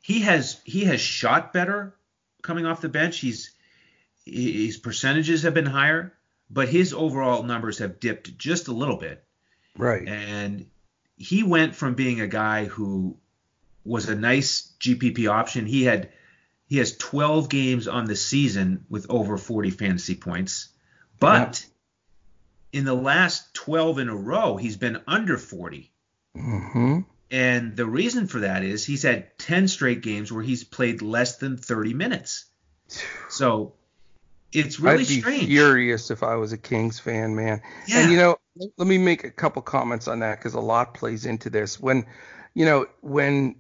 he 0.02 0.22
has 0.22 0.62
he 0.64 0.86
has 0.86 1.02
shot 1.02 1.54
better 1.54 1.96
coming 2.42 2.66
off 2.66 2.82
the 2.82 2.90
bench. 2.90 3.20
He's 3.20 3.52
his 4.26 4.78
percentages 4.78 5.44
have 5.44 5.54
been 5.54 5.66
higher, 5.66 6.14
but 6.50 6.70
his 6.70 6.94
overall 6.94 7.44
numbers 7.44 7.80
have 7.80 8.00
dipped 8.00 8.38
just 8.38 8.70
a 8.70 8.74
little 8.74 8.98
bit. 8.98 9.24
Right. 9.78 10.08
And 10.08 10.68
he 11.18 11.44
went 11.44 11.76
from 11.76 11.96
being 11.96 12.22
a 12.22 12.28
guy 12.28 12.66
who 12.66 13.18
was 13.86 14.10
a 14.10 14.16
nice 14.16 14.74
GPP 14.80 15.30
option. 15.30 15.66
He 15.66 15.84
had 15.84 16.10
he 16.68 16.78
has 16.78 16.98
12 16.98 17.50
games 17.50 17.88
on 17.88 18.06
the 18.06 18.16
season 18.16 18.86
with 18.90 19.06
over 19.10 19.38
40 19.38 19.70
fantasy 19.72 20.16
points, 20.16 20.70
but 21.20 21.66
in 22.72 22.86
the 22.86 22.96
last 22.96 23.54
12 23.54 24.00
in 24.00 24.10
a 24.10 24.16
row, 24.16 24.58
he's 24.58 24.78
been 24.78 25.02
under 25.08 25.38
40. 25.38 25.92
hmm 26.36 27.00
And 27.30 27.76
the 27.76 27.86
reason 27.86 28.28
for 28.28 28.40
that 28.40 28.64
is 28.64 28.86
he's 28.86 29.04
had 29.04 29.38
10 29.38 29.68
straight 29.68 30.02
games 30.02 30.32
where 30.32 30.44
he's 30.44 30.64
played 30.64 31.02
less 31.02 31.38
than 31.38 31.58
30 31.58 31.94
minutes. 31.94 32.46
So 33.30 33.74
it's 34.52 34.80
really 34.80 35.04
I'd 35.04 35.08
be 35.08 35.20
strange. 35.22 35.46
furious 35.46 36.12
if 36.12 36.24
I 36.24 36.36
was 36.36 36.54
a 36.54 36.58
Kings 36.58 37.00
fan, 37.00 37.36
man. 37.36 37.62
Yeah. 37.88 38.00
And 38.00 38.12
you 38.12 38.18
know, 38.18 38.38
let 38.56 38.88
me 38.88 38.98
make 38.98 39.24
a 39.24 39.32
couple 39.32 39.62
comments 39.62 40.08
on 40.08 40.20
that 40.20 40.38
because 40.40 40.54
a 40.54 40.60
lot 40.60 40.94
plays 40.94 41.26
into 41.26 41.50
this. 41.50 41.80
When, 41.80 42.06
you 42.54 42.66
know, 42.66 42.88
when 43.02 43.56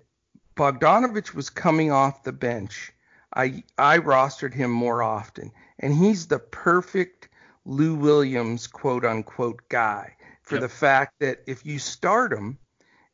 Bogdanovich 0.55 1.33
was 1.33 1.49
coming 1.49 1.91
off 1.91 2.23
the 2.23 2.31
bench, 2.33 2.91
I 3.35 3.63
I 3.77 3.97
rostered 3.99 4.53
him 4.53 4.71
more 4.71 5.01
often, 5.01 5.51
and 5.79 5.93
he's 5.95 6.27
the 6.27 6.39
perfect 6.39 7.29
Lou 7.65 7.95
Williams 7.95 8.67
quote 8.67 9.05
unquote 9.05 9.67
guy 9.69 10.15
for 10.43 10.55
Yep. 10.55 10.61
the 10.61 10.69
fact 10.69 11.13
that 11.19 11.43
if 11.47 11.65
you 11.65 11.79
start 11.79 12.31
him 12.33 12.57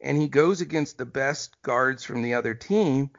and 0.01 0.17
he 0.17 0.27
goes 0.27 0.61
against 0.61 0.97
the 0.97 1.05
best 1.05 1.61
guards 1.61 2.03
from 2.03 2.21
the 2.21 2.33
other 2.33 2.53
team, 2.53 3.09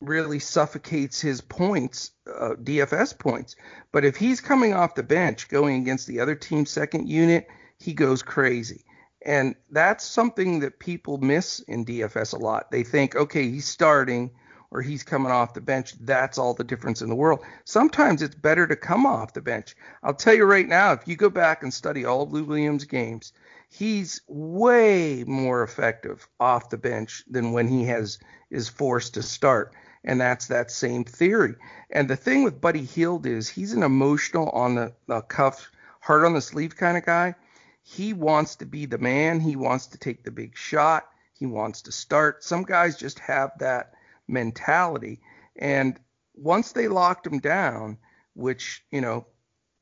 really 0.00 0.38
suffocates 0.38 1.20
his 1.20 1.40
points, 1.40 2.12
uh, 2.26 2.54
DFS 2.62 3.18
points. 3.18 3.56
But 3.92 4.04
if 4.04 4.16
he's 4.16 4.40
coming 4.40 4.74
off 4.74 4.94
the 4.94 5.02
bench 5.02 5.48
going 5.48 5.82
against 5.82 6.06
the 6.06 6.20
other 6.20 6.34
team's 6.34 6.70
second 6.70 7.08
unit, 7.08 7.48
he 7.78 7.92
goes 7.92 8.22
crazy. 8.22 8.84
And 9.24 9.54
that's 9.70 10.04
something 10.04 10.60
that 10.60 10.78
people 10.78 11.18
miss 11.18 11.60
in 11.60 11.84
DFS 11.84 12.32
a 12.32 12.38
lot. 12.38 12.70
They 12.70 12.82
think, 12.82 13.14
okay, 13.14 13.50
he's 13.50 13.66
starting 13.66 14.30
or 14.70 14.80
he's 14.80 15.02
coming 15.02 15.32
off 15.32 15.54
the 15.54 15.60
bench. 15.60 15.94
That's 16.00 16.38
all 16.38 16.54
the 16.54 16.64
difference 16.64 17.02
in 17.02 17.08
the 17.08 17.14
world. 17.16 17.40
Sometimes 17.64 18.22
it's 18.22 18.34
better 18.34 18.66
to 18.66 18.76
come 18.76 19.04
off 19.04 19.34
the 19.34 19.42
bench. 19.42 19.74
I'll 20.02 20.14
tell 20.14 20.34
you 20.34 20.44
right 20.44 20.68
now, 20.68 20.92
if 20.92 21.06
you 21.06 21.16
go 21.16 21.28
back 21.28 21.62
and 21.62 21.74
study 21.74 22.04
all 22.04 22.22
of 22.22 22.32
Lou 22.32 22.44
Williams' 22.44 22.84
games, 22.84 23.32
he's 23.68 24.20
way 24.28 25.24
more 25.26 25.62
effective 25.62 26.26
off 26.38 26.70
the 26.70 26.78
bench 26.78 27.24
than 27.28 27.52
when 27.52 27.68
he 27.68 27.84
has 27.84 28.18
is 28.50 28.68
forced 28.68 29.14
to 29.14 29.22
start. 29.22 29.74
And 30.04 30.20
that's 30.20 30.46
that 30.46 30.70
same 30.70 31.04
theory. 31.04 31.56
And 31.90 32.08
the 32.08 32.16
thing 32.16 32.42
with 32.42 32.60
Buddy 32.60 32.84
Hield 32.84 33.26
is 33.26 33.48
he's 33.48 33.72
an 33.72 33.82
emotional 33.82 34.48
on 34.50 34.74
the, 34.74 34.92
the 35.06 35.20
cuff, 35.20 35.70
hard 36.00 36.24
on 36.24 36.32
the 36.32 36.40
sleeve 36.40 36.76
kind 36.76 36.96
of 36.96 37.04
guy. 37.04 37.34
He 37.82 38.12
wants 38.12 38.56
to 38.56 38.66
be 38.66 38.86
the 38.86 38.98
man. 38.98 39.40
He 39.40 39.56
wants 39.56 39.88
to 39.88 39.98
take 39.98 40.24
the 40.24 40.30
big 40.30 40.56
shot. 40.56 41.06
He 41.38 41.46
wants 41.46 41.82
to 41.82 41.92
start. 41.92 42.44
Some 42.44 42.62
guys 42.62 42.96
just 42.96 43.18
have 43.18 43.50
that 43.58 43.92
mentality. 44.28 45.20
And 45.56 45.98
once 46.34 46.72
they 46.72 46.88
locked 46.88 47.26
him 47.26 47.38
down, 47.38 47.98
which, 48.34 48.84
you 48.90 49.00
know, 49.00 49.26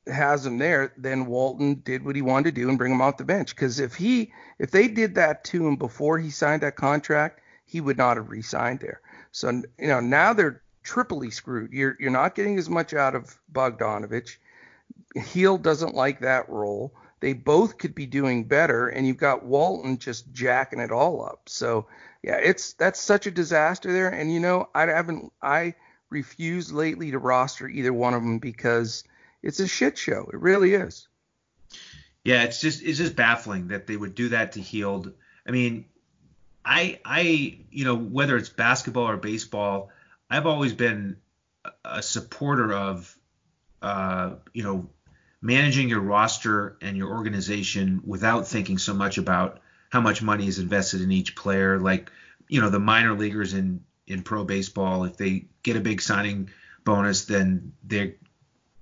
has 0.07 0.45
him 0.47 0.59
there, 0.59 0.93
then 0.97 1.27
Walton 1.27 1.83
did 1.85 2.05
what 2.05 2.17
he 2.17 2.23
wanted 2.23 2.55
to 2.55 2.61
do 2.61 2.69
and 2.69 2.79
bring 2.79 2.93
him 2.93 3.03
off 3.03 3.19
the 3.19 3.25
bench. 3.25 3.55
Because 3.55 3.79
if 3.79 3.95
he 3.95 4.33
if 4.59 4.71
they 4.71 4.89
did 4.89 5.15
that 5.17 5.45
to 5.45 5.67
him 5.67 5.77
before 5.77 6.19
he 6.19 6.31
signed 6.31 6.63
that 6.63 6.77
contract, 6.77 7.41
he 7.65 7.81
would 7.81 7.99
not 7.99 8.17
have 8.17 8.31
re-signed 8.31 8.81
there. 8.81 9.01
So 9.33 9.51
you 9.51 9.89
know 9.89 10.01
now 10.01 10.33
they're 10.33 10.63
triply 10.83 11.31
screwed. 11.31 11.73
You're 11.73 11.97
you're 12.01 12.11
not 12.11 12.35
getting 12.35 12.59
as 12.59 12.69
much 12.69 12.95
out 12.95 13.15
of 13.15 13.39
Bogdanovich. 13.53 14.37
Hield 15.15 15.63
doesn't 15.63 15.95
like 15.95 16.21
that 16.21 16.49
role. 16.49 16.95
They 17.21 17.33
both 17.33 17.79
could 17.79 17.95
be 17.95 18.07
doing 18.07 18.45
better, 18.45 18.89
and 18.89 19.07
you've 19.07 19.17
got 19.17 19.45
Walton 19.45 19.99
just 19.99 20.33
jacking 20.33 20.81
it 20.81 20.93
all 20.93 21.25
up. 21.25 21.43
So 21.47 21.87
yeah, 22.23 22.37
it's 22.37 22.75
that's 22.75 23.01
such 23.01 23.27
a 23.27 23.31
disaster 23.31 23.93
there. 23.93 24.09
And 24.09 24.33
you 24.33 24.41
know 24.41 24.69
I 24.75 24.87
haven't 24.87 25.33
I 25.43 25.75
refused 26.11 26.73
lately 26.73 27.11
to 27.11 27.19
roster 27.19 27.69
either 27.69 27.93
one 27.93 28.15
of 28.15 28.23
them 28.23 28.39
because 28.39 29.05
it's 29.43 29.61
a 29.61 29.69
shit 29.69 29.99
show. 29.99 30.29
It 30.33 30.41
really 30.41 30.75
is. 30.75 31.09
Yeah, 32.25 32.43
it's 32.43 32.61
just 32.61 32.83
it's 32.83 32.99
just 32.99 33.17
baffling 33.17 33.69
that 33.69 33.87
they 33.87 33.97
would 33.97 34.15
do 34.15 34.31
that 34.31 34.53
to 34.53 34.61
Hield. 34.61 35.13
I 35.47 35.51
mean, 35.51 35.87
I 36.69 37.01
I 37.05 37.59
you 37.71 37.85
know 37.85 37.97
whether 37.97 38.37
it's 38.37 38.51
basketball 38.51 39.09
or 39.09 39.17
baseball, 39.17 39.91
I've 40.29 40.47
always 40.47 40.75
been 40.75 41.17
a- 41.85 42.03
supporter 42.03 42.73
of 42.73 43.17
uh 43.81 44.35
you 44.53 44.63
know 44.63 44.91
managing 45.41 45.89
your 45.89 46.01
roster 46.01 46.77
and 46.83 46.97
your 46.97 47.09
organization 47.11 48.03
without 48.05 48.47
thinking 48.47 48.77
so 48.77 48.93
much 48.93 49.19
about 49.19 49.61
how 49.91 50.01
much 50.01 50.21
money 50.21 50.47
is 50.47 50.59
invested 50.59 51.01
in 51.01 51.13
each 51.13 51.37
player. 51.37 51.79
Like, 51.79 52.11
you 52.49 52.61
know, 52.61 52.71
the 52.71 52.81
minor 52.81 53.15
leaguers 53.15 53.55
in 53.55 53.83
in 54.07 54.23
pro 54.23 54.45
baseball, 54.45 55.05
if 55.05 55.17
they 55.17 55.47
get 55.63 55.77
a 55.77 55.81
big 55.81 56.03
signing 56.03 56.51
bonus, 56.85 57.25
then 57.25 57.73
they're 57.83 58.15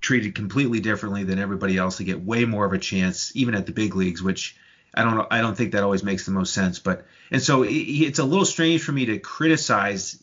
treated 0.00 0.34
completely 0.34 0.80
differently 0.80 1.24
than 1.24 1.38
everybody 1.38 1.76
else. 1.76 1.98
They 1.98 2.04
get 2.04 2.24
way 2.24 2.44
more 2.44 2.64
of 2.64 2.72
a 2.72 2.78
chance, 2.78 3.32
even 3.34 3.54
at 3.54 3.66
the 3.66 3.72
big 3.72 3.94
leagues, 3.94 4.22
which 4.22 4.56
I 4.96 5.02
don't 5.02 5.14
know. 5.14 5.26
I 5.30 5.40
don't 5.40 5.56
think 5.56 5.72
that 5.72 5.82
always 5.82 6.02
makes 6.02 6.24
the 6.24 6.32
most 6.32 6.54
sense. 6.54 6.78
But 6.78 7.06
and 7.30 7.42
so 7.42 7.62
it, 7.62 7.72
it's 7.72 8.18
a 8.18 8.24
little 8.24 8.44
strange 8.44 8.82
for 8.82 8.92
me 8.92 9.06
to 9.06 9.18
criticize 9.18 10.22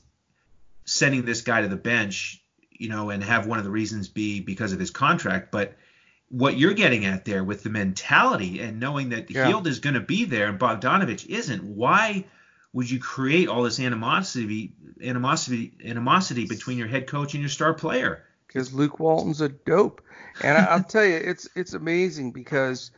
sending 0.86 1.26
this 1.26 1.42
guy 1.42 1.62
to 1.62 1.68
the 1.68 1.76
bench, 1.76 2.42
you 2.72 2.90
know, 2.90 3.10
and 3.10 3.24
have 3.24 3.46
one 3.48 3.60
of 3.60 3.66
the 3.66 3.72
reasons 3.72 4.08
be 4.10 4.40
because 4.40 4.74
of 4.74 4.80
his 4.80 4.92
contract. 4.92 5.52
But 5.52 5.76
what 6.30 6.58
you're 6.58 6.74
getting 6.74 7.06
at 7.06 7.26
there 7.26 7.44
with 7.44 7.64
the 7.64 7.70
mentality 7.70 8.60
and 8.62 8.80
knowing 8.80 9.10
that 9.10 9.30
Yeah. 9.30 9.48
Hield 9.48 9.68
is 9.68 9.80
going 9.80 9.94
to 9.94 10.02
be 10.02 10.26
there 10.26 10.48
and 10.48 10.60
Bogdanovich 10.60 11.28
isn't, 11.28 11.64
why 11.64 12.26
would 12.74 12.90
you 12.90 13.00
create 13.00 13.48
all 13.48 13.62
this 13.62 13.80
animosity, 13.80 14.74
animosity, 15.02 15.74
animosity 15.86 16.46
between 16.48 16.80
your 16.80 16.88
head 16.88 17.06
coach 17.06 17.36
and 17.36 17.42
your 17.42 17.50
star 17.50 17.74
player? 17.74 18.24
because 18.54 18.74
Luke 18.74 19.00
Walton's 19.00 19.42
a 19.42 19.50
dope. 19.50 20.02
And 20.42 20.58
I, 20.58 20.66
I'll 20.66 20.84
tell 20.84 21.06
you, 21.06 21.16
it's 21.16 21.50
it's 21.56 21.74
amazing 21.74 22.32
because 22.32 22.92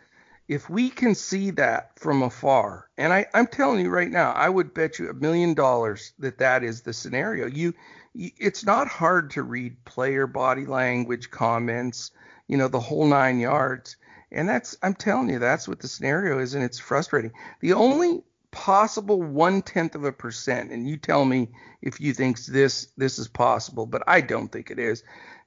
if 0.48 0.70
we 0.70 0.89
can 0.89 1.16
see 1.16 1.52
that 1.52 1.98
from 1.98 2.22
afar, 2.22 2.89
and 2.98 3.12
I, 3.12 3.26
I'm 3.34 3.48
telling 3.48 3.84
you 3.84 3.89
right 3.89 4.12
now, 4.12 4.32
I 4.32 4.50
would 4.50 4.74
bet 4.74 5.00
you 5.00 5.10
a 5.10 5.14
million 5.14 5.54
dollars 5.54 6.14
that 6.20 6.38
that 6.38 6.64
is 6.64 6.82
the 6.82 6.93
scenario. 6.93 7.48
You, 7.48 7.74
you, 8.14 8.32
it's 8.38 8.66
not 8.66 8.88
hard 8.88 9.32
to 9.32 9.43
read 9.43 9.84
player 9.86 10.28
body 10.28 10.66
language, 10.66 11.32
comments, 11.32 12.12
you 12.48 12.58
know, 12.58 12.68
the 12.68 12.80
whole 12.80 13.08
nine 13.08 13.39
yards. 13.39 13.98
And 14.32 14.48
that's, 14.48 14.78
I'm 14.84 14.96
telling 14.96 15.30
you, 15.30 15.39
that's 15.39 15.68
what 15.68 15.80
the 15.80 15.88
scenario 15.88 16.39
is, 16.39 16.54
and 16.54 16.64
it's 16.64 16.80
frustrating. 16.80 17.32
The 17.62 17.74
only 17.74 18.22
possible 18.52 19.22
one 19.22 19.62
tenth 19.62 19.96
of 19.96 20.04
a 20.04 20.12
percent, 20.12 20.72
and 20.72 20.88
you 20.88 20.98
tell 20.98 21.26
me 21.26 21.50
if 21.82 22.00
you 22.00 22.14
think 22.14 22.39
this 22.46 22.88
this 22.98 23.20
is 23.20 23.28
possible, 23.28 23.86
but 23.86 24.04
I 24.08 24.22
don't 24.22 24.52
think 24.52 24.72
it 24.72 24.80
is. 24.80 25.04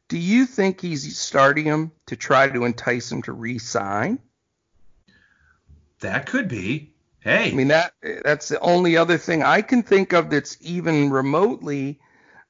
Do 0.08 0.18
you 0.18 0.46
think 0.46 0.80
he's 0.80 1.18
starting 1.18 1.64
him 1.64 1.92
to 2.06 2.16
try 2.16 2.48
to 2.48 2.64
entice 2.64 3.12
him 3.12 3.22
to 3.22 3.32
re-sign? 3.32 4.18
That 6.00 6.26
could 6.26 6.48
be. 6.48 6.94
Hey, 7.20 7.50
I 7.50 7.54
mean 7.54 7.68
that 7.68 7.92
that's 8.24 8.48
the 8.48 8.60
only 8.60 8.96
other 8.96 9.18
thing 9.18 9.42
I 9.42 9.60
can 9.62 9.82
think 9.82 10.12
of 10.12 10.30
that's 10.30 10.56
even 10.60 11.10
remotely 11.10 11.98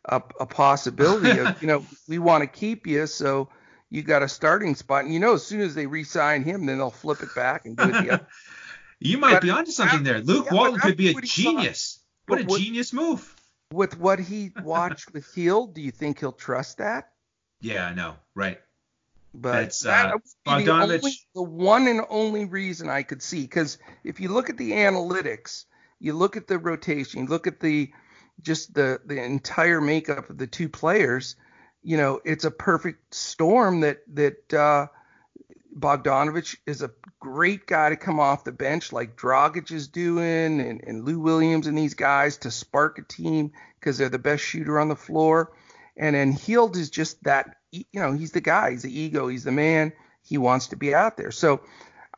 a, 0.05 0.23
a 0.39 0.47
possibility 0.47 1.39
of 1.41 1.57
you 1.63 1.69
know 1.69 1.85
we 2.07 2.19
want 2.19 2.43
to 2.43 2.47
keep 2.47 2.87
you 2.87 3.07
so 3.07 3.49
you 3.91 4.03
got 4.03 4.23
a 4.23 4.29
starting 4.29 4.75
spot 4.75 5.05
and 5.05 5.15
you 5.15 5.21
know 5.21 5.35
as 5.35 5.45
soon 5.47 5.63
as 5.63 5.75
they 5.75 5.87
re-sign 5.87 6.45
him 6.45 6.67
then 6.67 6.77
they'll 6.79 6.91
flip 6.91 7.23
it 7.23 7.35
back 7.35 7.65
and 7.65 7.77
do 7.79 7.85
it 7.85 7.93
the 7.93 8.11
other. 8.13 8.27
you 9.01 9.17
might 9.19 9.33
but- 9.35 9.43
be 9.43 9.51
onto 9.51 9.71
something 9.71 10.03
there. 10.03 10.21
Luke 10.21 10.47
yeah, 10.51 10.55
Walton 10.55 10.81
could 10.81 10.97
be 10.99 11.11
a 11.11 11.13
what 11.15 11.25
he 11.25 11.43
thought. 11.45 11.51
genius. 11.57 12.01
What 12.27 12.41
a 12.41 12.45
genius 12.45 12.93
move. 12.93 13.35
with 13.73 13.99
what 13.99 14.19
he 14.21 14.53
watched 14.63 15.15
with 15.15 15.35
Hill. 15.35 15.67
Do 15.69 15.81
you 15.81 15.91
think 15.91 16.21
he'll 16.21 16.33
trust 16.33 16.79
that? 16.79 17.09
Yeah, 17.61 17.87
I 17.87 17.95
know. 17.95 18.15
Right. 18.37 18.61
But 19.35 19.53
That's, 19.53 19.81
that 19.81 20.15
uh, 20.47 20.59
the, 20.59 20.71
only, 20.71 21.01
the 21.35 21.43
one 21.43 21.87
and 21.87 22.01
only 22.09 22.45
reason 22.45 22.89
I 22.89 23.03
could 23.03 23.23
see. 23.23 23.43
Because 23.43 23.79
if 24.03 24.21
you 24.21 24.31
look 24.31 24.51
at 24.51 24.57
the 24.57 24.73
analytics, 24.73 25.65
you 26.01 26.15
look 26.15 26.37
at 26.37 26.47
the 26.47 26.59
rotation, 26.59 27.23
you 27.23 27.27
look 27.27 27.47
at 27.47 27.61
the 27.61 27.91
just 28.41 28.75
the 28.75 29.01
the 29.05 29.23
entire 29.23 29.81
makeup 29.81 30.31
of 30.31 30.39
the 30.39 30.47
two 30.47 30.69
players, 30.69 31.37
you 31.83 31.97
know, 31.97 32.21
it's 32.25 32.45
a 32.45 32.51
perfect 32.51 33.15
storm 33.15 33.81
that 33.81 33.99
that 34.15 34.55
uh, 34.55 34.87
Bogdanovich 35.77 36.57
is 36.67 36.83
a 36.83 36.91
great 37.21 37.67
guy 37.67 37.91
to 37.91 37.97
come 37.97 38.21
off 38.21 38.45
the 38.45 38.53
bench 38.53 38.93
like 38.93 39.17
Dragic 39.17 39.71
is 39.71 39.89
doing 39.89 40.61
and, 40.61 40.83
and 40.85 41.05
Lou 41.05 41.21
Williams 41.21 41.67
and 41.67 41.77
these 41.77 41.95
guys 41.95 42.39
to 42.39 42.51
spark 42.51 42.99
a 42.99 43.03
team 43.03 43.53
because 43.79 43.99
they're 43.99 44.09
the 44.09 44.19
best 44.19 44.43
shooter 44.43 44.79
on 44.79 44.89
the 44.89 44.97
floor. 44.97 45.53
And 45.99 46.15
then 46.15 46.33
Hield 46.33 46.77
is 46.77 46.91
just 46.91 47.23
that, 47.25 47.57
you 47.73 47.85
know, 47.95 48.13
he's 48.13 48.33
the 48.33 48.41
guy, 48.41 48.71
he's 48.71 48.83
the 48.83 48.99
ego, 48.99 49.29
he's 49.29 49.45
the 49.45 49.53
man. 49.53 49.93
He 50.23 50.39
wants 50.39 50.69
to 50.69 50.77
be 50.77 50.95
out 50.95 51.17
there. 51.17 51.33
So 51.33 51.61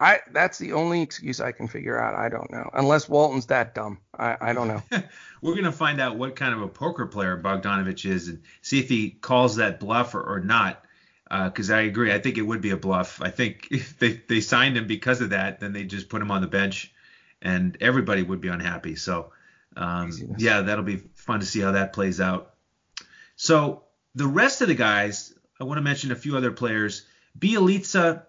I 0.01 0.20
that's 0.33 0.59
the 0.59 0.72
only 0.72 1.03
excuse 1.03 1.41
I 1.41 1.53
can 1.53 1.68
figure 1.68 2.01
out. 2.01 2.14
I 2.14 2.31
don't 2.31 2.51
know. 2.51 2.68
Unless 2.72 3.09
Walton's 3.09 3.47
that 3.47 3.74
dumb. 3.74 3.99
I, 4.18 4.37
I 4.41 4.53
don't 4.55 4.68
know. 4.68 4.83
We're 5.43 5.55
gonna 5.55 5.72
find 5.72 6.01
out 6.01 6.16
what 6.16 6.37
kind 6.37 6.55
of 6.55 6.62
a 6.62 6.68
poker 6.68 7.07
player 7.07 7.37
Bogdanovich 7.37 8.09
is 8.09 8.28
and 8.28 8.43
see 8.62 8.81
if 8.81 8.89
he 8.89 9.11
calls 9.11 9.57
that 9.57 9.78
bluff 9.78 10.14
or, 10.14 10.22
or 10.22 10.41
not. 10.41 10.85
Because 11.31 11.70
I 11.70 11.83
agree, 11.83 12.12
I 12.12 12.18
think 12.18 12.39
it 12.39 12.43
would 12.43 12.61
be 12.61 12.70
a 12.70 12.76
bluff. 12.76 13.22
I 13.22 13.31
think 13.31 13.68
if 13.70 13.99
they, 13.99 14.20
they 14.28 14.41
signed 14.41 14.76
him 14.76 14.87
because 14.87 15.20
of 15.20 15.31
that, 15.31 15.61
then 15.61 15.72
they 15.72 15.85
just 15.85 16.09
put 16.09 16.22
him 16.22 16.31
on 16.31 16.41
the 16.41 16.49
bench, 16.49 16.93
and 17.41 17.76
everybody 17.81 18.22
would 18.22 18.41
be 18.41 18.49
unhappy. 18.49 18.97
So, 18.97 19.33
um, 19.76 20.11
yeah, 20.39 20.62
that'll 20.62 20.83
be 20.83 20.97
fun 21.14 21.41
to 21.41 21.47
see 21.47 21.61
how 21.61 21.72
that 21.72 21.93
plays 21.93 22.20
out. 22.20 22.55
So 23.41 23.84
the 24.14 24.26
rest 24.26 24.61
of 24.61 24.68
the 24.68 24.74
guys, 24.74 25.32
I 25.61 25.64
want 25.64 25.78
to 25.78 25.82
mention 25.82 26.12
a 26.12 26.16
few 26.16 26.36
other 26.36 26.51
players. 26.53 27.07
Bjelica 27.38 28.24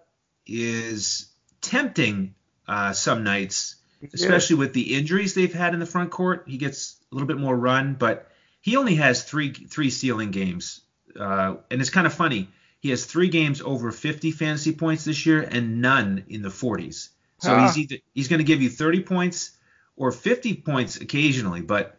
is 0.46 1.28
tempting 1.60 2.34
uh, 2.66 2.92
some 2.92 3.24
nights 3.24 3.76
especially 4.12 4.56
with 4.56 4.72
the 4.72 4.94
injuries 4.94 5.34
they've 5.34 5.52
had 5.52 5.74
in 5.74 5.80
the 5.80 5.86
front 5.86 6.10
court. 6.10 6.44
He 6.46 6.56
gets 6.56 6.96
a 7.10 7.14
little 7.14 7.28
bit 7.28 7.38
more 7.38 7.56
run, 7.56 7.94
but 7.94 8.30
he 8.60 8.76
only 8.76 8.96
has 8.96 9.22
three 9.24 9.52
three 9.52 9.90
stealing 9.90 10.30
games, 10.30 10.80
uh, 11.18 11.56
and 11.70 11.80
it's 11.80 11.90
kind 11.90 12.06
of 12.06 12.14
funny. 12.14 12.48
He 12.80 12.90
has 12.90 13.04
three 13.04 13.28
games 13.28 13.62
over 13.62 13.92
50 13.92 14.32
fantasy 14.32 14.72
points 14.72 15.04
this 15.04 15.24
year, 15.24 15.40
and 15.42 15.80
none 15.80 16.24
in 16.28 16.42
the 16.42 16.48
40s. 16.48 17.10
So 17.38 17.54
Ah. 17.54 17.66
he's 17.66 17.78
either 17.78 17.96
he's 18.12 18.28
going 18.28 18.38
to 18.38 18.44
give 18.44 18.60
you 18.60 18.70
30 18.70 19.02
points 19.02 19.52
or 19.96 20.10
50 20.10 20.54
points 20.54 20.96
occasionally, 20.96 21.60
but 21.60 21.98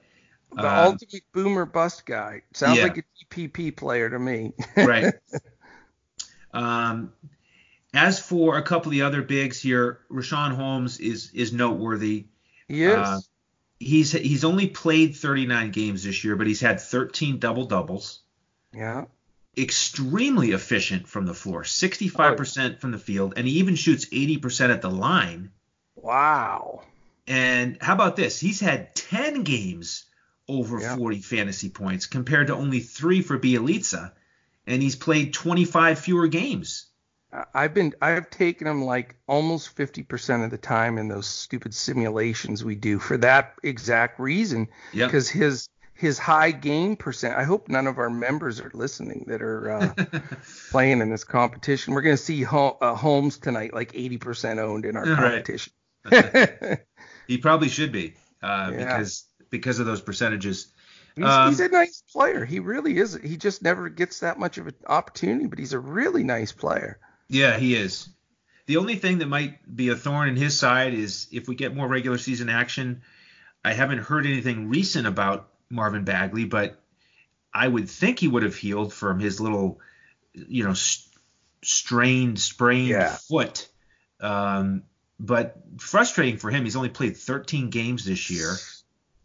the 0.56 0.68
uh, 0.68 0.86
ultimate 0.86 1.24
boomer 1.34 1.66
bust 1.66 2.06
guy. 2.06 2.42
Sounds 2.54 2.78
yeah. 2.78 2.84
like 2.84 2.98
a 2.98 3.04
GPP 3.26 3.76
player 3.76 4.10
to 4.10 4.20
me. 4.20 4.54
right. 4.78 5.14
Um, 6.54 7.14
as 7.94 8.20
for 8.20 8.58
a 8.58 8.64
couple 8.64 8.90
of 8.90 8.92
the 8.92 9.04
other 9.04 9.22
bigs 9.22 9.62
here, 9.62 10.00
Richaun 10.10 10.56
Holmes 10.56 11.00
is 11.00 11.32
is 11.34 11.54
noteworthy. 11.54 12.28
he 12.68 12.84
is. 12.84 12.96
Uh, 12.96 13.20
he's 13.80 14.12
he's 14.12 14.44
only 14.44 14.68
played 14.68 15.16
39 15.16 15.72
games 15.72 16.04
this 16.04 16.24
year, 16.24 16.36
but 16.36 16.48
he's 16.48 16.62
had 16.62 16.80
13 16.80 17.40
double 17.40 17.66
doubles. 17.66 18.22
yeah. 18.74 19.06
Extremely 19.56 20.50
efficient 20.50 21.08
from 21.08 21.28
the 21.28 21.34
floor, 21.36 21.62
65% 21.62 22.80
from 22.80 22.90
the 22.90 22.98
field, 22.98 23.36
and 23.38 23.46
he 23.46 23.60
even 23.60 23.76
shoots 23.76 24.06
80% 24.08 24.72
at 24.72 24.82
the 24.82 24.90
line. 24.90 25.52
Wow. 25.96 26.82
And 27.28 27.78
how 27.80 27.94
about 27.94 28.16
this? 28.16 28.40
He's 28.40 28.60
had 28.60 28.96
10 28.96 29.44
games 29.44 30.06
over 30.48 30.80
Yeah. 30.80 30.96
40 30.96 31.20
fantasy 31.20 31.70
points 31.70 32.06
compared 32.06 32.48
to 32.48 32.56
only 32.56 32.80
three 32.80 33.22
for 33.22 33.38
Bjelica, 33.40 34.12
and 34.68 34.82
he's 34.82 34.96
played 34.96 35.34
25 35.34 36.00
fewer 36.00 36.28
games. 36.28 36.88
I've 37.54 37.74
been 37.74 37.94
I've 38.00 38.30
taken 38.30 38.68
him 38.68 38.84
like 38.84 39.16
almost 39.28 39.76
50% 39.76 40.46
of 40.46 40.52
the 40.52 40.58
time 40.58 41.00
in 41.00 41.08
those 41.08 41.26
stupid 41.28 41.74
simulations 41.74 42.64
we 42.64 42.76
do 42.76 43.00
for 43.00 43.18
that 43.18 43.56
exact 43.64 44.20
reason 44.20 44.68
Yep. 44.94 45.08
because 45.08 45.30
his 45.30 45.68
his 45.96 46.20
high 46.20 46.52
game 46.52 46.96
percent. 46.96 47.36
I 47.36 47.44
hope 47.44 47.70
none 47.70 47.88
of 47.88 47.98
our 47.98 48.10
members 48.10 48.60
are 48.60 48.70
listening 48.74 49.26
that 49.30 49.42
are 49.42 49.72
uh, 49.72 49.94
playing 50.72 51.02
in 51.02 51.10
this 51.10 51.24
competition. 51.24 51.94
We're 51.94 52.02
going 52.02 52.18
to 52.18 52.22
see 52.22 52.42
Ho- 52.44 52.78
uh, 52.82 52.94
Holmes 52.96 53.38
tonight 53.38 53.74
like 53.74 53.94
80% 53.94 54.60
owned 54.60 54.86
in 54.86 54.96
our 54.98 55.04
Right. 55.06 55.16
competition. 55.46 55.74
he 57.28 57.38
probably 57.38 57.70
should 57.70 57.92
be 57.92 58.14
uh, 58.42 58.72
Yeah. 58.74 58.78
because 58.78 59.26
because 59.54 59.78
of 59.80 59.86
those 59.86 60.02
percentages. 60.02 60.68
He's, 61.16 61.26
Um, 61.26 61.50
he's 61.50 61.60
a 61.60 61.70
nice 61.70 62.02
player. 62.12 62.44
He 62.44 62.60
really 62.60 62.98
is. 62.98 63.14
He 63.24 63.38
just 63.38 63.62
never 63.62 63.88
gets 63.88 64.22
that 64.22 64.40
much 64.40 64.58
of 64.58 64.66
an 64.66 64.74
opportunity, 64.88 65.46
but 65.46 65.60
he's 65.60 65.74
a 65.74 65.80
really 65.80 66.24
nice 66.24 66.52
player. 66.52 66.98
Yeah, 67.30 67.56
he 67.58 67.76
is. 67.76 68.10
The 68.66 68.78
only 68.78 68.96
thing 68.96 69.20
that 69.20 69.28
might 69.28 69.60
be 69.76 69.90
a 69.90 69.96
thorn 69.96 70.28
in 70.30 70.36
his 70.36 70.58
side 70.58 70.96
is 70.96 71.28
if 71.32 71.48
we 71.48 71.54
get 71.56 71.76
more 71.76 71.88
regular 71.88 72.18
season 72.18 72.50
action. 72.50 73.04
I 73.64 73.74
haven't 73.74 74.00
heard 74.00 74.26
anything 74.26 74.70
recent 74.70 75.06
about 75.08 75.50
Marvin 75.70 76.04
Bagley, 76.04 76.46
but 76.46 76.82
I 77.54 77.68
would 77.68 77.90
think 77.90 78.20
he 78.20 78.28
would 78.28 78.44
have 78.44 78.56
healed 78.56 78.92
from 78.92 79.20
his 79.20 79.40
little, 79.40 79.80
you 80.34 80.64
know, 80.64 80.72
s- 80.72 81.08
strained, 81.64 82.40
sprained 82.40 82.88
Yeah. 82.90 83.16
foot. 83.30 83.70
Um, 84.20 84.84
but 85.20 85.58
frustrating 85.80 86.38
for 86.38 86.50
him. 86.50 86.64
He's 86.64 86.76
only 86.76 86.90
played 86.90 87.16
13 87.16 87.70
games 87.70 88.04
this 88.04 88.30
year. 88.32 88.56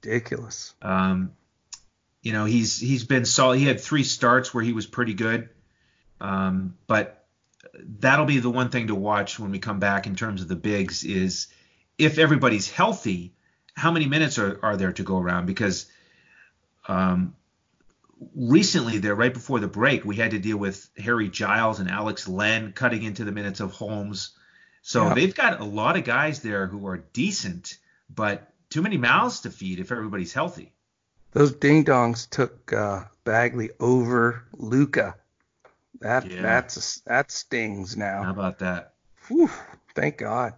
Ridiculous. 0.05 0.75
Um, 0.83 1.33
you 2.23 2.33
know, 2.33 2.45
he's 2.45 2.79
he's 2.79 3.05
been 3.05 3.25
solid. 3.25 3.59
He 3.59 3.65
had 3.67 3.81
three 3.81 4.05
starts 4.05 4.53
where 4.53 4.65
he 4.65 4.73
was 4.73 4.87
pretty 4.87 5.15
good. 5.15 5.49
Um, 6.21 6.75
but 6.87 7.27
that'll 7.83 8.27
be 8.27 8.39
the 8.39 8.51
one 8.51 8.71
thing 8.71 8.89
to 8.89 8.95
watch 8.95 9.39
when 9.39 9.51
we 9.51 9.59
come 9.59 9.79
back 9.79 10.07
in 10.07 10.17
terms 10.17 10.43
of 10.43 10.49
the 10.49 10.57
bigs 10.57 11.05
is 11.05 11.47
if 11.97 12.19
everybody's 12.19 12.71
healthy, 12.71 13.35
how 13.75 13.93
many 13.93 14.07
minutes 14.07 14.39
are, 14.39 14.59
are 14.63 14.77
there 14.77 14.93
to 14.93 15.03
go 15.03 15.19
around? 15.19 15.47
Because 15.47 15.87
um, 16.89 17.35
recently 18.35 18.99
there, 18.99 19.15
right 19.15 19.33
before 19.33 19.61
the 19.61 19.69
break, 19.69 20.05
we 20.05 20.17
had 20.17 20.33
to 20.33 20.39
deal 20.39 20.57
with 20.57 20.89
Harry 20.99 21.29
Giles 21.29 21.79
and 21.79 21.89
Alex 21.91 22.27
Len 22.27 22.73
cutting 22.73 23.03
into 23.03 23.25
the 23.25 23.33
minutes 23.33 23.61
of 23.61 23.73
Holmes. 23.73 24.31
So 24.83 25.09
Yeah. 25.09 25.15
they've 25.15 25.35
got 25.35 25.61
a 25.61 25.65
lot 25.65 25.97
of 25.97 26.05
guys 26.05 26.41
there 26.41 26.67
who 26.67 26.87
are 26.89 26.99
decent, 27.13 27.79
but 28.13 28.53
too 28.71 28.83
many 28.83 28.97
mouths 28.97 29.41
to 29.41 29.51
feed 29.51 29.81
if 29.81 29.93
everybody's 29.93 30.33
healthy. 30.33 30.73
Those 31.33 31.53
ding 31.53 31.85
dongs 31.85 32.29
took 32.29 32.73
uh, 32.73 33.05
Bagley 33.25 33.71
over 33.81 34.45
Luka. 34.53 35.17
That 36.01 36.31
Yeah. 36.31 36.43
that's 36.43 37.01
that 37.01 37.31
stings 37.31 37.97
now. 37.97 38.23
How 38.23 38.31
about 38.31 38.61
that? 38.61 38.95
Whew, 39.29 39.51
thank 39.95 40.19
God. 40.19 40.55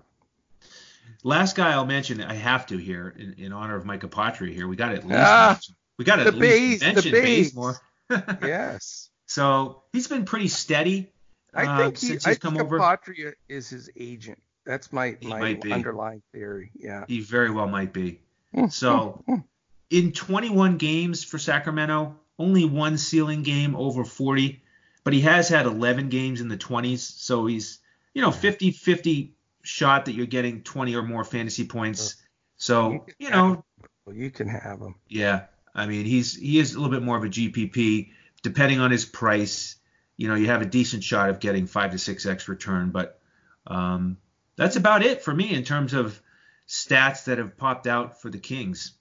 Last 1.22 1.54
guy 1.56 1.72
I'll 1.72 1.84
mention, 1.86 2.22
I 2.22 2.34
have 2.34 2.66
to 2.66 2.78
here 2.78 3.14
in, 3.16 3.34
in 3.34 3.52
honor 3.52 3.76
of 3.76 3.84
Mike 3.84 4.00
Apotria 4.02 4.52
here. 4.54 4.66
We 4.66 4.76
got 4.76 4.92
at 4.92 5.04
least 5.06 5.18
Ah, 5.20 5.52
mention, 5.52 5.74
we 5.98 6.04
got 6.04 6.20
at 6.20 6.34
least 6.34 6.80
the 6.80 6.92
mention. 6.94 7.12
Bazemore. 7.12 7.80
Yes. 8.42 9.08
so 9.26 9.82
he's 9.92 10.08
been 10.08 10.24
pretty 10.24 10.48
steady 10.48 11.12
I 11.54 11.64
uh, 11.66 11.78
think 11.78 11.98
he, 11.98 12.06
since 12.08 12.26
I 12.26 12.30
he's 12.30 12.38
think 12.38 12.54
come 12.56 12.64
over. 12.64 12.78
Apotria 12.78 13.34
is 13.48 13.68
his 13.68 13.90
agent. 13.96 14.40
That's 14.70 14.92
my 14.92 15.16
He 15.20 15.26
my 15.26 15.40
might 15.40 15.60
be. 15.60 15.72
underlying 15.72 16.22
theory. 16.32 16.70
Yeah. 16.78 17.04
He 17.08 17.20
very 17.20 17.50
well 17.50 17.66
might 17.66 17.92
be. 17.92 18.20
Mm, 18.54 18.72
So 18.72 19.22
mm, 19.28 19.34
mm. 19.38 19.44
in 19.90 20.12
21 20.12 20.76
games 20.76 21.24
for 21.24 21.38
Sacramento, 21.38 22.14
only 22.38 22.64
one 22.64 22.96
ceiling 22.96 23.42
game 23.42 23.74
over 23.74 24.04
40, 24.04 24.62
but 25.02 25.12
he 25.12 25.22
has 25.22 25.48
had 25.48 25.66
11 25.66 26.08
games 26.08 26.40
in 26.40 26.46
the 26.48 26.56
20s. 26.56 26.98
So 27.00 27.46
he's, 27.46 27.80
you 28.14 28.22
know, 28.22 28.30
50 28.30 28.70
50 28.70 29.34
shot 29.62 30.04
that 30.04 30.12
you're 30.14 30.26
getting 30.26 30.62
20 30.62 30.94
or 30.94 31.02
more 31.02 31.24
fantasy 31.24 31.66
points. 31.66 32.14
So, 32.56 33.04
you 33.18 33.30
know, 33.30 33.64
Well, 34.04 34.14
you 34.14 34.30
can 34.30 34.46
have 34.48 34.80
him. 34.80 34.94
yeah, 35.08 35.46
I 35.74 35.86
mean, 35.86 36.06
he's 36.06 36.36
he 36.36 36.58
is 36.60 36.74
a 36.74 36.80
little 36.80 36.92
bit 36.92 37.02
more 37.02 37.16
of 37.16 37.24
a 37.24 37.28
GPP. 37.28 38.10
Depending 38.42 38.78
on 38.80 38.90
his 38.90 39.04
price, 39.04 39.76
you 40.16 40.28
know, 40.28 40.34
you 40.34 40.46
have 40.46 40.62
a 40.62 40.66
decent 40.66 41.02
shot 41.02 41.28
of 41.30 41.40
getting 41.40 41.66
five 41.66 41.90
to 41.90 41.98
six 41.98 42.24
X 42.24 42.48
return. 42.48 42.90
But 42.90 43.18
um, 43.66 44.16
that's 44.60 44.76
about 44.76 45.02
it 45.02 45.22
for 45.22 45.32
me 45.32 45.54
in 45.54 45.64
terms 45.64 45.94
of 45.94 46.20
stats 46.68 47.24
that 47.24 47.38
have 47.38 47.56
popped 47.56 47.86
out 47.86 48.20
for 48.20 48.28
the 48.28 48.38
Kings. 48.38 48.92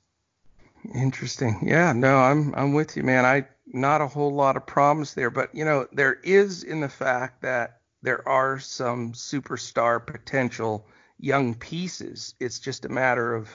Interesting. 0.95 1.59
Yeah, 1.67 1.91
no, 1.91 2.15
I'm 2.15 2.55
I'm 2.55 2.73
with 2.73 2.95
you, 2.95 3.03
man. 3.03 3.25
I 3.25 3.45
not 3.67 3.99
a 3.99 4.07
whole 4.07 4.33
lot 4.33 4.55
of 4.55 4.65
problems 4.65 5.15
there, 5.15 5.29
but 5.29 5.53
you 5.53 5.65
know, 5.65 5.85
there 5.91 6.13
is 6.13 6.63
in 6.63 6.79
the 6.79 6.87
fact 6.87 7.41
that 7.41 7.81
there 8.01 8.25
are 8.25 8.57
some 8.59 9.11
superstar 9.11 10.05
potential 10.07 10.87
young 11.19 11.55
pieces. 11.55 12.35
It's 12.39 12.59
just 12.59 12.85
a 12.85 12.89
matter 12.89 13.35
of 13.35 13.49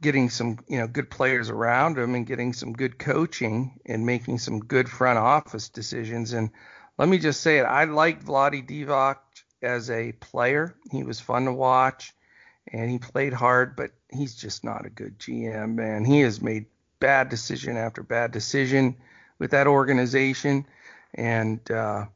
getting 0.00 0.30
some, 0.30 0.60
you 0.68 0.78
know, 0.78 0.86
good 0.86 1.10
players 1.10 1.50
around 1.50 1.96
them 1.96 2.14
and 2.14 2.24
getting 2.24 2.52
some 2.52 2.72
good 2.72 3.00
coaching 3.00 3.80
and 3.84 4.06
making 4.06 4.38
some 4.38 4.60
good 4.60 4.88
front 4.88 5.18
office 5.18 5.70
decisions. 5.70 6.32
And 6.34 6.50
let 6.98 7.08
me 7.08 7.18
just 7.18 7.40
say 7.40 7.58
it, 7.58 7.64
I 7.64 7.84
like 7.84 8.24
Vlade 8.24 8.68
Divac 8.68 9.16
as 9.62 9.90
a 9.90 10.12
player. 10.12 10.74
He 10.90 11.02
was 11.02 11.20
fun 11.20 11.44
to 11.44 11.52
watch 11.52 12.14
and 12.72 12.90
he 12.90 12.98
played 12.98 13.32
hard, 13.32 13.76
but 13.76 13.90
he's 14.10 14.34
just 14.34 14.64
not 14.64 14.86
a 14.86 14.90
good 14.90 15.18
GM, 15.18 15.74
man. 15.74 16.04
He 16.04 16.20
has 16.20 16.40
made 16.40 16.66
bad 16.98 17.28
decision 17.28 17.76
after 17.76 18.02
bad 18.02 18.30
decision 18.30 18.96
with 19.38 19.50
that 19.52 19.66
organization, 19.66 20.66
and 21.14 21.68
uh, 21.70 22.06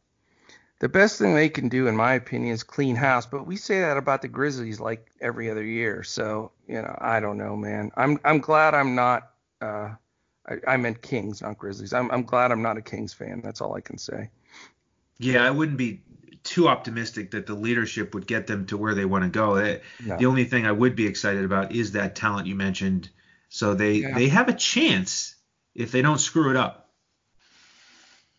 the 0.81 0.89
best 0.89 1.19
thing 1.19 1.35
they 1.35 1.49
can 1.49 1.69
do, 1.69 1.87
in 1.87 1.97
my 1.97 2.15
opinion, 2.15 2.53
is 2.53 2.63
clean 2.63 2.97
house. 2.97 3.27
But 3.27 3.47
we 3.47 3.57
say 3.57 3.81
that 3.81 3.97
about 3.97 4.23
the 4.23 4.29
Grizzlies 4.29 4.81
like 4.81 5.11
every 5.21 5.51
other 5.51 5.65
year, 5.65 6.03
so 6.03 6.53
you 6.69 6.81
know, 6.81 6.97
I 7.01 7.21
don't 7.21 7.39
know, 7.39 7.57
man. 7.57 7.91
I'm 7.97 8.19
I'm 8.25 8.39
glad 8.39 8.75
I'm 8.75 8.95
not. 8.95 9.31
Uh, 9.61 9.95
I, 10.67 10.77
meant 10.77 11.01
Kings, 11.01 11.41
not 11.41 11.57
Grizzlies. 11.57 11.95
I'm 11.95 12.11
I'm 12.11 12.23
glad 12.23 12.53
I'm 12.53 12.61
not 12.61 12.77
a 12.77 12.83
Kings 12.83 13.15
fan. 13.15 13.41
That's 13.43 13.63
all 13.63 13.75
I 13.75 13.81
can 13.81 13.97
say. 13.97 14.29
Yeah, 15.19 15.47
I 15.47 15.51
wouldn't 15.51 15.79
be 15.79 16.03
too 16.45 16.69
optimistic 16.69 17.33
that 17.33 17.47
the 17.47 17.55
leadership 17.55 18.15
would 18.15 18.27
get 18.27 18.47
them 18.47 18.67
to 18.67 18.77
where 18.77 18.95
they 18.95 19.05
want 19.05 19.25
to 19.25 19.31
go. 19.31 19.57
Eh, 19.57 19.79
No. 20.05 20.17
The 20.19 20.27
only 20.27 20.45
thing 20.45 20.67
I 20.67 20.73
would 20.73 20.95
be 20.95 21.07
excited 21.07 21.45
about 21.45 21.73
is 21.73 21.93
that 21.93 22.15
talent 22.15 22.47
you 22.47 22.55
mentioned. 22.55 23.09
So 23.49 23.75
they 23.75 23.95
Yeah. 23.95 24.15
they 24.15 24.29
have 24.29 24.49
a 24.49 24.55
chance 24.55 25.35
if 25.75 25.91
they 25.91 26.03
don't 26.03 26.19
screw 26.21 26.51
it 26.51 26.57
up. 26.57 26.93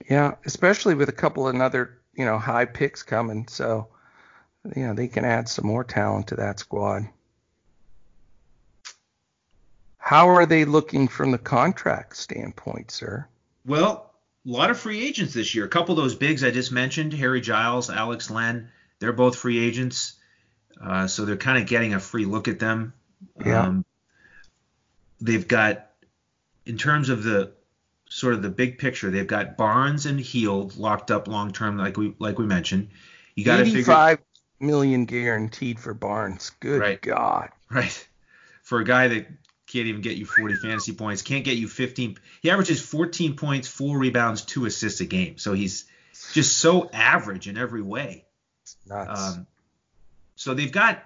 Yeah, 0.09 0.35
especially 0.45 0.93
with 0.93 1.09
a 1.09 1.13
couple 1.13 1.47
of 1.47 1.55
other, 1.59 1.99
you 2.13 2.25
know, 2.25 2.37
high 2.37 2.65
picks 2.65 3.01
coming. 3.01 3.47
So, 3.47 3.87
you 4.75 4.85
know, 4.85 4.93
they 4.93 5.07
can 5.07 5.25
add 5.25 5.49
some 5.49 5.65
more 5.65 5.83
talent 5.83 6.27
to 6.27 6.35
that 6.35 6.59
squad. 6.59 7.09
How 9.97 10.29
are 10.29 10.45
they 10.45 10.65
looking 10.65 11.07
from 11.07 11.31
the 11.31 11.39
contract 11.39 12.15
standpoint, 12.17 12.91
sir? 12.91 13.27
Well, 13.65 14.13
a 14.45 14.49
lot 14.49 14.69
of 14.69 14.79
free 14.79 15.05
agents 15.05 15.33
this 15.33 15.55
year. 15.55 15.65
A 15.65 15.69
couple 15.69 15.97
of 15.97 16.03
those 16.03 16.15
bigs 16.15 16.43
I 16.43 16.51
just 16.51 16.71
mentioned, 16.71 17.13
Harry 17.13 17.41
Giles, 17.41 17.89
Alex 17.89 18.29
Len, 18.29 18.69
they're 18.99 19.13
both 19.13 19.35
free 19.37 19.59
agents. 19.65 20.13
Uh, 20.81 21.07
so 21.07 21.25
they're 21.25 21.37
kind 21.37 21.57
of 21.61 21.67
getting 21.67 21.93
a 21.93 21.99
free 21.99 22.25
look 22.25 22.47
at 22.47 22.59
them. 22.59 22.93
Yeah. 23.43 23.63
Um, 23.63 23.85
they've 25.21 25.47
got, 25.47 25.87
in 26.65 26.77
terms 26.77 27.09
of 27.09 27.23
the 27.23 27.53
sort 28.09 28.33
of 28.33 28.41
the 28.41 28.49
big 28.49 28.77
picture, 28.77 29.09
they've 29.09 29.25
got 29.25 29.57
Barnes 29.57 30.05
and 30.05 30.19
Hield 30.19 30.75
locked 30.77 31.11
up 31.11 31.27
long 31.27 31.51
term, 31.51 31.77
like 31.77 31.97
we 31.97 32.13
like 32.19 32.37
we 32.37 32.45
mentioned. 32.45 32.89
You 33.35 33.45
got 33.45 33.57
to 33.57 33.63
figure 33.65 33.79
Eighty-five 33.79 34.19
million 34.59 35.05
guaranteed 35.05 35.79
for 35.79 35.93
Barnes. 35.93 36.51
Good 36.59 36.79
Right. 36.79 37.01
God. 37.01 37.49
right 37.69 38.07
for 38.63 38.79
a 38.79 38.83
guy 38.83 39.07
that 39.07 39.27
can't 39.75 39.87
even 39.87 40.01
get 40.01 40.15
you 40.15 40.25
40 40.25 40.55
fantasy 40.55 40.93
points, 40.93 41.21
can't 41.21 41.43
get 41.43 41.57
you 41.57 41.67
15. 41.67 42.17
He 42.41 42.49
averages 42.49 42.81
14 42.81 43.35
points, 43.35 43.67
four 43.67 43.97
rebounds, 43.97 44.43
two 44.43 44.65
assists 44.65 45.01
a 45.01 45.05
game. 45.05 45.37
So 45.37 45.53
he's 45.53 45.85
just 46.31 46.57
so 46.59 46.89
average 46.93 47.49
in 47.49 47.57
every 47.57 47.81
way. 47.81 48.25
Nuts. 48.87 49.35
Um, 49.35 49.47
so 50.35 50.53
they've 50.53 50.71
got 50.71 51.03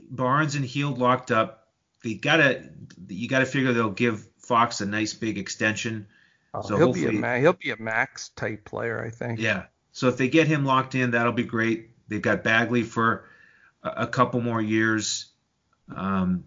Barnes 0.00 0.54
and 0.54 0.64
Hield 0.64 0.98
locked 0.98 1.32
up. 1.32 1.68
They 2.04 2.14
gotta 2.14 2.68
you 3.08 3.28
gotta 3.28 3.46
figure 3.46 3.72
they'll 3.72 3.90
give 3.90 4.26
Fox 4.38 4.80
a 4.80 4.86
nice 4.86 5.14
big 5.14 5.36
extension. 5.36 6.06
Oh, 6.52 6.62
so 6.62 6.76
he'll 6.76 6.92
be 6.92 7.06
a 7.06 7.38
he'll 7.40 7.54
be 7.54 7.70
a 7.70 7.76
max 7.76 8.28
type 8.30 8.64
player, 8.64 9.02
I 9.04 9.10
think. 9.10 9.40
Yeah. 9.40 9.64
So 9.92 10.08
if 10.08 10.16
they 10.16 10.28
get 10.28 10.46
him 10.46 10.64
locked 10.64 10.94
in, 10.94 11.12
that'll 11.12 11.32
be 11.32 11.44
great. 11.44 11.90
They've 12.08 12.22
got 12.22 12.44
Bagley 12.44 12.82
for 12.82 13.24
a, 13.82 13.88
a 14.02 14.06
couple 14.06 14.40
more 14.40 14.60
years. 14.60 15.26
Um, 15.94 16.44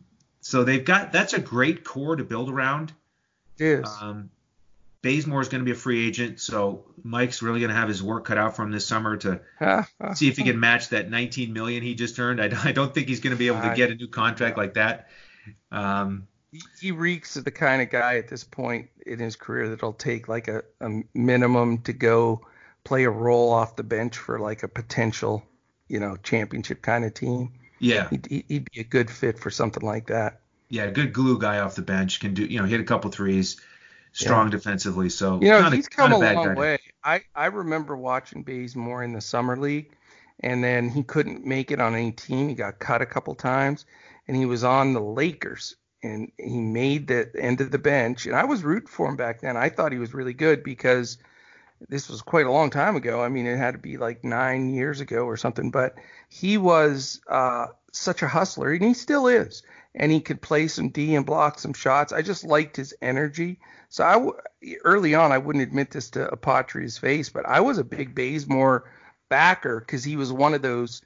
so 0.47 0.63
they've 0.63 0.85
got 0.85 1.11
that's 1.11 1.33
a 1.33 1.41
great 1.41 1.83
core 1.83 2.15
to 2.15 2.23
build 2.23 2.49
around. 2.49 2.93
Is. 3.59 3.85
Um, 4.01 4.29
Bazemore 5.01 5.41
is 5.41 5.49
going 5.49 5.59
to 5.59 5.65
be 5.65 5.71
a 5.71 5.75
free 5.75 6.07
agent, 6.07 6.39
so 6.39 6.85
Mike's 7.03 7.41
really 7.41 7.59
going 7.59 7.69
to 7.69 7.75
have 7.75 7.89
his 7.89 8.01
work 8.01 8.23
cut 8.23 8.37
out 8.37 8.55
for 8.55 8.63
him 8.63 8.71
this 8.71 8.85
summer 8.85 9.17
to 9.17 9.41
see 10.15 10.29
if 10.29 10.37
he 10.37 10.43
can 10.43 10.57
match 10.57 10.89
that 10.89 11.09
19 11.09 11.51
million 11.51 11.83
he 11.83 11.95
just 11.95 12.17
earned. 12.17 12.41
I, 12.41 12.49
I 12.63 12.71
don't 12.71 12.93
think 12.93 13.09
he's 13.09 13.19
going 13.19 13.35
to 13.35 13.37
be 13.37 13.47
able 13.47 13.61
to 13.61 13.73
get 13.75 13.91
a 13.91 13.95
new 13.95 14.07
contract 14.07 14.57
like 14.57 14.75
that. 14.75 15.09
Um, 15.69 16.27
he, 16.53 16.61
he 16.79 16.91
reeks 16.91 17.35
of 17.35 17.43
the 17.43 17.51
kind 17.51 17.81
of 17.81 17.89
guy 17.89 18.15
at 18.15 18.29
this 18.29 18.45
point 18.45 18.89
in 19.05 19.19
his 19.19 19.35
career 19.35 19.67
that'll 19.67 19.91
take 19.91 20.29
like 20.29 20.47
a, 20.47 20.63
a 20.79 21.03
minimum 21.13 21.79
to 21.79 21.91
go 21.91 22.47
play 22.85 23.03
a 23.03 23.09
role 23.09 23.51
off 23.51 23.75
the 23.75 23.83
bench 23.83 24.17
for 24.17 24.39
like 24.39 24.63
a 24.63 24.69
potential, 24.69 25.43
you 25.89 25.99
know, 25.99 26.15
championship 26.23 26.81
kind 26.81 27.03
of 27.03 27.13
team. 27.13 27.51
Yeah, 27.79 28.09
He'd, 28.09 28.25
he- 28.27 28.45
he'd 28.47 28.71
be 28.71 28.81
a 28.81 28.83
good 28.83 29.09
fit 29.11 29.39
for 29.39 29.49
something 29.49 29.83
like 29.83 30.07
that. 30.07 30.41
yeah, 30.69 30.83
a 30.83 30.91
good 30.91 31.13
glue 31.13 31.39
guy 31.39 31.59
off 31.59 31.75
the 31.75 31.81
bench 31.81 32.19
can 32.19 32.33
do 32.33 32.45
you 32.45 32.59
know 32.59 32.65
hit 32.65 32.79
a 32.79 32.83
couple 32.83 33.09
threes, 33.11 33.59
strong 34.11 34.49
defensively. 34.49 35.09
So 35.09 35.39
You 35.41 35.49
know, 35.49 35.61
not 35.61 35.73
a- 35.73 35.75
he's 35.75 35.87
come 35.87 36.09
not 36.09 36.15
a 36.15 36.17
long 36.17 36.53
way. 36.55 36.79
I, 37.03 37.21
I 37.35 37.45
remember 37.47 37.95
watching 37.95 38.43
Bazemore 38.43 39.03
in 39.03 39.13
the 39.13 39.21
summer 39.21 39.55
league, 39.57 39.91
and 40.41 40.63
then 40.63 40.89
he 40.89 41.03
couldn't 41.03 41.45
make 41.45 41.71
it 41.71 41.79
on 41.81 41.93
any 41.95 42.11
team. 42.11 42.49
He 42.49 42.55
got 42.55 42.79
cut 42.79 43.01
a 43.01 43.05
couple 43.05 43.35
times, 43.35 43.85
and 44.27 44.35
he 44.35 44.45
was 44.45 44.63
on 44.63 44.93
the 44.93 45.01
Lakers, 45.01 45.75
and 46.03 46.31
he 46.37 46.59
made 46.59 47.07
the 47.07 47.29
end 47.39 47.61
of 47.61 47.71
the 47.71 47.77
bench. 47.79 48.25
And 48.25 48.35
I 48.35 48.45
was 48.45 48.63
rooting 48.63 48.87
for 48.87 49.07
him 49.07 49.15
back 49.15 49.41
then. 49.41 49.55
I 49.57 49.69
thought 49.69 49.91
he 49.91 49.99
was 49.99 50.13
really 50.13 50.33
good 50.33 50.63
because 50.63 51.17
this 51.89 52.09
was 52.09 52.21
quite 52.21 52.45
a 52.45 52.51
long 52.51 52.69
time 52.69 52.95
ago. 52.95 53.21
I 53.21 53.29
mean, 53.29 53.45
it 53.45 53.57
had 53.57 53.73
to 53.73 53.79
be 53.79 53.97
like 53.97 54.23
nine 54.23 54.73
years 54.73 54.99
ago 54.99 55.25
or 55.25 55.37
something. 55.37 55.71
But 55.71 55.95
he 56.29 56.57
was 56.57 57.21
uh, 57.29 57.67
such 57.91 58.21
a 58.21 58.27
hustler, 58.27 58.71
and 58.71 58.83
he 58.83 58.93
still 58.93 59.27
is. 59.27 59.63
And 59.95 60.11
he 60.11 60.19
could 60.19 60.41
play 60.41 60.67
some 60.67 60.89
D 60.89 61.15
and 61.15 61.25
block 61.25 61.59
some 61.59 61.73
shots. 61.73 62.13
I 62.13 62.21
just 62.21 62.43
liked 62.43 62.75
his 62.75 62.93
energy. 63.01 63.59
So 63.89 64.03
I 64.03 64.13
w- 64.13 64.33
early 64.83 65.15
on, 65.15 65.31
I 65.31 65.37
wouldn't 65.37 65.63
admit 65.63 65.91
this 65.91 66.09
to 66.11 66.29
Apotria's 66.29 66.97
face, 66.97 67.29
but 67.29 67.47
I 67.47 67.61
was 67.61 67.77
a 67.77 67.83
big 67.83 68.13
Bazemore 68.13 68.89
backer 69.29 69.79
because 69.79 70.03
he 70.03 70.15
was 70.15 70.31
one 70.31 70.53
of 70.53 70.61
those 70.61 71.01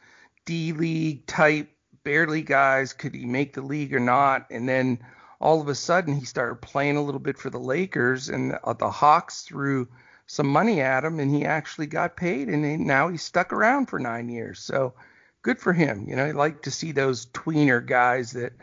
D 0.46 0.74
League 0.74 1.26
type, 1.26 1.70
barely 2.04 2.42
guys. 2.42 2.94
Could 2.94 3.16
he 3.16 3.26
make 3.26 3.54
the 3.54 3.62
league 3.62 3.94
or 3.94 4.00
not? 4.00 4.48
And 4.50 4.68
then 4.68 5.00
all 5.40 5.62
of 5.62 5.68
a 5.68 5.76
sudden, 5.76 6.16
he 6.16 6.26
started 6.26 6.56
playing 6.56 6.98
a 6.98 7.04
little 7.04 7.20
bit 7.20 7.38
for 7.38 7.50
the 7.50 7.60
Lakers, 7.60 8.30
and 8.30 8.52
the, 8.52 8.64
uh, 8.66 8.74
the 8.74 8.92
Hawks 8.92 9.44
threw 9.44 9.88
some 10.32 10.48
money 10.48 10.80
at 10.80 11.04
him, 11.04 11.20
and 11.20 11.30
he 11.30 11.44
actually 11.44 11.88
got 11.88 12.16
paid, 12.16 12.48
and 12.48 12.64
he, 12.64 12.78
now 12.78 13.10
he's 13.10 13.22
stuck 13.22 13.52
around 13.52 13.88
for 13.88 14.00
nine 14.00 14.30
years. 14.30 14.60
So 14.60 14.94
good 15.42 15.60
for 15.60 15.74
him. 15.74 16.06
You 16.08 16.16
know, 16.16 16.24
I 16.24 16.32
like 16.32 16.62
to 16.62 16.72
see 16.72 16.94
those 16.94 17.26
tweener 17.26 17.86
guys 17.86 18.32
that 18.32 18.54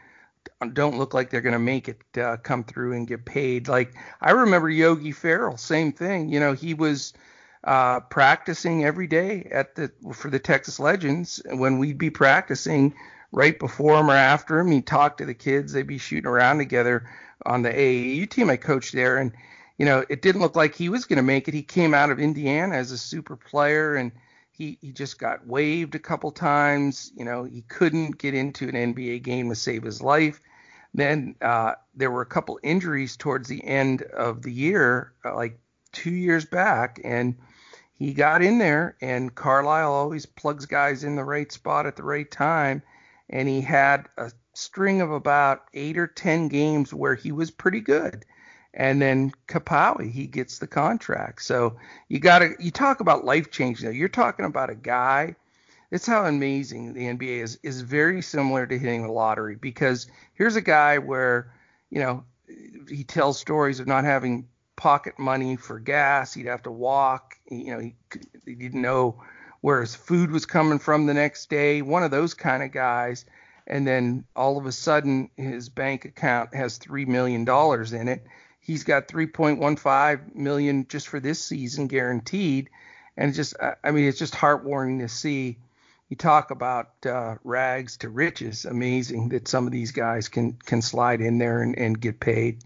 don't 0.72 0.96
look 0.96 1.12
like 1.12 1.28
they're 1.28 1.42
going 1.42 1.52
to 1.52 1.58
make 1.58 1.90
it 1.90 2.00
uh, 2.16 2.38
come 2.38 2.64
through 2.64 2.94
and 2.94 3.06
get 3.06 3.26
paid. 3.26 3.68
Like 3.68 3.92
I 4.18 4.30
remember 4.30 4.70
Yogi 4.70 5.12
Ferrell, 5.12 5.58
same 5.58 5.92
thing. 5.92 6.30
You 6.30 6.40
know, 6.40 6.54
he 6.54 6.72
was 6.72 7.12
uh, 7.64 8.00
practicing 8.00 8.86
every 8.86 9.06
day 9.06 9.46
at 9.52 9.74
the 9.74 9.92
for 10.14 10.30
the 10.30 10.38
Texas 10.38 10.80
Legends. 10.80 11.42
When 11.44 11.78
we'd 11.78 11.98
be 11.98 12.08
practicing 12.08 12.94
right 13.30 13.58
before 13.58 14.00
him 14.00 14.10
or 14.10 14.14
after 14.14 14.58
him, 14.58 14.70
he'd 14.70 14.86
talk 14.86 15.18
to 15.18 15.26
the 15.26 15.34
kids. 15.34 15.74
They'd 15.74 15.86
be 15.86 15.98
shooting 15.98 16.30
around 16.30 16.56
together 16.56 17.06
on 17.44 17.60
the 17.60 17.70
AAU 17.70 18.30
team 18.30 18.48
I 18.48 18.56
coached 18.56 18.94
there, 18.94 19.18
and 19.18 19.34
you 19.78 19.86
know, 19.86 20.04
it 20.08 20.22
didn't 20.22 20.42
look 20.42 20.56
like 20.56 20.74
he 20.74 20.88
was 20.88 21.04
going 21.04 21.18
to 21.18 21.22
make 21.22 21.46
it. 21.46 21.54
He 21.54 21.62
came 21.62 21.94
out 21.94 22.10
of 22.10 22.18
Indiana 22.18 22.74
as 22.74 22.90
a 22.90 22.98
super 22.98 23.36
player 23.36 23.94
and 23.94 24.10
he, 24.50 24.76
he 24.80 24.90
just 24.90 25.20
got 25.20 25.46
waived 25.46 25.94
a 25.94 26.00
couple 26.00 26.32
times. 26.32 27.12
You 27.16 27.24
know, 27.24 27.44
he 27.44 27.62
couldn't 27.62 28.18
get 28.18 28.34
into 28.34 28.68
an 28.68 28.74
NBA 28.74 29.22
game 29.22 29.48
to 29.48 29.54
save 29.54 29.84
his 29.84 30.02
life. 30.02 30.40
Then 30.94 31.36
uh, 31.40 31.74
there 31.94 32.10
were 32.10 32.22
a 32.22 32.26
couple 32.26 32.58
injuries 32.64 33.16
towards 33.16 33.48
the 33.48 33.64
end 33.64 34.02
of 34.02 34.42
the 34.42 34.52
year, 34.52 35.12
uh, 35.24 35.36
like 35.36 35.60
two 35.92 36.10
years 36.10 36.44
back, 36.44 37.00
and 37.04 37.36
he 37.94 38.14
got 38.14 38.42
in 38.42 38.58
there. 38.58 38.96
And 39.00 39.32
Carlisle 39.32 39.92
always 39.92 40.26
plugs 40.26 40.66
guys 40.66 41.04
in 41.04 41.14
the 41.14 41.24
right 41.24 41.52
spot 41.52 41.86
at 41.86 41.94
the 41.94 42.02
right 42.02 42.28
time, 42.28 42.82
and 43.30 43.46
he 43.46 43.60
had 43.60 44.08
a 44.16 44.32
string 44.54 45.02
of 45.02 45.12
about 45.12 45.66
eight 45.72 45.98
or 45.98 46.08
ten 46.08 46.48
games 46.48 46.92
where 46.92 47.14
he 47.14 47.30
was 47.30 47.50
pretty 47.50 47.80
good 47.80 48.24
and 48.74 49.00
then 49.00 49.32
Kapawi, 49.46 50.10
he 50.10 50.26
gets 50.26 50.58
the 50.58 50.66
contract. 50.66 51.42
So 51.42 51.76
you 52.08 52.18
got 52.18 52.40
to 52.40 52.54
you 52.58 52.70
talk 52.70 53.00
about 53.00 53.24
life 53.24 53.50
changing. 53.50 53.94
You're 53.94 54.08
talking 54.08 54.44
about 54.44 54.70
a 54.70 54.74
guy. 54.74 55.36
It's 55.90 56.06
how 56.06 56.26
amazing 56.26 56.92
the 56.92 57.06
NBA 57.06 57.42
is. 57.42 57.58
Is 57.62 57.80
very 57.80 58.20
similar 58.20 58.66
to 58.66 58.78
hitting 58.78 59.02
the 59.02 59.12
lottery 59.12 59.56
because 59.56 60.06
here's 60.34 60.56
a 60.56 60.60
guy 60.60 60.98
where 60.98 61.52
you 61.90 62.00
know 62.00 62.24
he 62.88 63.04
tells 63.04 63.38
stories 63.38 63.80
of 63.80 63.86
not 63.86 64.04
having 64.04 64.48
pocket 64.76 65.18
money 65.18 65.56
for 65.56 65.78
gas. 65.78 66.34
He'd 66.34 66.46
have 66.46 66.62
to 66.64 66.70
walk. 66.70 67.36
You 67.50 67.72
know 67.72 67.78
he, 67.80 67.96
he 68.44 68.54
didn't 68.54 68.82
know 68.82 69.22
where 69.62 69.80
his 69.80 69.94
food 69.94 70.30
was 70.30 70.46
coming 70.46 70.78
from 70.78 71.06
the 71.06 71.14
next 71.14 71.48
day. 71.48 71.82
One 71.82 72.02
of 72.02 72.10
those 72.10 72.34
kind 72.34 72.62
of 72.62 72.70
guys. 72.70 73.24
And 73.66 73.86
then 73.86 74.24
all 74.34 74.56
of 74.56 74.64
a 74.64 74.72
sudden, 74.72 75.28
his 75.36 75.68
bank 75.68 76.06
account 76.06 76.54
has 76.54 76.78
three 76.78 77.04
million 77.04 77.44
dollars 77.44 77.92
in 77.92 78.08
it 78.08 78.24
He's 78.68 78.84
got 78.84 79.08
3.15 79.08 80.34
million 80.34 80.86
just 80.88 81.08
for 81.08 81.20
this 81.20 81.42
season 81.42 81.86
guaranteed, 81.86 82.68
and 83.16 83.32
just 83.32 83.56
I 83.82 83.92
mean 83.92 84.04
it's 84.04 84.18
just 84.18 84.34
heartwarming 84.34 85.00
to 85.00 85.08
see. 85.08 85.56
You 86.10 86.18
talk 86.18 86.50
about 86.50 86.90
uh, 87.06 87.36
rags 87.44 87.96
to 87.98 88.10
riches. 88.10 88.66
Amazing 88.66 89.30
that 89.30 89.48
some 89.48 89.64
of 89.64 89.72
these 89.72 89.92
guys 89.92 90.28
can 90.28 90.52
can 90.52 90.82
slide 90.82 91.22
in 91.22 91.38
there 91.38 91.62
and, 91.62 91.78
and 91.78 91.98
get 91.98 92.20
paid. 92.20 92.58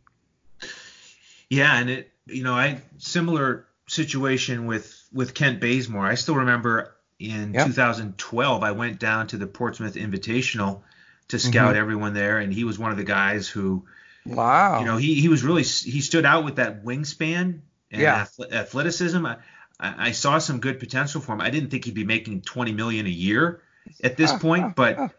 Yeah, 1.49 1.79
and 1.79 1.89
it 1.89 2.11
you 2.27 2.43
know 2.43 2.55
I 2.55 2.81
similar 2.99 3.65
situation 3.87 4.67
with 4.67 5.09
with 5.13 5.35
Kent 5.35 5.61
Bazemore. 5.61 6.05
I 6.05 6.17
still 6.17 6.35
remember 6.35 6.97
in 7.21 7.55
yep. 7.55 7.69
2012 7.69 8.65
I 8.65 8.73
went 8.73 8.99
down 8.99 9.29
to 9.29 9.37
the 9.37 9.47
Portsmouth 9.47 9.95
Invitational 9.95 10.81
to 11.29 11.39
scout 11.39 11.69
mm-hmm. 11.69 11.81
everyone 11.81 12.13
there, 12.13 12.41
and 12.41 12.53
he 12.53 12.65
was 12.65 12.77
one 12.77 12.91
of 12.91 12.97
the 12.97 13.05
guys 13.05 13.47
who 13.49 13.85
Wow. 14.27 14.81
You 14.81 14.87
know, 14.87 14.97
he 14.97 15.15
he 15.15 15.29
was 15.29 15.43
really 15.43 15.63
he 15.63 16.01
stood 16.01 16.25
out 16.25 16.45
with 16.45 16.57
that 16.57 16.85
wingspan 16.85 17.61
and 17.91 18.03
yeah. 18.03 18.27
athleticism. 18.51 19.25
I, 19.27 19.37
I 19.81 20.13
saw 20.13 20.39
some 20.39 20.61
good 20.61 20.79
potential 20.79 21.21
for 21.21 21.33
him. 21.33 21.41
I 21.41 21.51
didn't 21.51 21.71
think 21.71 21.85
he'd 21.85 21.95
be 21.95 22.05
making 22.05 22.43
20 22.43 22.73
million 22.73 23.07
a 23.07 23.11
year 23.11 23.63
at 24.03 24.17
this 24.17 24.33
point, 24.33 24.77
but 24.77 25.13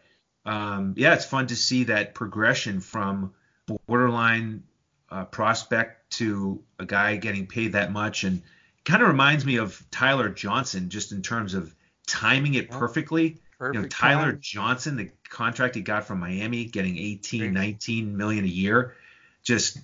um, 0.46 0.94
yeah, 0.96 1.14
it's 1.14 1.26
fun 1.26 1.48
to 1.48 1.56
see 1.56 1.84
that 1.84 2.14
progression 2.14 2.80
from 2.80 3.34
borderline 3.86 4.64
uh, 5.10 5.24
prospect 5.24 6.10
to 6.18 6.62
a 6.78 6.86
guy 6.86 7.16
getting 7.16 7.46
paid 7.46 7.72
that 7.72 7.92
much, 7.92 8.24
and 8.24 8.42
kind 8.84 9.02
of 9.02 9.08
reminds 9.08 9.44
me 9.44 9.56
of 9.56 9.82
Tyler 9.90 10.28
Johnson 10.28 10.88
just 10.88 11.12
in 11.12 11.22
terms 11.22 11.54
of 11.54 11.74
timing 12.06 12.54
it 12.54 12.70
perfectly. 12.70 13.38
Perfect 13.58 13.74
you 13.74 13.82
know, 13.82 13.88
Tyler 13.88 14.32
time. 14.32 14.40
Johnson, 14.40 14.96
the 14.96 15.10
contract 15.34 15.74
he 15.74 15.82
got 15.82 16.04
from 16.04 16.20
Miami, 16.20 16.64
getting 16.64 16.96
18, 16.96 17.52
19 17.52 18.16
million 18.16 18.44
a 18.44 18.48
year, 18.48 18.94
just 19.42 19.78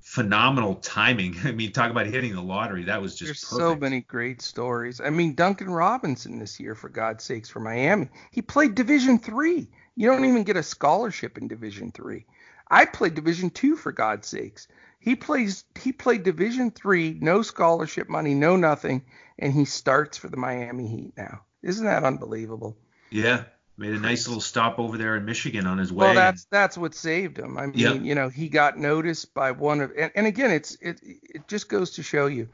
phenomenal 0.00 0.74
timing. 0.74 1.36
I 1.44 1.52
mean, 1.52 1.72
talk 1.72 1.90
about 1.90 2.06
hitting 2.06 2.34
the 2.34 2.42
lottery. 2.42 2.84
That 2.84 3.00
was 3.00 3.12
just 3.14 3.28
There's 3.28 3.44
perfect. 3.44 3.60
so 3.60 3.76
many 3.76 4.00
great 4.00 4.42
stories. 4.42 5.00
I 5.00 5.10
mean, 5.10 5.34
Duncan 5.34 5.70
Robinson 5.70 6.38
this 6.38 6.60
year, 6.60 6.74
for 6.74 6.88
God's 6.88 7.24
sakes, 7.24 7.48
for 7.48 7.60
Miami, 7.60 8.08
he 8.30 8.42
played 8.42 8.74
Division 8.74 9.18
three. 9.18 9.68
You 9.94 10.08
don't 10.08 10.24
even 10.24 10.44
get 10.44 10.56
a 10.56 10.62
scholarship 10.62 11.38
in 11.38 11.48
Division 11.48 11.92
three. 11.92 12.26
I 12.68 12.86
played 12.86 13.14
Division 13.14 13.50
two, 13.50 13.76
for 13.76 13.92
God's 13.92 14.26
sakes. 14.26 14.66
He 14.98 15.16
plays. 15.16 15.64
He 15.80 15.92
played 15.92 16.22
Division 16.24 16.70
three, 16.70 17.18
no 17.20 17.42
scholarship 17.42 18.08
money, 18.08 18.34
no 18.34 18.56
nothing, 18.56 19.04
and 19.38 19.52
he 19.52 19.64
starts 19.64 20.18
for 20.18 20.28
the 20.28 20.36
Miami 20.36 20.88
Heat 20.88 21.12
now. 21.16 21.42
Isn't 21.62 21.84
that 21.86 22.04
unbelievable? 22.04 22.76
Yeah, 23.10 23.44
made 23.82 23.94
a 23.94 23.98
nice 23.98 24.28
little 24.28 24.40
stop 24.40 24.78
over 24.78 24.96
there 24.96 25.16
in 25.16 25.24
Michigan 25.24 25.66
on 25.66 25.76
his 25.76 25.92
way. 25.92 26.06
Well, 26.06 26.14
that's 26.14 26.44
that's 26.44 26.78
what 26.78 26.94
saved 26.94 27.36
him. 27.36 27.58
I 27.58 27.66
mean, 27.66 27.78
yep. 27.78 28.00
you 28.00 28.14
know, 28.14 28.28
he 28.28 28.48
got 28.48 28.78
noticed 28.78 29.34
by 29.34 29.50
one 29.50 29.80
of, 29.80 29.90
and, 29.98 30.12
and 30.14 30.26
again, 30.26 30.52
it's 30.52 30.76
it 30.80 31.00
it 31.02 31.48
just 31.48 31.68
goes 31.68 31.90
to 31.92 32.02
show 32.02 32.26
you. 32.26 32.48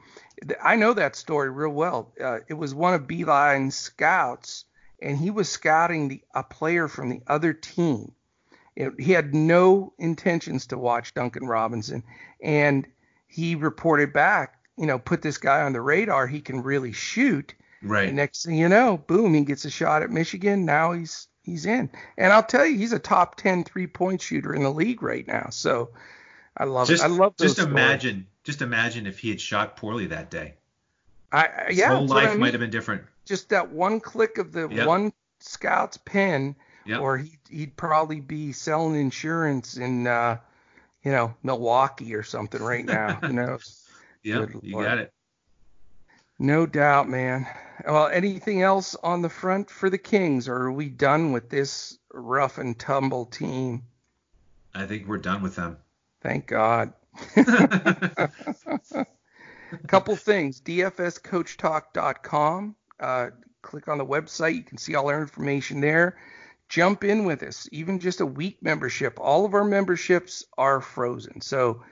I 0.63 0.77
know 0.77 0.95
that 0.95 1.17
story 1.17 1.51
real 1.51 1.71
well. 1.71 2.13
Uh, 2.19 2.39
it 2.49 2.55
was 2.55 2.75
one 2.75 2.95
of 2.95 3.03
Beilein's 3.03 3.77
scouts, 3.77 4.65
and 5.03 5.19
he 5.19 5.29
was 5.31 5.51
scouting 5.51 6.09
the 6.09 6.23
a 6.35 6.43
player 6.43 6.89
from 6.89 7.11
the 7.11 7.21
other 7.27 7.53
team. 7.53 8.13
It, 8.75 8.95
he 8.99 9.13
had 9.13 9.35
no 9.35 9.93
intentions 9.99 10.69
to 10.69 10.79
watch 10.79 11.13
Duncan 11.13 11.47
Robinson, 11.47 12.05
and 12.43 12.87
he 13.27 13.55
reported 13.55 14.15
back, 14.15 14.55
you 14.79 14.87
know, 14.87 14.99
put 14.99 15.21
this 15.21 15.37
guy 15.37 15.61
on 15.61 15.75
the 15.75 15.83
radar. 15.83 16.27
He 16.27 16.41
can 16.41 16.63
really 16.63 16.93
shoot 16.93 17.55
Right. 17.83 18.09
And 18.09 18.17
next 18.17 18.45
thing 18.45 18.57
you 18.57 18.69
know, 18.69 18.97
boom, 18.97 19.35
he 19.35 19.43
gets 19.43 19.65
a 19.65 19.71
shot 19.71 20.03
at 20.03 20.11
Michigan. 20.11 20.65
Now 20.65 20.93
he's 20.93 21.29
he's 21.43 21.67
in. 21.67 21.91
And 22.17 22.33
I'll 22.33 22.43
tell 22.43 22.67
you, 22.67 22.77
he's 22.77 22.93
a 22.93 22.99
top 22.99 23.37
10 23.37 23.65
three-point 23.65 24.21
shooter 24.21 24.55
in 24.55 24.63
the 24.63 24.71
league 24.71 25.03
right 25.03 25.27
now. 25.27 25.49
So 25.51 25.91
I 26.57 26.65
love 26.65 26.89
just, 26.89 27.03
it. 27.03 27.07
I 27.07 27.09
love 27.09 27.37
Just 27.37 27.55
stories. 27.55 27.71
imagine, 27.71 28.27
just 28.45 28.63
imagine 28.63 29.07
if 29.07 29.19
he 29.19 29.31
had 29.31 29.41
shot 29.41 29.77
poorly 29.77 30.07
that 30.09 30.31
day. 30.31 30.55
I 31.31 31.49
His 31.69 31.79
yeah, 31.79 31.95
whole 31.95 32.07
life 32.07 32.29
I 32.29 32.31
mean. 32.33 32.41
might 32.41 32.55
have 32.55 32.61
been 32.61 32.71
different. 32.71 33.03
Just 33.25 33.51
that 33.51 33.71
one 33.71 34.01
click 34.01 34.39
of 34.39 34.53
the 34.53 34.69
yep. 34.69 34.87
one 34.87 35.13
scout's 35.41 35.99
pen, 35.99 36.57
yep. 36.87 37.01
or 37.01 37.19
he, 37.19 37.39
he'd 37.51 37.77
probably 37.77 38.21
be 38.21 38.53
selling 38.53 38.99
insurance 38.99 39.77
in, 39.77 40.07
uh, 40.07 40.39
you 41.05 41.13
know, 41.13 41.35
Milwaukee 41.43 42.15
or 42.15 42.23
something 42.23 42.63
right 42.63 42.85
now. 42.85 43.21
you 43.23 43.33
know. 43.33 43.59
Yeah, 44.23 44.47
you 44.63 44.73
got 44.73 44.99
it. 44.99 45.13
No 46.39 46.67
doubt, 46.67 47.09
man. 47.09 47.47
Well, 47.85 48.07
anything 48.09 48.63
else 48.63 48.95
on 49.03 49.23
the 49.23 49.29
front 49.29 49.71
for 49.71 49.91
the 49.91 49.99
Kings, 49.99 50.49
or 50.49 50.55
are 50.55 50.73
we 50.73 50.89
done 50.89 51.33
with 51.33 51.51
this 51.51 51.99
rough 52.13 52.59
and 52.59 52.79
tumble 52.79 53.27
team? 53.27 53.83
I 54.75 54.87
think 54.87 55.09
we're 55.09 55.19
done 55.19 55.43
with 55.43 55.57
them. 55.57 55.79
Thank 56.21 56.47
God. 56.47 56.93
Couple 59.87 60.17
things. 60.17 60.61
DFSCoachTalk.com. 60.61 62.77
Uh, 63.01 63.31
click 63.63 63.89
on 63.89 63.99
the 63.99 64.07
website. 64.07 64.55
You 64.55 64.63
can 64.63 64.79
see 64.79 64.95
all 64.95 65.09
our 65.09 65.21
information 65.21 65.81
there. 65.81 66.17
Jump 66.69 67.03
in 67.05 67.25
with 67.25 67.43
us. 67.43 67.69
Even 67.73 67.99
just 67.99 68.21
a 68.21 68.27
week 68.27 68.63
membership. 68.63 69.19
All 69.21 69.45
of 69.45 69.55
our 69.55 69.65
memberships 69.65 70.45
are 70.57 70.81
frozen. 70.81 71.41
So 71.41 71.83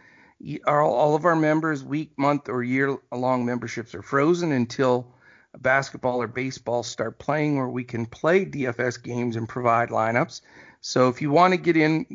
all 0.66 1.14
of 1.14 1.24
our 1.24 1.36
members, 1.36 1.82
week, 1.82 2.12
month, 2.16 2.48
or 2.48 2.62
year 2.62 2.96
long 3.12 3.44
memberships 3.44 3.94
are 3.94 4.02
frozen 4.02 4.52
until 4.52 5.14
basketball 5.58 6.20
or 6.22 6.26
baseball 6.26 6.82
start 6.82 7.18
playing, 7.18 7.56
where 7.56 7.68
we 7.68 7.84
can 7.84 8.06
play 8.06 8.44
DFS 8.44 9.02
games 9.02 9.36
and 9.36 9.48
provide 9.48 9.88
lineups. 9.88 10.42
So 10.80 11.08
if 11.08 11.22
you 11.22 11.30
want 11.30 11.52
to 11.52 11.58
get 11.58 11.76
in 11.76 12.06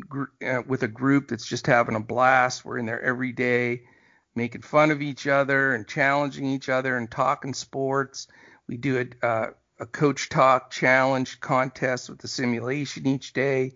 uh, 0.46 0.62
with 0.66 0.84
a 0.84 0.88
group 0.88 1.28
that's 1.28 1.46
just 1.46 1.68
having 1.68 1.96
a 1.96 2.00
blast, 2.00 2.64
we're 2.64 2.78
in 2.78 2.86
there 2.86 3.02
every 3.02 3.32
day, 3.32 3.84
making 4.36 4.62
fun 4.62 4.92
of 4.92 5.02
each 5.02 5.28
other 5.28 5.74
and 5.74 5.88
challenging 5.88 6.46
each 6.46 6.70
other 6.70 6.98
and 6.98 7.10
talking 7.10 7.54
sports. 7.54 8.28
We 8.68 8.78
do 8.78 9.08
a, 9.22 9.26
uh, 9.26 9.50
a 9.80 9.86
coach 9.86 10.30
talk 10.30 10.70
challenge 10.70 11.42
contest 11.42 12.10
with 12.10 12.20
the 12.20 12.28
simulation 12.28 13.08
each 13.08 13.34
day 13.34 13.74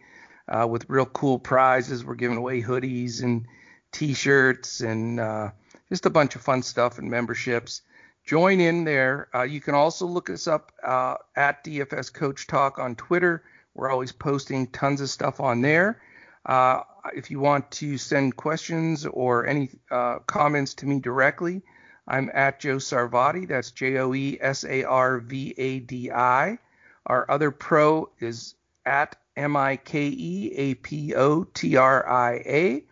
uh, 0.47 0.67
with 0.67 0.89
real 0.89 1.07
cool 1.07 1.39
prizes. 1.39 2.05
We're 2.05 2.15
giving 2.15 2.37
away 2.37 2.61
hoodies 2.61 3.23
and 3.23 3.47
T-shirts, 3.95 4.81
and 4.81 5.21
uh, 5.21 5.51
just 5.87 6.05
a 6.05 6.09
bunch 6.09 6.35
of 6.35 6.41
fun 6.41 6.63
stuff 6.63 6.99
and 6.99 7.09
memberships. 7.09 7.81
Join 8.25 8.59
in 8.59 8.83
there. 8.83 9.29
Uh, 9.33 9.43
you 9.43 9.61
can 9.61 9.73
also 9.73 10.05
look 10.05 10.29
us 10.29 10.47
up 10.47 10.73
uh, 10.83 11.15
at 11.33 11.63
DFS 11.63 12.11
Coach 12.11 12.45
Talk 12.45 12.77
on 12.77 12.95
Twitter. 12.95 13.43
We're 13.73 13.89
always 13.89 14.11
posting 14.11 14.67
tons 14.67 14.99
of 14.99 15.09
stuff 15.09 15.39
on 15.39 15.61
there. 15.61 16.01
Uh, 16.45 16.81
if 17.15 17.31
you 17.31 17.39
want 17.39 17.71
to 17.71 17.97
send 17.97 18.35
questions 18.35 19.05
or 19.05 19.45
any 19.45 19.69
uh, 19.89 20.19
comments 20.27 20.73
to 20.75 20.85
me 20.85 20.99
directly, 20.99 21.61
I'm 22.05 22.29
at 22.33 22.59
Joe 22.59 22.77
Sarvadi. 22.77 23.47
That's 23.47 23.71
J 23.71 23.97
O 23.99 24.13
E 24.13 24.37
S 24.41 24.65
A 24.65 24.83
R 24.83 25.19
V 25.19 25.53
A 25.57 25.79
D 25.79 26.11
I. 26.11 26.59
Our 27.05 27.31
other 27.31 27.49
pro 27.49 28.09
is 28.19 28.55
at 28.85 29.15
M 29.37 29.55
I 29.55 29.77
K 29.77 30.07
E 30.07 30.51
A 30.53 30.73
P 30.75 31.15
O 31.15 31.45
T 31.45 31.77
R 31.77 32.05
I 32.09 32.33
A. 32.45 32.83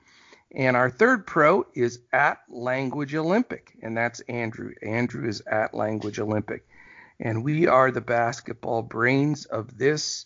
And 0.53 0.77
our 0.77 0.89
third 0.89 1.25
pro 1.25 1.65
is 1.73 1.99
at 2.11 2.39
Language 2.47 3.15
Olympic, 3.15 3.73
and 3.81 3.97
that's 3.97 4.19
Andrew. 4.21 4.73
Andrew 4.83 5.27
is 5.27 5.41
at 5.47 5.73
Language 5.73 6.19
Olympic. 6.19 6.67
And 7.19 7.43
we 7.43 7.67
are 7.67 7.89
the 7.89 8.01
basketball 8.01 8.83
brains 8.83 9.45
of 9.45 9.77
this 9.77 10.25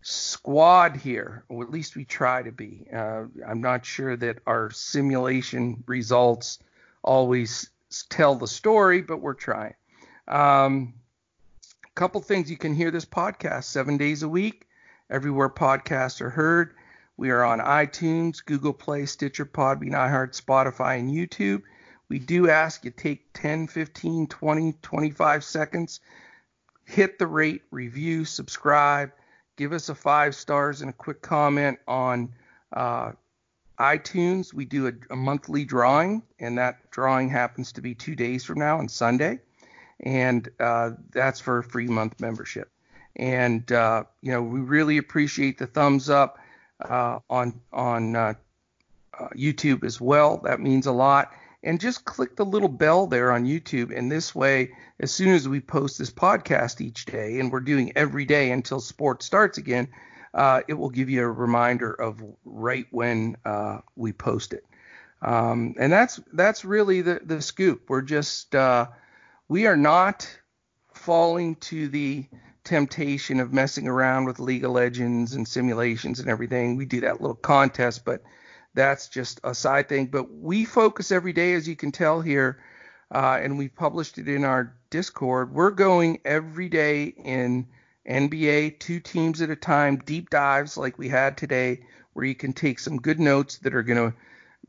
squad 0.00 0.96
here, 0.96 1.44
or 1.48 1.62
at 1.64 1.70
least 1.70 1.96
we 1.96 2.04
try 2.04 2.42
to 2.42 2.52
be. 2.52 2.86
Uh, 2.92 3.24
I'm 3.46 3.60
not 3.60 3.84
sure 3.84 4.16
that 4.16 4.38
our 4.46 4.70
simulation 4.70 5.82
results 5.86 6.58
always 7.02 7.68
tell 8.08 8.36
the 8.36 8.46
story, 8.46 9.02
but 9.02 9.18
we're 9.18 9.34
trying. 9.34 9.74
Um, 10.26 10.94
a 11.84 11.90
couple 11.94 12.20
things 12.22 12.50
you 12.50 12.56
can 12.56 12.74
hear 12.74 12.90
this 12.90 13.04
podcast 13.04 13.64
seven 13.64 13.98
days 13.98 14.22
a 14.22 14.28
week, 14.28 14.66
everywhere 15.10 15.50
podcasts 15.50 16.20
are 16.20 16.30
heard. 16.30 16.74
We 17.18 17.30
are 17.30 17.44
on 17.44 17.58
iTunes, 17.58 18.44
Google 18.44 18.72
Play, 18.72 19.04
Stitcher, 19.04 19.44
Podbean, 19.44 19.90
iHeart, 19.90 20.40
Spotify, 20.40 21.00
and 21.00 21.10
YouTube. 21.10 21.62
We 22.08 22.20
do 22.20 22.48
ask 22.48 22.84
you 22.84 22.92
take 22.92 23.32
10, 23.34 23.66
15, 23.66 24.28
20, 24.28 24.72
25 24.80 25.42
seconds, 25.42 25.98
hit 26.84 27.18
the 27.18 27.26
rate, 27.26 27.62
review, 27.72 28.24
subscribe, 28.24 29.10
give 29.56 29.72
us 29.72 29.88
a 29.88 29.96
five 29.96 30.36
stars 30.36 30.80
and 30.80 30.90
a 30.90 30.92
quick 30.92 31.20
comment 31.20 31.80
on 31.88 32.34
uh, 32.72 33.10
iTunes. 33.80 34.54
We 34.54 34.64
do 34.64 34.86
a, 34.86 34.92
a, 35.10 35.16
monthly 35.16 35.64
drawing, 35.64 36.22
and 36.38 36.56
that 36.58 36.88
drawing 36.92 37.30
happens 37.30 37.72
to 37.72 37.80
be 37.80 37.96
two 37.96 38.14
days 38.14 38.44
from 38.44 38.60
now 38.60 38.78
on 38.78 38.88
Sunday, 38.88 39.40
and 39.98 40.48
uh, 40.60 40.90
that's 41.10 41.40
for 41.40 41.58
a 41.58 41.64
free 41.64 41.88
month 41.88 42.20
membership. 42.20 42.70
And 43.16 43.70
uh, 43.72 44.04
you 44.22 44.30
know, 44.30 44.40
we 44.40 44.60
really 44.60 44.98
appreciate 44.98 45.58
the 45.58 45.66
thumbs 45.66 46.08
up 46.08 46.37
uh, 46.80 47.18
on 47.28 47.60
on 47.72 48.16
uh, 48.16 48.34
uh, 49.18 49.28
YouTube 49.36 49.84
as 49.84 50.00
well. 50.00 50.38
That 50.44 50.60
means 50.60 50.86
a 50.86 50.92
lot. 50.92 51.32
And 51.62 51.80
just 51.80 52.04
click 52.04 52.36
the 52.36 52.44
little 52.44 52.68
bell 52.68 53.08
there 53.08 53.32
on 53.32 53.44
YouTube, 53.44 53.96
and 53.96 54.10
this 54.10 54.32
way, 54.32 54.70
as 55.00 55.10
soon 55.10 55.34
as 55.34 55.48
we 55.48 55.60
post 55.60 55.98
this 55.98 56.10
podcast 56.10 56.80
each 56.80 57.04
day, 57.04 57.40
and 57.40 57.50
we're 57.50 57.60
doing 57.60 57.92
every 57.96 58.24
day 58.24 58.52
until 58.52 58.78
sports 58.78 59.26
starts 59.26 59.58
again, 59.58 59.88
uh, 60.34 60.60
it 60.68 60.74
will 60.74 60.90
give 60.90 61.10
you 61.10 61.22
a 61.22 61.28
reminder 61.28 61.92
of 61.92 62.22
right 62.44 62.86
when 62.90 63.36
uh, 63.44 63.78
we 63.96 64.12
post 64.12 64.52
it. 64.52 64.64
Um, 65.20 65.74
and 65.78 65.92
that's 65.92 66.20
that's 66.32 66.64
really 66.64 67.00
the 67.00 67.20
the 67.24 67.42
scoop. 67.42 67.88
We're 67.88 68.02
just 68.02 68.54
uh, 68.54 68.86
we 69.48 69.66
are 69.66 69.76
not 69.76 70.28
falling 70.94 71.56
to 71.56 71.88
the 71.88 72.26
temptation 72.68 73.40
of 73.40 73.50
messing 73.50 73.88
around 73.88 74.26
with 74.26 74.38
League 74.38 74.62
of 74.62 74.72
Legends 74.72 75.32
and 75.32 75.48
simulations 75.48 76.20
and 76.20 76.28
everything. 76.28 76.76
We 76.76 76.84
do 76.84 77.00
that 77.00 77.22
little 77.22 77.34
contest, 77.34 78.04
but 78.04 78.22
that's 78.74 79.08
just 79.08 79.40
a 79.42 79.54
side 79.54 79.88
thing. 79.88 80.06
But 80.06 80.30
we 80.30 80.66
focus 80.66 81.10
every 81.10 81.32
day, 81.32 81.54
as 81.54 81.66
you 81.66 81.76
can 81.76 81.92
tell 81.92 82.20
here, 82.20 82.62
uh, 83.10 83.40
and 83.42 83.56
we 83.56 83.68
published 83.68 84.18
it 84.18 84.28
in 84.28 84.44
our 84.44 84.76
Discord. 84.90 85.54
We're 85.54 85.70
going 85.70 86.20
every 86.26 86.68
day 86.68 87.04
in 87.04 87.66
NBA, 88.06 88.78
two 88.80 89.00
teams 89.00 89.40
at 89.40 89.48
a 89.48 89.56
time, 89.56 89.96
deep 90.04 90.28
dives 90.28 90.76
like 90.76 90.98
we 90.98 91.08
had 91.08 91.38
today, 91.38 91.80
where 92.12 92.26
you 92.26 92.34
can 92.34 92.52
take 92.52 92.78
some 92.78 92.98
good 92.98 93.18
notes 93.18 93.58
that 93.58 93.74
are 93.74 93.82
going 93.82 94.10
to 94.10 94.16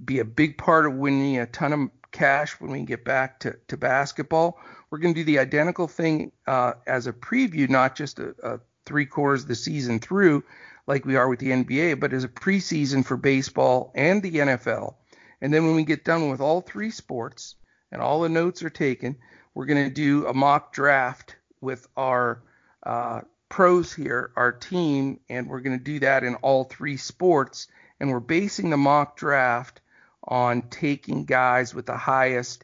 be 0.04 0.20
a 0.20 0.26
big 0.26 0.58
part 0.58 0.86
of 0.86 0.94
winning 0.94 1.38
a 1.38 1.46
ton 1.46 1.74
of 1.74 1.90
cash 2.12 2.60
when 2.60 2.72
we 2.72 2.84
get 2.84 3.06
back 3.06 3.40
to, 3.42 3.56
to 3.68 3.78
basketball. 3.78 4.60
We're 4.90 5.00
going 5.00 5.14
to 5.14 5.20
do 5.20 5.26
the 5.26 5.40
identical 5.40 5.88
thing 5.88 6.32
uh, 6.48 6.74
as 6.88 7.08
a 7.08 7.14
preview, 7.14 7.70
not 7.70 7.96
just 7.96 8.20
a, 8.20 8.36
a 8.44 8.60
three 8.86 9.06
quarters 9.06 9.46
the 9.46 9.56
season 9.56 10.00
through 10.00 10.44
like 10.88 11.06
we 11.06 11.16
are 11.16 11.30
with 11.30 11.40
the 11.40 11.52
NBA, 11.52 12.00
but 12.00 12.14
as 12.14 12.24
a 12.24 12.28
preseason 12.28 13.06
for 13.06 13.16
baseball 13.16 13.92
and 13.94 14.24
the 14.24 14.32
NFL. 14.32 14.96
And 15.40 15.54
then 15.54 15.68
when 15.68 15.76
we 15.76 15.84
get 15.84 16.04
done 16.04 16.30
with 16.30 16.42
all 16.42 16.62
three 16.62 16.90
sports 16.90 17.56
and 17.92 18.02
all 18.02 18.22
the 18.22 18.30
notes 18.30 18.64
are 18.64 18.72
taken, 18.72 19.16
we're 19.54 19.68
going 19.68 19.84
to 19.84 19.94
do 19.94 20.26
a 20.26 20.34
mock 20.34 20.74
draft 20.74 21.36
with 21.62 21.88
our 21.96 22.42
uh, 22.84 23.22
pros 23.50 23.94
here, 23.94 24.32
our 24.36 24.52
team, 24.52 25.20
and 25.30 25.48
we're 25.48 25.62
going 25.62 25.78
to 25.78 25.84
do 25.84 26.00
that 26.00 26.24
in 26.24 26.36
all 26.36 26.64
three 26.64 26.98
sports. 26.98 27.68
And 28.00 28.10
we're 28.10 28.20
basing 28.20 28.72
the 28.72 28.78
mock 28.78 29.16
draft 29.16 29.82
on 30.24 30.62
taking 30.64 31.26
guys 31.26 31.74
with 31.74 31.86
the 31.86 31.98
highest 31.98 32.64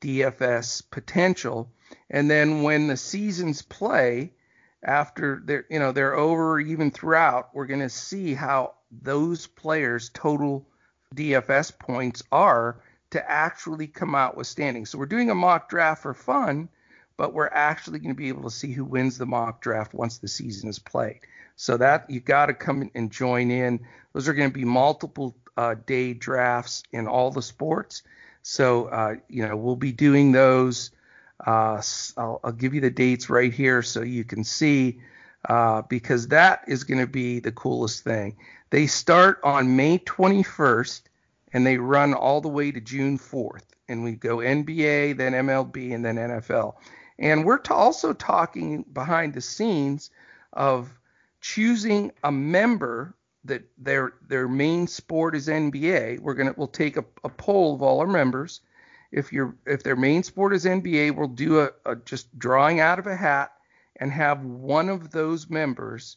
DFS 0.00 0.82
potential. 0.90 1.70
And 2.10 2.30
then 2.30 2.62
when 2.62 2.86
the 2.86 2.96
seasons 2.96 3.62
play, 3.62 4.32
after 4.82 5.42
they're 5.44 5.66
you 5.68 5.78
know 5.78 5.92
they're 5.92 6.14
over 6.14 6.60
even 6.60 6.90
throughout, 6.90 7.54
we're 7.54 7.66
going 7.66 7.80
to 7.80 7.88
see 7.88 8.34
how 8.34 8.74
those 8.90 9.46
players' 9.46 10.10
total 10.10 10.66
DFS 11.14 11.76
points 11.78 12.22
are 12.30 12.80
to 13.10 13.30
actually 13.30 13.86
come 13.86 14.14
out 14.14 14.36
with 14.36 14.46
standings. 14.46 14.90
So 14.90 14.98
we're 14.98 15.06
doing 15.06 15.30
a 15.30 15.34
mock 15.34 15.68
draft 15.68 16.02
for 16.02 16.14
fun, 16.14 16.68
but 17.16 17.32
we're 17.32 17.48
actually 17.48 17.98
going 17.98 18.14
to 18.14 18.18
be 18.18 18.28
able 18.28 18.42
to 18.42 18.50
see 18.50 18.72
who 18.72 18.84
wins 18.84 19.18
the 19.18 19.26
mock 19.26 19.60
draft 19.60 19.94
once 19.94 20.18
the 20.18 20.28
season 20.28 20.68
is 20.68 20.78
played. 20.78 21.20
So 21.56 21.76
that 21.78 22.10
you 22.10 22.20
got 22.20 22.46
to 22.46 22.54
come 22.54 22.90
and 22.94 23.10
join 23.10 23.50
in. 23.50 23.80
Those 24.12 24.28
are 24.28 24.34
going 24.34 24.50
to 24.50 24.54
be 24.54 24.64
multiple 24.64 25.34
uh, 25.56 25.74
day 25.86 26.12
drafts 26.12 26.82
in 26.92 27.06
all 27.06 27.30
the 27.30 27.42
sports. 27.42 28.02
So, 28.42 28.86
uh, 28.86 29.16
you 29.28 29.46
know, 29.46 29.56
we'll 29.56 29.76
be 29.76 29.92
doing 29.92 30.32
those. 30.32 30.90
Uh, 31.44 31.82
I'll, 32.16 32.40
I'll, 32.44 32.52
give 32.52 32.74
you 32.74 32.80
the 32.80 32.90
dates 32.90 33.28
right 33.28 33.52
here 33.52 33.82
so 33.82 34.02
you 34.02 34.24
can 34.24 34.44
see, 34.44 35.00
uh, 35.48 35.82
because 35.82 36.28
that 36.28 36.62
is 36.66 36.84
going 36.84 37.00
to 37.00 37.06
be 37.06 37.40
the 37.40 37.52
coolest 37.52 38.04
thing. 38.04 38.36
They 38.70 38.86
start 38.86 39.40
on 39.42 39.76
May 39.76 39.98
21st 39.98 41.02
and 41.52 41.66
they 41.66 41.78
run 41.78 42.14
all 42.14 42.40
the 42.40 42.48
way 42.48 42.70
to 42.70 42.80
June 42.80 43.18
4th. 43.18 43.64
And 43.88 44.04
we 44.04 44.12
go 44.12 44.38
NBA, 44.38 45.16
then 45.16 45.32
MLB, 45.32 45.94
and 45.94 46.04
then 46.04 46.16
NFL. 46.16 46.74
And 47.18 47.44
we're 47.44 47.58
t- 47.58 47.72
also 47.72 48.12
talking 48.12 48.84
behind 48.92 49.34
the 49.34 49.40
scenes 49.40 50.10
of 50.52 50.90
choosing 51.40 52.12
a 52.22 52.30
member 52.30 53.15
that 53.46 53.62
their 53.78 54.14
their 54.28 54.48
main 54.48 54.86
sport 54.86 55.34
is 55.34 55.48
NBA, 55.48 56.20
we're 56.20 56.34
gonna 56.34 56.54
we'll 56.56 56.68
take 56.68 56.96
a, 56.96 57.04
a 57.24 57.28
poll 57.28 57.74
of 57.74 57.82
all 57.82 58.00
our 58.00 58.06
members. 58.06 58.60
If 59.12 59.32
your 59.32 59.56
if 59.66 59.82
their 59.82 59.96
main 59.96 60.22
sport 60.22 60.54
is 60.54 60.64
NBA, 60.64 61.16
we'll 61.16 61.28
do 61.28 61.60
a, 61.60 61.70
a 61.84 61.96
just 61.96 62.36
drawing 62.38 62.80
out 62.80 62.98
of 62.98 63.06
a 63.06 63.16
hat 63.16 63.52
and 63.96 64.12
have 64.12 64.44
one 64.44 64.88
of 64.88 65.10
those 65.10 65.48
members 65.48 66.16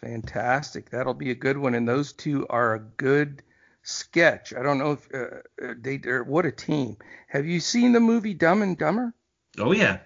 Fantastic. 0.00 0.90
That'll 0.90 1.14
be 1.14 1.30
a 1.30 1.34
good 1.34 1.58
one. 1.58 1.74
And 1.74 1.86
those 1.86 2.12
two 2.12 2.46
are 2.48 2.74
a 2.74 2.80
good 2.80 3.42
sketch. 3.82 4.52
I 4.54 4.62
don't 4.62 4.78
know 4.78 4.92
if 4.92 5.08
uh, 5.14 5.40
uh 5.62 5.74
they 5.80 6.00
are 6.06 6.24
what 6.24 6.46
a 6.46 6.52
team. 6.52 6.96
Have 7.28 7.46
you 7.46 7.60
seen 7.60 7.92
the 7.92 8.00
movie 8.00 8.34
Dumb 8.34 8.62
and 8.62 8.76
Dumber? 8.76 9.14
Oh 9.58 9.72
yeah. 9.72 9.98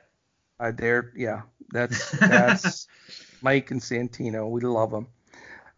Uh, 0.60 0.70
there, 0.70 1.12
yeah. 1.16 1.42
That's 1.72 2.10
that's 2.12 2.86
Mike 3.42 3.70
and 3.70 3.80
Santino. 3.80 4.48
We 4.48 4.60
love 4.62 4.90
them. 4.90 5.08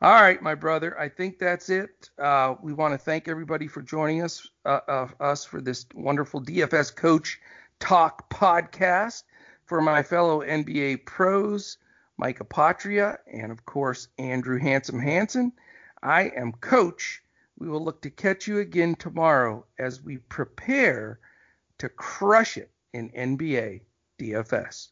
All 0.03 0.13
right, 0.13 0.43
my 0.43 0.55
brother. 0.55 0.99
I 1.01 1.09
think 1.09 1.39
that's 1.39 1.71
it. 1.71 2.11
Uh, 2.19 2.57
we 2.63 2.75
want 2.75 2.93
to 2.93 2.99
thank 2.99 3.29
everybody 3.29 3.67
for 3.67 3.81
joining 3.81 4.23
us, 4.23 4.47
uh, 4.67 5.09
us 5.19 5.47
for 5.47 5.63
this 5.63 5.87
wonderful 5.95 6.43
DFS 6.43 6.95
Coach 6.95 7.41
Talk 7.81 8.29
podcast. 8.29 9.23
For 9.65 9.81
my 9.81 10.03
fellow 10.03 10.43
NBA 10.43 11.07
pros, 11.07 11.79
Mike 12.19 12.39
Apotria, 12.39 13.19
and 13.27 13.51
of 13.51 13.65
course 13.65 14.09
Andrew 14.17 14.59
Handsome 14.59 15.01
Hansen, 15.01 15.51
I 16.03 16.31
am 16.37 16.53
Coach. 16.53 17.23
We 17.59 17.69
will 17.69 17.85
look 17.85 18.03
to 18.03 18.11
catch 18.11 18.47
you 18.47 18.59
again 18.59 18.97
tomorrow 18.97 19.65
as 19.79 20.03
we 20.03 20.19
prepare 20.19 21.21
to 21.79 21.89
crush 21.89 22.57
it 22.57 22.71
in 22.93 23.11
NBA 23.11 23.83
DFS. 24.19 24.89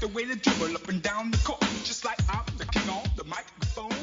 The 0.00 0.06
way 0.06 0.24
they 0.24 0.36
dribble 0.36 0.76
up 0.76 0.88
and 0.88 1.02
down 1.02 1.32
the 1.32 1.38
court, 1.38 1.60
just 1.82 2.04
like 2.04 2.18
I'm 2.30 2.44
the 2.56 2.66
king 2.66 2.88
on 2.88 3.02
the 3.16 3.24
microphone. 3.24 3.97